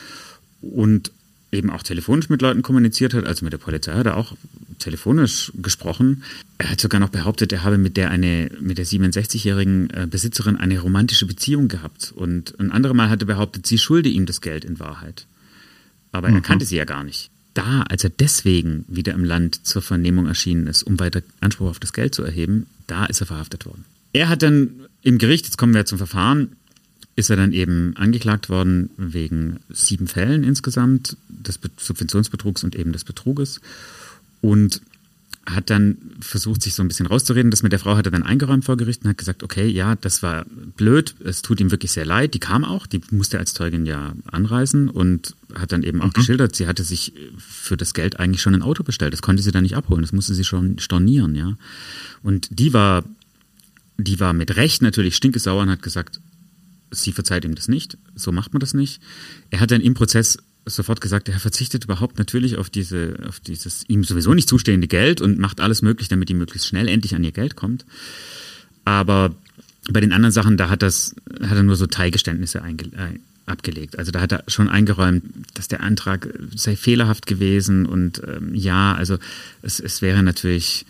Und 0.62 1.12
eben 1.52 1.70
auch 1.70 1.84
telefonisch 1.84 2.30
mit 2.30 2.42
Leuten 2.42 2.62
kommuniziert 2.62 3.14
hat, 3.14 3.26
also 3.26 3.46
mit 3.46 3.54
der 3.54 3.58
Polizei 3.58 3.94
hat 3.94 4.06
er 4.06 4.18
auch 4.18 4.34
telefonisch 4.80 5.52
gesprochen. 5.56 6.24
Er 6.58 6.72
hat 6.72 6.82
sogar 6.82 7.00
noch 7.00 7.10
behauptet, 7.10 7.52
er 7.54 7.64
habe 7.64 7.78
mit 7.78 7.98
der 7.98 8.12
eine, 8.12 8.50
mit 8.60 8.78
der 8.78 8.86
67-jährigen 8.86 9.90
äh, 9.90 10.08
Besitzerin 10.10 10.56
eine 10.56 10.80
romantische 10.80 11.26
Beziehung 11.26 11.68
gehabt. 11.68 12.14
Und 12.16 12.60
ein 12.60 12.72
anderes 12.72 12.96
Mal 12.96 13.10
hat 13.10 13.22
er 13.22 13.28
behauptet, 13.28 13.68
sie 13.68 13.78
schulde 13.78 14.10
ihm 14.10 14.26
das 14.26 14.42
Geld 14.42 14.66
in 14.66 14.80
Wahrheit 14.80 15.28
aber 16.16 16.30
mhm. 16.30 16.36
er 16.36 16.42
kannte 16.42 16.66
sie 16.66 16.78
ja 16.78 16.86
gar 16.86 17.04
nicht. 17.04 17.30
Da, 17.54 17.84
als 17.84 18.04
er 18.04 18.10
deswegen 18.10 18.84
wieder 18.88 19.14
im 19.14 19.24
Land 19.24 19.66
zur 19.66 19.82
Vernehmung 19.82 20.28
erschienen 20.28 20.68
ist, 20.68 20.84
um 20.84 21.00
weiter 21.00 21.22
Anspruch 21.40 21.70
auf 21.70 21.80
das 21.80 21.94
Geld 21.94 22.14
zu 22.14 22.24
erheben, 22.24 22.68
da 22.88 23.06
ist 23.06 23.22
er 23.22 23.28
verhaftet 23.28 23.66
worden. 23.66 23.86
Er 24.12 24.30
hat 24.30 24.44
dann 24.44 24.88
im 25.02 25.18
Gericht, 25.18 25.46
jetzt 25.46 25.58
kommen 25.58 25.74
wir 25.74 25.86
zum 25.86 25.98
Verfahren, 25.98 26.56
ist 27.16 27.30
er 27.30 27.38
dann 27.38 27.54
eben 27.54 27.96
angeklagt 27.96 28.50
worden 28.50 28.90
wegen 28.98 29.60
sieben 29.70 30.08
Fällen 30.08 30.44
insgesamt 30.44 31.16
des 31.30 31.60
Subventionsbetrugs 31.78 32.64
und 32.64 32.76
eben 32.76 32.92
des 32.92 33.06
Betruges 33.06 33.62
und 34.42 34.82
hat 35.48 35.70
dann 35.70 35.98
versucht, 36.20 36.64
sich 36.64 36.74
so 36.74 36.82
ein 36.82 36.88
bisschen 36.88 37.06
rauszureden. 37.06 37.52
Das 37.52 37.62
mit 37.62 37.72
der 37.72 37.80
Frau 37.80 37.96
hat 37.96 38.08
er 38.08 38.12
dann 38.12 38.24
eingeräumt 38.24 38.66
vor 38.66 38.78
Gericht 38.78 39.04
und 39.04 39.10
hat 39.10 39.18
gesagt, 39.18 39.44
okay, 39.44 39.68
ja, 39.68 39.96
das 39.96 40.24
war 40.24 40.46
blöd, 40.76 41.16
es 41.24 41.42
tut 41.42 41.60
ihm 41.60 41.72
wirklich 41.72 41.92
sehr 41.92 42.06
leid. 42.06 42.34
Die 42.34 42.40
kam 42.40 42.64
auch, 42.64 42.88
die 42.88 43.02
musste 43.12 43.38
als 43.38 43.54
Zeugin 43.54 43.86
ja 43.86 44.14
anreisen 44.32 44.90
und 44.90 45.36
hat 45.54 45.72
dann 45.72 45.84
eben 45.84 46.02
auch 46.02 46.08
mhm. 46.08 46.14
geschildert, 46.14 46.56
sie 46.56 46.68
hatte 46.68 46.84
sich 46.84 47.14
für 47.38 47.78
das 47.78 47.94
Geld 47.94 48.20
eigentlich 48.20 48.42
schon 48.42 48.56
ein 48.56 48.64
Auto 48.64 48.84
bestellt. 48.84 49.14
Das 49.14 49.22
konnte 49.22 49.44
sie 49.44 49.52
dann 49.52 49.64
nicht 49.64 49.76
abholen, 49.76 50.02
das 50.02 50.14
musste 50.14 50.34
sie 50.34 50.44
schon 50.44 50.80
stornieren, 50.80 51.36
ja. 51.36 51.56
Und 52.24 52.48
die 52.52 52.74
war, 52.74 53.04
die 53.98 54.20
war 54.20 54.34
mit 54.34 54.56
Recht 54.56 54.82
natürlich 54.82 55.16
stinkesauer 55.16 55.64
und 55.64 55.70
hat 55.70 55.84
gesagt, 55.84 56.20
sie 56.92 57.12
verzeiht 57.12 57.46
ihm 57.46 57.56
das 57.56 57.68
nicht, 57.68 57.98
so 58.16 58.32
macht 58.32 58.54
man 58.54 58.62
das 58.62 58.74
nicht. 58.74 59.02
Er 59.52 59.60
hat 59.60 59.72
dann 59.72 59.82
im 59.82 59.94
Prozess 59.94 60.40
sofort 60.66 61.02
gesagt, 61.02 61.30
er 61.30 61.40
verzichtet 61.40 61.86
überhaupt 61.86 62.18
natürlich 62.18 62.58
auf 62.58 62.70
diese, 62.70 63.18
auf 63.28 63.40
dieses 63.40 63.84
ihm 63.88 64.04
sowieso 64.04 64.34
nicht 64.34 64.50
zustehende 64.50 64.88
Geld 64.88 65.22
und 65.22 65.38
macht 65.38 65.62
alles 65.62 65.82
möglich, 65.82 66.08
damit 66.08 66.30
die 66.30 66.34
möglichst 66.34 66.68
schnell 66.68 66.88
endlich 66.88 67.16
an 67.16 67.24
ihr 67.24 67.32
Geld 67.32 67.56
kommt. 67.56 67.86
Aber 68.84 69.36
bei 69.90 70.02
den 70.02 70.12
anderen 70.12 70.32
Sachen, 70.32 70.58
da 70.58 70.70
hat 70.70 70.82
das, 70.82 71.16
hat 71.42 71.58
er 71.58 71.64
nur 71.64 71.76
so 71.76 71.88
Teilgeständnisse 71.88 72.62
einge, 72.64 72.86
äh, 72.86 73.20
abgelegt. 73.46 74.00
Also 74.00 74.12
da 74.12 74.22
hat 74.22 74.32
er 74.32 74.44
schon 74.48 74.70
eingeräumt, 74.70 75.24
dass 75.54 75.68
der 75.68 75.82
Antrag 75.82 76.28
sei 76.56 76.76
fehlerhaft 76.76 77.28
gewesen 77.28 77.86
und 77.86 78.22
ähm, 78.28 78.56
ja, 78.56 78.94
also 78.96 79.18
es, 79.62 79.80
es 79.80 80.02
wäre 80.02 80.24
natürlich 80.24 80.86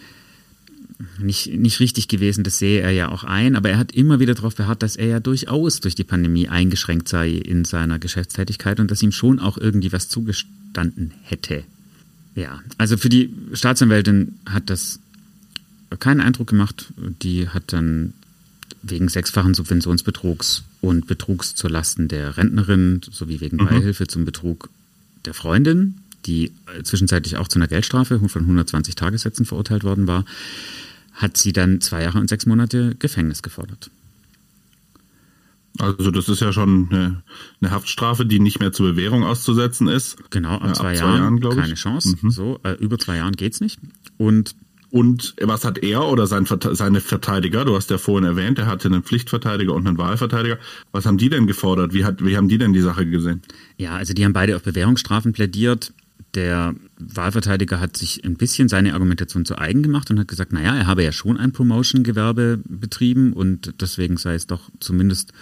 nicht, 1.19 1.47
nicht 1.47 1.79
richtig 1.79 2.07
gewesen, 2.07 2.43
das 2.43 2.57
sehe 2.57 2.81
er 2.81 2.91
ja 2.91 3.09
auch 3.09 3.23
ein, 3.23 3.55
aber 3.55 3.69
er 3.69 3.77
hat 3.77 3.91
immer 3.91 4.19
wieder 4.19 4.33
darauf 4.33 4.55
beharrt, 4.55 4.81
dass 4.81 4.95
er 4.95 5.07
ja 5.07 5.19
durchaus 5.19 5.79
durch 5.79 5.95
die 5.95 6.03
Pandemie 6.03 6.47
eingeschränkt 6.47 7.09
sei 7.09 7.31
in 7.31 7.65
seiner 7.65 7.99
Geschäftstätigkeit 7.99 8.79
und 8.79 8.91
dass 8.91 9.01
ihm 9.01 9.11
schon 9.11 9.39
auch 9.39 9.57
irgendwie 9.57 9.91
was 9.91 10.07
zugestanden 10.07 11.13
hätte. 11.23 11.63
Ja, 12.35 12.61
also 12.77 12.97
für 12.97 13.09
die 13.09 13.33
Staatsanwältin 13.53 14.35
hat 14.45 14.69
das 14.69 14.99
keinen 15.99 16.21
Eindruck 16.21 16.47
gemacht. 16.47 16.93
Die 16.97 17.47
hat 17.47 17.63
dann 17.67 18.13
wegen 18.81 19.07
sechsfachen 19.07 19.53
Subventionsbetrugs 19.53 20.63
und 20.81 21.07
Betrugs 21.07 21.55
zur 21.55 21.69
Lasten 21.69 22.07
der 22.07 22.37
Rentnerin 22.37 23.01
sowie 23.09 23.41
wegen 23.41 23.57
mhm. 23.57 23.67
Beihilfe 23.67 24.07
zum 24.07 24.25
Betrug 24.25 24.69
der 25.25 25.33
Freundin, 25.33 25.95
die 26.25 26.51
zwischenzeitlich 26.83 27.37
auch 27.37 27.47
zu 27.47 27.57
einer 27.57 27.67
Geldstrafe 27.67 28.19
von 28.29 28.41
120 28.41 28.95
Tagessätzen 28.95 29.45
verurteilt 29.45 29.83
worden 29.83 30.07
war, 30.07 30.25
hat 31.15 31.37
sie 31.37 31.53
dann 31.53 31.81
zwei 31.81 32.03
Jahre 32.03 32.19
und 32.19 32.29
sechs 32.29 32.45
Monate 32.45 32.95
Gefängnis 32.99 33.41
gefordert. 33.41 33.89
Also 35.77 36.11
das 36.11 36.29
ist 36.29 36.41
ja 36.41 36.53
schon 36.53 36.87
eine, 36.89 37.23
eine, 37.59 37.71
Haftstrafe, 37.71 38.25
die 38.25 38.39
nicht 38.39 38.59
mehr 38.59 38.71
zur 38.71 38.91
Bewährung 38.91 39.23
auszusetzen 39.23 39.87
ist. 39.87 40.17
Genau, 40.29 40.51
ab, 40.51 40.61
zwei, 40.61 40.69
ab 40.69 40.75
zwei 40.75 40.95
Jahren, 40.95 41.37
Jahren 41.37 41.57
keine 41.57 41.73
Chance. 41.73 42.15
Mhm. 42.21 42.29
So 42.29 42.59
äh, 42.63 42.73
über 42.73 42.97
zwei 42.97 43.17
Jahren 43.17 43.33
geht's 43.33 43.59
nicht. 43.59 43.79
Und 44.17 44.55
und 44.91 45.35
was 45.41 45.65
hat 45.65 45.79
er 45.79 46.05
oder 46.05 46.25
sein, 46.25 46.45
seine 46.45 47.01
Verteidiger, 47.01 47.65
du 47.65 47.75
hast 47.75 47.89
ja 47.89 47.97
vorhin 47.97 48.23
erwähnt, 48.23 48.59
er 48.59 48.67
hatte 48.67 48.87
einen 48.87 49.03
Pflichtverteidiger 49.03 49.73
und 49.73 49.85
einen 49.85 49.97
Wahlverteidiger. 49.97 50.57
Was 50.93 51.05
haben 51.05 51.17
die 51.17 51.27
denn 51.27 51.47
gefordert? 51.47 51.93
Wie, 51.93 52.05
hat, 52.05 52.23
wie 52.23 52.37
haben 52.37 52.47
die 52.47 52.57
denn 52.57 52.71
die 52.71 52.79
Sache 52.79 53.05
gesehen? 53.05 53.41
Ja, 53.75 53.97
also 53.97 54.13
die 54.13 54.23
haben 54.23 54.31
beide 54.31 54.55
auf 54.55 54.63
Bewährungsstrafen 54.63 55.33
plädiert. 55.33 55.91
Der 56.33 56.75
Wahlverteidiger 56.97 57.79
hat 57.79 57.97
sich 57.97 58.23
ein 58.23 58.35
bisschen 58.35 58.69
seine 58.69 58.93
Argumentation 58.93 59.45
zu 59.45 59.57
eigen 59.57 59.83
gemacht 59.83 60.09
und 60.11 60.19
hat 60.19 60.27
gesagt, 60.27 60.53
naja, 60.53 60.75
er 60.75 60.87
habe 60.87 61.03
ja 61.03 61.11
schon 61.11 61.37
ein 61.37 61.51
Promotion-Gewerbe 61.51 62.59
betrieben 62.63 63.33
und 63.33 63.81
deswegen 63.81 64.17
sei 64.17 64.35
es 64.35 64.47
doch 64.47 64.69
zumindest 64.79 65.33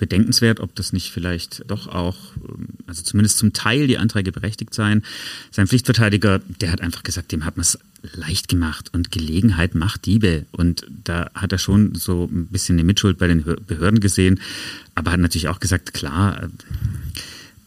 bedenkenswert, 0.00 0.60
ob 0.60 0.74
das 0.74 0.94
nicht 0.94 1.12
vielleicht 1.12 1.62
doch 1.70 1.86
auch, 1.86 2.16
also 2.86 3.02
zumindest 3.02 3.36
zum 3.36 3.52
Teil 3.52 3.86
die 3.86 3.98
Anträge 3.98 4.32
berechtigt 4.32 4.72
seien. 4.72 5.04
Sein 5.50 5.66
Pflichtverteidiger, 5.66 6.40
der 6.60 6.72
hat 6.72 6.80
einfach 6.80 7.02
gesagt, 7.02 7.32
dem 7.32 7.44
hat 7.44 7.58
man 7.58 7.62
es 7.62 7.78
leicht 8.14 8.48
gemacht 8.48 8.88
und 8.94 9.12
Gelegenheit 9.12 9.74
macht 9.74 10.06
Diebe. 10.06 10.46
Und 10.52 10.86
da 11.04 11.30
hat 11.34 11.52
er 11.52 11.58
schon 11.58 11.94
so 11.94 12.24
ein 12.32 12.46
bisschen 12.46 12.76
eine 12.76 12.84
Mitschuld 12.84 13.18
bei 13.18 13.26
den 13.26 13.44
Behörden 13.44 14.00
gesehen, 14.00 14.40
aber 14.94 15.12
hat 15.12 15.20
natürlich 15.20 15.48
auch 15.48 15.60
gesagt, 15.60 15.92
klar, 15.92 16.48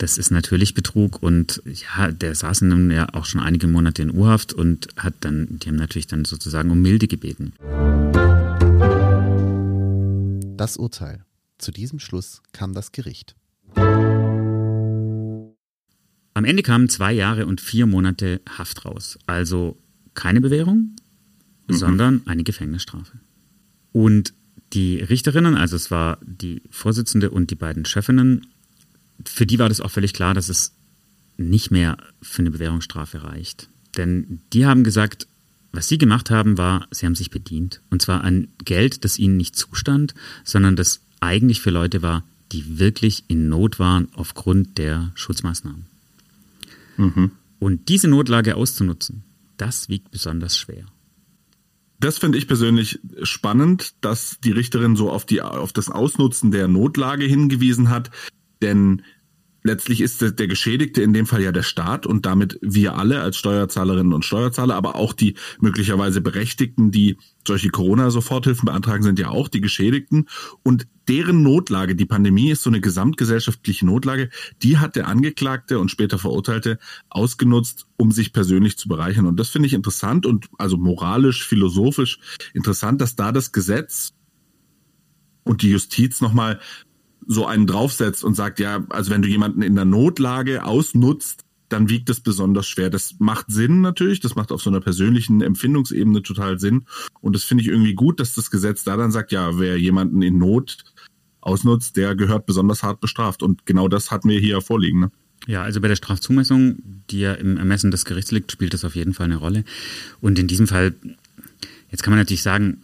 das 0.03 0.17
ist 0.17 0.31
natürlich 0.31 0.73
Betrug 0.73 1.23
und 1.23 1.63
ja, 1.65 2.11
der 2.11 2.35
saß 2.35 2.63
nun 2.63 2.91
ja 2.91 3.07
auch 3.13 3.23
schon 3.23 3.39
einige 3.39 3.67
Monate 3.67 4.01
in 4.01 4.13
Urhaft 4.13 4.51
und 4.51 4.89
hat 4.97 5.13
dann, 5.21 5.47
die 5.59 5.69
haben 5.69 5.77
natürlich 5.77 6.07
dann 6.07 6.25
sozusagen 6.25 6.71
um 6.71 6.81
Milde 6.81 7.07
gebeten. 7.07 7.53
Das 10.57 10.75
Urteil. 10.75 11.23
Zu 11.57 11.71
diesem 11.71 11.99
Schluss 11.99 12.41
kam 12.51 12.73
das 12.73 12.91
Gericht. 12.91 13.37
Am 16.35 16.43
Ende 16.43 16.63
kamen 16.63 16.89
zwei 16.89 17.13
Jahre 17.13 17.45
und 17.45 17.61
vier 17.61 17.85
Monate 17.85 18.41
Haft 18.57 18.83
raus. 18.83 19.17
Also 19.25 19.77
keine 20.15 20.41
Bewährung, 20.41 20.97
mhm. 21.69 21.73
sondern 21.73 22.27
eine 22.27 22.43
Gefängnisstrafe. 22.43 23.21
Und 23.93 24.33
die 24.73 24.97
Richterinnen, 24.97 25.55
also 25.55 25.77
es 25.77 25.91
war 25.91 26.17
die 26.21 26.61
Vorsitzende 26.71 27.31
und 27.31 27.51
die 27.51 27.55
beiden 27.55 27.85
Chefinnen, 27.85 28.47
für 29.25 29.45
die 29.45 29.59
war 29.59 29.69
das 29.69 29.81
auch 29.81 29.91
völlig 29.91 30.13
klar, 30.13 30.33
dass 30.33 30.49
es 30.49 30.73
nicht 31.37 31.71
mehr 31.71 31.97
für 32.21 32.41
eine 32.41 32.51
Bewährungsstrafe 32.51 33.23
reicht. 33.23 33.69
Denn 33.97 34.41
die 34.53 34.65
haben 34.65 34.83
gesagt, 34.83 35.27
was 35.71 35.87
sie 35.87 35.97
gemacht 35.97 36.29
haben, 36.29 36.57
war, 36.57 36.87
sie 36.91 37.05
haben 37.05 37.15
sich 37.15 37.31
bedient. 37.31 37.81
Und 37.89 38.01
zwar 38.01 38.23
an 38.23 38.47
Geld, 38.63 39.03
das 39.03 39.17
ihnen 39.17 39.37
nicht 39.37 39.55
zustand, 39.55 40.13
sondern 40.43 40.75
das 40.75 41.01
eigentlich 41.19 41.61
für 41.61 41.71
Leute 41.71 42.01
war, 42.01 42.23
die 42.51 42.77
wirklich 42.79 43.23
in 43.27 43.49
Not 43.49 43.79
waren 43.79 44.07
aufgrund 44.13 44.77
der 44.77 45.11
Schutzmaßnahmen. 45.15 45.85
Mhm. 46.97 47.31
Und 47.59 47.89
diese 47.89 48.07
Notlage 48.07 48.55
auszunutzen, 48.55 49.23
das 49.57 49.89
wiegt 49.89 50.11
besonders 50.11 50.57
schwer. 50.57 50.85
Das 51.99 52.17
finde 52.17 52.37
ich 52.37 52.47
persönlich 52.47 52.99
spannend, 53.23 53.93
dass 54.01 54.37
die 54.43 54.51
Richterin 54.51 54.95
so 54.95 55.09
auf, 55.09 55.25
die, 55.25 55.41
auf 55.41 55.71
das 55.71 55.89
Ausnutzen 55.89 56.51
der 56.51 56.67
Notlage 56.67 57.25
hingewiesen 57.25 57.89
hat. 57.89 58.11
Denn 58.63 59.03
letztlich 59.63 60.01
ist 60.01 60.21
der 60.21 60.47
Geschädigte 60.47 61.01
in 61.01 61.13
dem 61.13 61.25
Fall 61.25 61.41
ja 61.41 61.51
der 61.51 61.63
Staat 61.63 62.05
und 62.05 62.25
damit 62.25 62.59
wir 62.61 62.95
alle 62.95 63.21
als 63.21 63.37
Steuerzahlerinnen 63.37 64.13
und 64.13 64.25
Steuerzahler, 64.25 64.75
aber 64.75 64.95
auch 64.95 65.13
die 65.13 65.35
möglicherweise 65.59 66.21
Berechtigten, 66.21 66.91
die 66.91 67.17
solche 67.47 67.69
Corona-Soforthilfen 67.69 68.65
beantragen, 68.65 69.03
sind 69.03 69.19
ja 69.19 69.29
auch 69.29 69.47
die 69.47 69.61
Geschädigten. 69.61 70.27
Und 70.63 70.87
deren 71.07 71.43
Notlage, 71.43 71.95
die 71.95 72.05
Pandemie 72.05 72.51
ist 72.51 72.63
so 72.63 72.69
eine 72.69 72.81
gesamtgesellschaftliche 72.81 73.85
Notlage, 73.85 74.29
die 74.61 74.77
hat 74.77 74.95
der 74.95 75.07
Angeklagte 75.07 75.79
und 75.79 75.89
später 75.89 76.17
Verurteilte 76.17 76.79
ausgenutzt, 77.09 77.87
um 77.97 78.11
sich 78.11 78.33
persönlich 78.33 78.77
zu 78.77 78.87
bereichern. 78.87 79.25
Und 79.25 79.39
das 79.39 79.49
finde 79.49 79.67
ich 79.67 79.73
interessant 79.73 80.25
und 80.25 80.47
also 80.57 80.77
moralisch, 80.77 81.45
philosophisch 81.45 82.19
interessant, 82.53 83.01
dass 83.01 83.15
da 83.15 83.31
das 83.31 83.51
Gesetz 83.51 84.13
und 85.43 85.61
die 85.61 85.71
Justiz 85.71 86.21
nochmal 86.21 86.59
so 87.27 87.45
einen 87.45 87.67
draufsetzt 87.67 88.23
und 88.23 88.35
sagt, 88.35 88.59
ja, 88.59 88.85
also 88.89 89.11
wenn 89.11 89.21
du 89.21 89.27
jemanden 89.27 89.61
in 89.61 89.75
der 89.75 89.85
Notlage 89.85 90.65
ausnutzt, 90.65 91.43
dann 91.69 91.89
wiegt 91.89 92.09
es 92.09 92.19
besonders 92.19 92.67
schwer. 92.67 92.89
Das 92.89 93.15
macht 93.19 93.47
Sinn 93.49 93.81
natürlich, 93.81 94.19
das 94.19 94.35
macht 94.35 94.51
auf 94.51 94.61
so 94.61 94.69
einer 94.69 94.79
persönlichen 94.79 95.41
Empfindungsebene 95.41 96.21
total 96.21 96.59
Sinn. 96.59 96.85
Und 97.19 97.35
das 97.35 97.43
finde 97.43 97.63
ich 97.63 97.67
irgendwie 97.67 97.95
gut, 97.95 98.19
dass 98.19 98.35
das 98.35 98.51
Gesetz 98.51 98.83
da 98.83 98.95
dann 98.95 99.11
sagt, 99.11 99.31
ja, 99.31 99.57
wer 99.57 99.77
jemanden 99.79 100.21
in 100.21 100.37
Not 100.37 100.77
ausnutzt, 101.41 101.97
der 101.97 102.15
gehört 102.15 102.45
besonders 102.45 102.83
hart 102.83 103.01
bestraft. 103.01 103.43
Und 103.43 103.65
genau 103.65 103.87
das 103.87 104.11
hatten 104.11 104.29
wir 104.29 104.39
hier 104.39 104.61
vorliegen. 104.61 104.99
Ne? 104.99 105.11
Ja, 105.47 105.63
also 105.63 105.81
bei 105.81 105.87
der 105.87 105.95
Strafzumessung, 105.95 106.77
die 107.09 107.19
ja 107.19 107.33
im 107.33 107.57
Ermessen 107.57 107.91
des 107.91 108.05
Gerichts 108.05 108.31
liegt, 108.31 108.51
spielt 108.51 108.73
das 108.73 108.85
auf 108.85 108.95
jeden 108.95 109.13
Fall 109.13 109.25
eine 109.25 109.37
Rolle. 109.37 109.65
Und 110.21 110.39
in 110.39 110.47
diesem 110.47 110.67
Fall, 110.67 110.93
jetzt 111.91 112.03
kann 112.03 112.11
man 112.11 112.19
natürlich 112.19 112.43
sagen, 112.43 112.81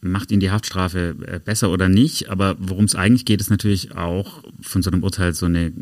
macht 0.00 0.30
ihn 0.30 0.40
die 0.40 0.50
Haftstrafe 0.50 1.16
äh, 1.26 1.40
besser 1.44 1.70
oder 1.70 1.88
nicht. 1.88 2.30
Aber 2.30 2.56
worum 2.58 2.84
es 2.84 2.94
eigentlich 2.94 3.24
geht, 3.24 3.40
ist 3.40 3.50
natürlich 3.50 3.96
auch 3.96 4.42
von 4.60 4.82
so 4.82 4.90
einem 4.90 5.02
Urteil 5.02 5.34
so 5.34 5.46
eine 5.46 5.72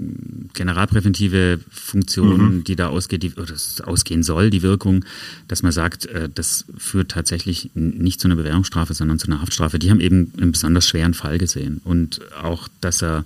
generalpräventive 0.54 1.60
Funktion, 1.70 2.56
mhm. 2.56 2.64
die 2.64 2.76
da 2.76 2.88
ausgeht, 2.88 3.22
die, 3.22 3.34
oder 3.34 3.54
ausgehen 3.84 4.22
soll, 4.22 4.50
die 4.50 4.62
Wirkung, 4.62 5.04
dass 5.48 5.62
man 5.62 5.72
sagt, 5.72 6.06
äh, 6.06 6.28
das 6.32 6.64
führt 6.76 7.10
tatsächlich 7.10 7.70
nicht 7.74 8.20
zu 8.20 8.28
einer 8.28 8.36
Bewährungsstrafe, 8.36 8.94
sondern 8.94 9.18
zu 9.18 9.26
einer 9.26 9.42
Haftstrafe. 9.42 9.78
Die 9.78 9.90
haben 9.90 10.00
eben 10.00 10.32
einen 10.38 10.52
besonders 10.52 10.88
schweren 10.88 11.14
Fall 11.14 11.38
gesehen. 11.38 11.80
Und 11.84 12.20
auch, 12.42 12.68
dass 12.80 13.02
er 13.02 13.24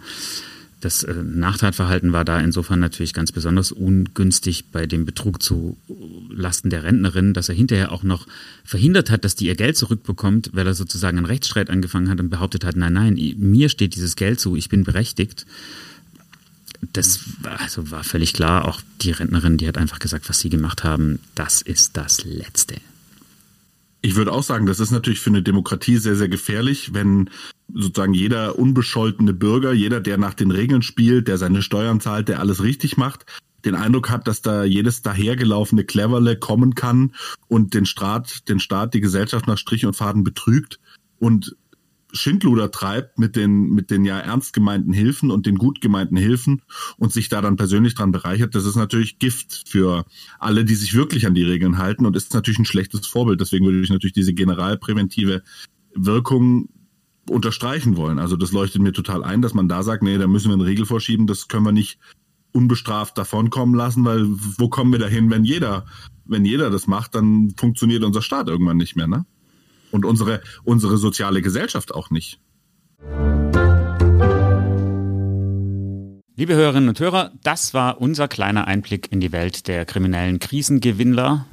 das 0.80 1.02
äh, 1.02 1.14
Nachtatverhalten 1.14 2.12
war 2.12 2.24
da 2.24 2.40
insofern 2.40 2.80
natürlich 2.80 3.12
ganz 3.12 3.32
besonders 3.32 3.70
ungünstig 3.70 4.66
bei 4.72 4.86
dem 4.86 5.04
Betrug 5.04 5.42
zu 5.42 5.76
Lasten 6.30 6.70
der 6.70 6.82
Rentnerin, 6.82 7.34
dass 7.34 7.48
er 7.48 7.54
hinterher 7.54 7.92
auch 7.92 8.02
noch 8.02 8.26
verhindert 8.64 9.10
hat, 9.10 9.24
dass 9.24 9.36
die 9.36 9.46
ihr 9.46 9.56
Geld 9.56 9.76
zurückbekommt, 9.76 10.50
weil 10.52 10.66
er 10.66 10.74
sozusagen 10.74 11.18
einen 11.18 11.26
Rechtsstreit 11.26 11.70
angefangen 11.70 12.08
hat 12.08 12.20
und 12.20 12.30
behauptet 12.30 12.64
hat, 12.64 12.76
nein, 12.76 12.94
nein, 12.94 13.34
mir 13.38 13.68
steht 13.68 13.94
dieses 13.94 14.16
Geld 14.16 14.40
zu, 14.40 14.56
ich 14.56 14.68
bin 14.68 14.84
berechtigt. 14.84 15.46
Das 16.94 17.20
war, 17.42 17.60
also 17.60 17.90
war 17.90 18.04
völlig 18.04 18.32
klar, 18.32 18.66
auch 18.66 18.80
die 19.02 19.10
Rentnerin, 19.10 19.58
die 19.58 19.68
hat 19.68 19.76
einfach 19.76 19.98
gesagt, 19.98 20.28
was 20.30 20.40
sie 20.40 20.48
gemacht 20.48 20.82
haben, 20.82 21.18
das 21.34 21.60
ist 21.60 21.96
das 21.96 22.24
Letzte. 22.24 22.76
Ich 24.02 24.16
würde 24.16 24.32
auch 24.32 24.42
sagen, 24.42 24.66
das 24.66 24.80
ist 24.80 24.92
natürlich 24.92 25.20
für 25.20 25.30
eine 25.30 25.42
Demokratie 25.42 25.98
sehr, 25.98 26.16
sehr 26.16 26.28
gefährlich, 26.28 26.94
wenn 26.94 27.28
sozusagen 27.72 28.14
jeder 28.14 28.58
unbescholtene 28.58 29.34
Bürger, 29.34 29.72
jeder, 29.72 30.00
der 30.00 30.16
nach 30.16 30.34
den 30.34 30.50
Regeln 30.50 30.82
spielt, 30.82 31.28
der 31.28 31.36
seine 31.36 31.62
Steuern 31.62 32.00
zahlt, 32.00 32.28
der 32.28 32.40
alles 32.40 32.62
richtig 32.62 32.96
macht, 32.96 33.26
den 33.64 33.74
Eindruck 33.74 34.08
hat, 34.08 34.26
dass 34.26 34.40
da 34.40 34.64
jedes 34.64 35.02
dahergelaufene 35.02 35.84
Cleverle 35.84 36.36
kommen 36.36 36.74
kann 36.74 37.14
und 37.48 37.74
den 37.74 37.84
Staat, 37.84 38.48
den 38.48 38.58
Staat, 38.58 38.94
die 38.94 39.00
Gesellschaft 39.00 39.46
nach 39.46 39.58
Strich 39.58 39.84
und 39.84 39.94
Faden 39.94 40.24
betrügt. 40.24 40.80
Und 41.18 41.56
Schindluder 42.12 42.70
treibt 42.70 43.18
mit 43.18 43.36
den, 43.36 43.70
mit 43.70 43.90
den 43.90 44.04
ja 44.04 44.18
ernst 44.18 44.52
gemeinten 44.52 44.92
Hilfen 44.92 45.30
und 45.30 45.46
den 45.46 45.56
gut 45.56 45.80
gemeinten 45.80 46.16
Hilfen 46.16 46.62
und 46.96 47.12
sich 47.12 47.28
da 47.28 47.40
dann 47.40 47.56
persönlich 47.56 47.94
dran 47.94 48.12
bereichert, 48.12 48.54
das 48.54 48.64
ist 48.64 48.76
natürlich 48.76 49.18
Gift 49.18 49.68
für 49.68 50.04
alle, 50.38 50.64
die 50.64 50.74
sich 50.74 50.94
wirklich 50.94 51.26
an 51.26 51.34
die 51.34 51.42
Regeln 51.42 51.78
halten 51.78 52.06
und 52.06 52.16
ist 52.16 52.34
natürlich 52.34 52.58
ein 52.58 52.64
schlechtes 52.64 53.06
Vorbild. 53.06 53.40
Deswegen 53.40 53.64
würde 53.64 53.80
ich 53.80 53.90
natürlich 53.90 54.12
diese 54.12 54.34
generalpräventive 54.34 55.42
Wirkung 55.94 56.68
unterstreichen 57.28 57.96
wollen. 57.96 58.18
Also 58.18 58.36
das 58.36 58.52
leuchtet 58.52 58.82
mir 58.82 58.92
total 58.92 59.22
ein, 59.24 59.42
dass 59.42 59.54
man 59.54 59.68
da 59.68 59.82
sagt, 59.82 60.02
nee, 60.02 60.18
da 60.18 60.26
müssen 60.26 60.48
wir 60.48 60.54
eine 60.54 60.64
Regel 60.64 60.86
vorschieben, 60.86 61.26
das 61.26 61.48
können 61.48 61.64
wir 61.64 61.72
nicht 61.72 61.98
unbestraft 62.52 63.16
davonkommen 63.16 63.74
lassen, 63.74 64.04
weil 64.04 64.26
wo 64.28 64.68
kommen 64.68 64.92
wir 64.92 64.98
dahin, 64.98 65.30
wenn 65.30 65.44
jeder, 65.44 65.86
wenn 66.24 66.44
jeder 66.44 66.70
das 66.70 66.86
macht, 66.86 67.14
dann 67.14 67.54
funktioniert 67.56 68.02
unser 68.02 68.22
Staat 68.22 68.48
irgendwann 68.48 68.76
nicht 68.76 68.96
mehr, 68.96 69.06
ne? 69.06 69.24
Und 69.90 70.04
unsere, 70.04 70.42
unsere 70.64 70.96
soziale 70.96 71.42
Gesellschaft 71.42 71.94
auch 71.94 72.10
nicht. 72.10 72.38
Liebe 76.36 76.54
Hörerinnen 76.54 76.88
und 76.88 76.98
Hörer, 76.98 77.32
das 77.42 77.74
war 77.74 78.00
unser 78.00 78.26
kleiner 78.26 78.66
Einblick 78.66 79.12
in 79.12 79.20
die 79.20 79.32
Welt 79.32 79.68
der 79.68 79.84
kriminellen 79.84 80.38
Krisengewinnler, 80.38 81.44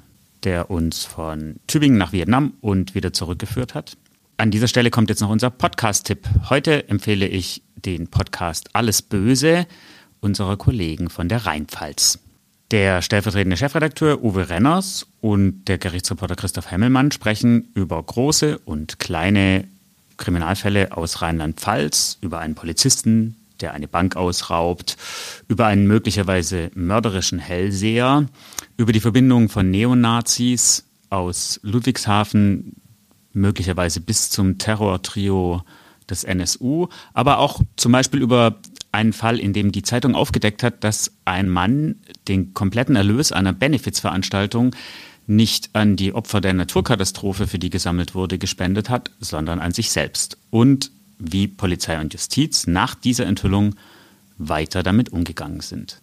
der 0.44 0.72
uns 0.72 1.04
von 1.04 1.58
Tübingen 1.68 1.98
nach 1.98 2.14
Vietnam 2.14 2.54
und 2.62 2.96
wieder 2.96 3.12
zurückgeführt 3.12 3.76
hat. 3.76 3.98
An 4.38 4.52
dieser 4.52 4.68
Stelle 4.68 4.90
kommt 4.90 5.10
jetzt 5.10 5.20
noch 5.20 5.30
unser 5.30 5.50
Podcast-Tipp. 5.50 6.28
Heute 6.50 6.88
empfehle 6.88 7.28
ich 7.28 7.64
den 7.76 8.08
Podcast 8.08 8.70
Alles 8.74 9.02
Böse 9.02 9.68
unserer 10.22 10.58
Kollegen 10.58 11.10
von 11.10 11.28
der 11.28 11.46
Rheinpfalz. 11.46 12.20
Der 12.72 13.02
stellvertretende 13.02 13.56
Chefredakteur 13.56 14.22
Uwe 14.22 14.50
Renners 14.50 15.08
und 15.22 15.66
der 15.66 15.78
Gerichtsreporter 15.78 16.36
Christoph 16.36 16.70
Hemmelmann 16.70 17.12
sprechen 17.12 17.70
über 17.76 18.04
große 18.04 18.58
und 18.60 19.00
kleine 19.00 19.64
Kriminalfälle 20.18 20.92
aus 20.92 21.22
Rheinland-Pfalz, 21.22 22.18
über 22.20 22.40
einen 22.40 22.56
Polizisten, 22.56 23.38
der 23.62 23.74
eine 23.74 23.88
Bank 23.88 24.18
ausraubt, 24.18 24.98
über 25.48 25.66
einen 25.66 25.88
möglicherweise 25.88 26.70
mörderischen 26.76 27.40
Hellseher, 27.40 28.26
über 28.76 28.92
die 28.92 29.00
Verbindung 29.00 29.48
von 29.48 29.72
Neonazis 29.72 30.84
aus 31.10 31.62
Ludwigshafen, 31.64 32.76
möglicherweise 33.32 34.02
bis 34.02 34.30
zum 34.30 34.58
Terrortrio 34.58 35.64
des 36.10 36.24
NSU, 36.24 36.88
aber 37.14 37.40
auch 37.40 37.62
zum 37.76 37.92
Beispiel 37.92 38.22
über 38.22 38.58
einen 38.92 39.14
Fall, 39.14 39.40
in 39.40 39.54
dem 39.54 39.72
die 39.72 39.84
Zeitung 39.84 40.16
aufgedeckt 40.16 40.64
hat, 40.64 40.84
dass 40.84 41.12
ein 41.26 41.50
Mann 41.50 41.96
den 42.28 42.54
kompletten 42.54 42.96
Erlös 42.96 43.32
einer 43.32 43.54
Benefizveranstaltung 43.54 44.76
nicht 45.28 45.70
an 45.74 45.98
die 45.98 46.14
Opfer 46.14 46.40
der 46.40 46.54
Naturkatastrophe, 46.54 47.48
für 47.48 47.60
die 47.60 47.70
gesammelt 47.70 48.16
wurde, 48.16 48.38
gespendet 48.38 48.90
hat, 48.90 49.12
sondern 49.20 49.60
an 49.60 49.74
sich 49.74 49.92
selbst. 49.92 50.38
Und 50.50 50.92
wie 51.20 51.48
Polizei 51.48 52.00
und 52.00 52.14
Justiz 52.14 52.68
nach 52.68 52.96
dieser 52.96 53.26
Enthüllung 53.26 53.76
weiter 54.38 54.84
damit 54.84 55.12
umgegangen 55.12 55.62
sind. 55.62 56.02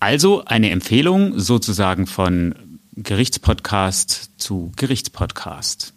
Also 0.00 0.44
eine 0.44 0.70
Empfehlung 0.70 1.38
sozusagen 1.38 2.06
von 2.06 2.54
Gerichtspodcast 2.96 4.30
zu 4.38 4.72
Gerichtspodcast. 4.76 5.92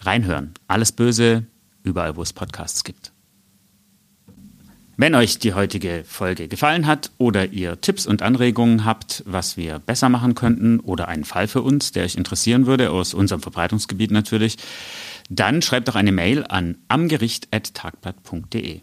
Reinhören. 0.00 0.54
Alles 0.68 0.92
Böse, 0.92 1.44
überall 1.86 2.16
wo 2.16 2.22
es 2.22 2.32
Podcasts 2.32 2.84
gibt. 2.84 3.12
Wenn 4.98 5.14
euch 5.14 5.38
die 5.38 5.52
heutige 5.52 6.04
Folge 6.06 6.48
gefallen 6.48 6.86
hat 6.86 7.10
oder 7.18 7.52
ihr 7.52 7.80
Tipps 7.82 8.06
und 8.06 8.22
Anregungen 8.22 8.86
habt, 8.86 9.22
was 9.26 9.58
wir 9.58 9.78
besser 9.78 10.08
machen 10.08 10.34
könnten 10.34 10.80
oder 10.80 11.08
einen 11.08 11.24
Fall 11.24 11.48
für 11.48 11.60
uns, 11.60 11.92
der 11.92 12.04
euch 12.04 12.14
interessieren 12.14 12.64
würde, 12.64 12.90
aus 12.90 13.12
unserem 13.12 13.42
Verbreitungsgebiet 13.42 14.10
natürlich, 14.10 14.56
dann 15.28 15.60
schreibt 15.60 15.88
doch 15.88 15.96
eine 15.96 16.12
Mail 16.12 16.44
an 16.48 16.78
amgericht.tagblatt.de. 16.88 18.80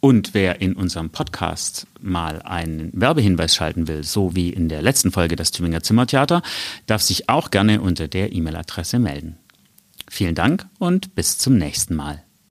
Und 0.00 0.34
wer 0.34 0.60
in 0.60 0.74
unserem 0.74 1.10
Podcast 1.10 1.86
mal 2.00 2.42
einen 2.42 2.90
Werbehinweis 2.92 3.54
schalten 3.54 3.88
will, 3.88 4.04
so 4.04 4.36
wie 4.36 4.50
in 4.50 4.68
der 4.68 4.82
letzten 4.82 5.10
Folge 5.10 5.34
das 5.34 5.50
Tübinger 5.50 5.82
Zimmertheater, 5.82 6.42
darf 6.86 7.00
sich 7.00 7.28
auch 7.30 7.50
gerne 7.50 7.80
unter 7.80 8.06
der 8.06 8.32
E-Mail-Adresse 8.32 8.98
melden. 8.98 9.38
Vielen 10.10 10.34
Dank 10.34 10.66
und 10.78 11.14
bis 11.14 11.38
zum 11.38 11.56
nächsten 11.56 11.96
Mal. 11.96 12.22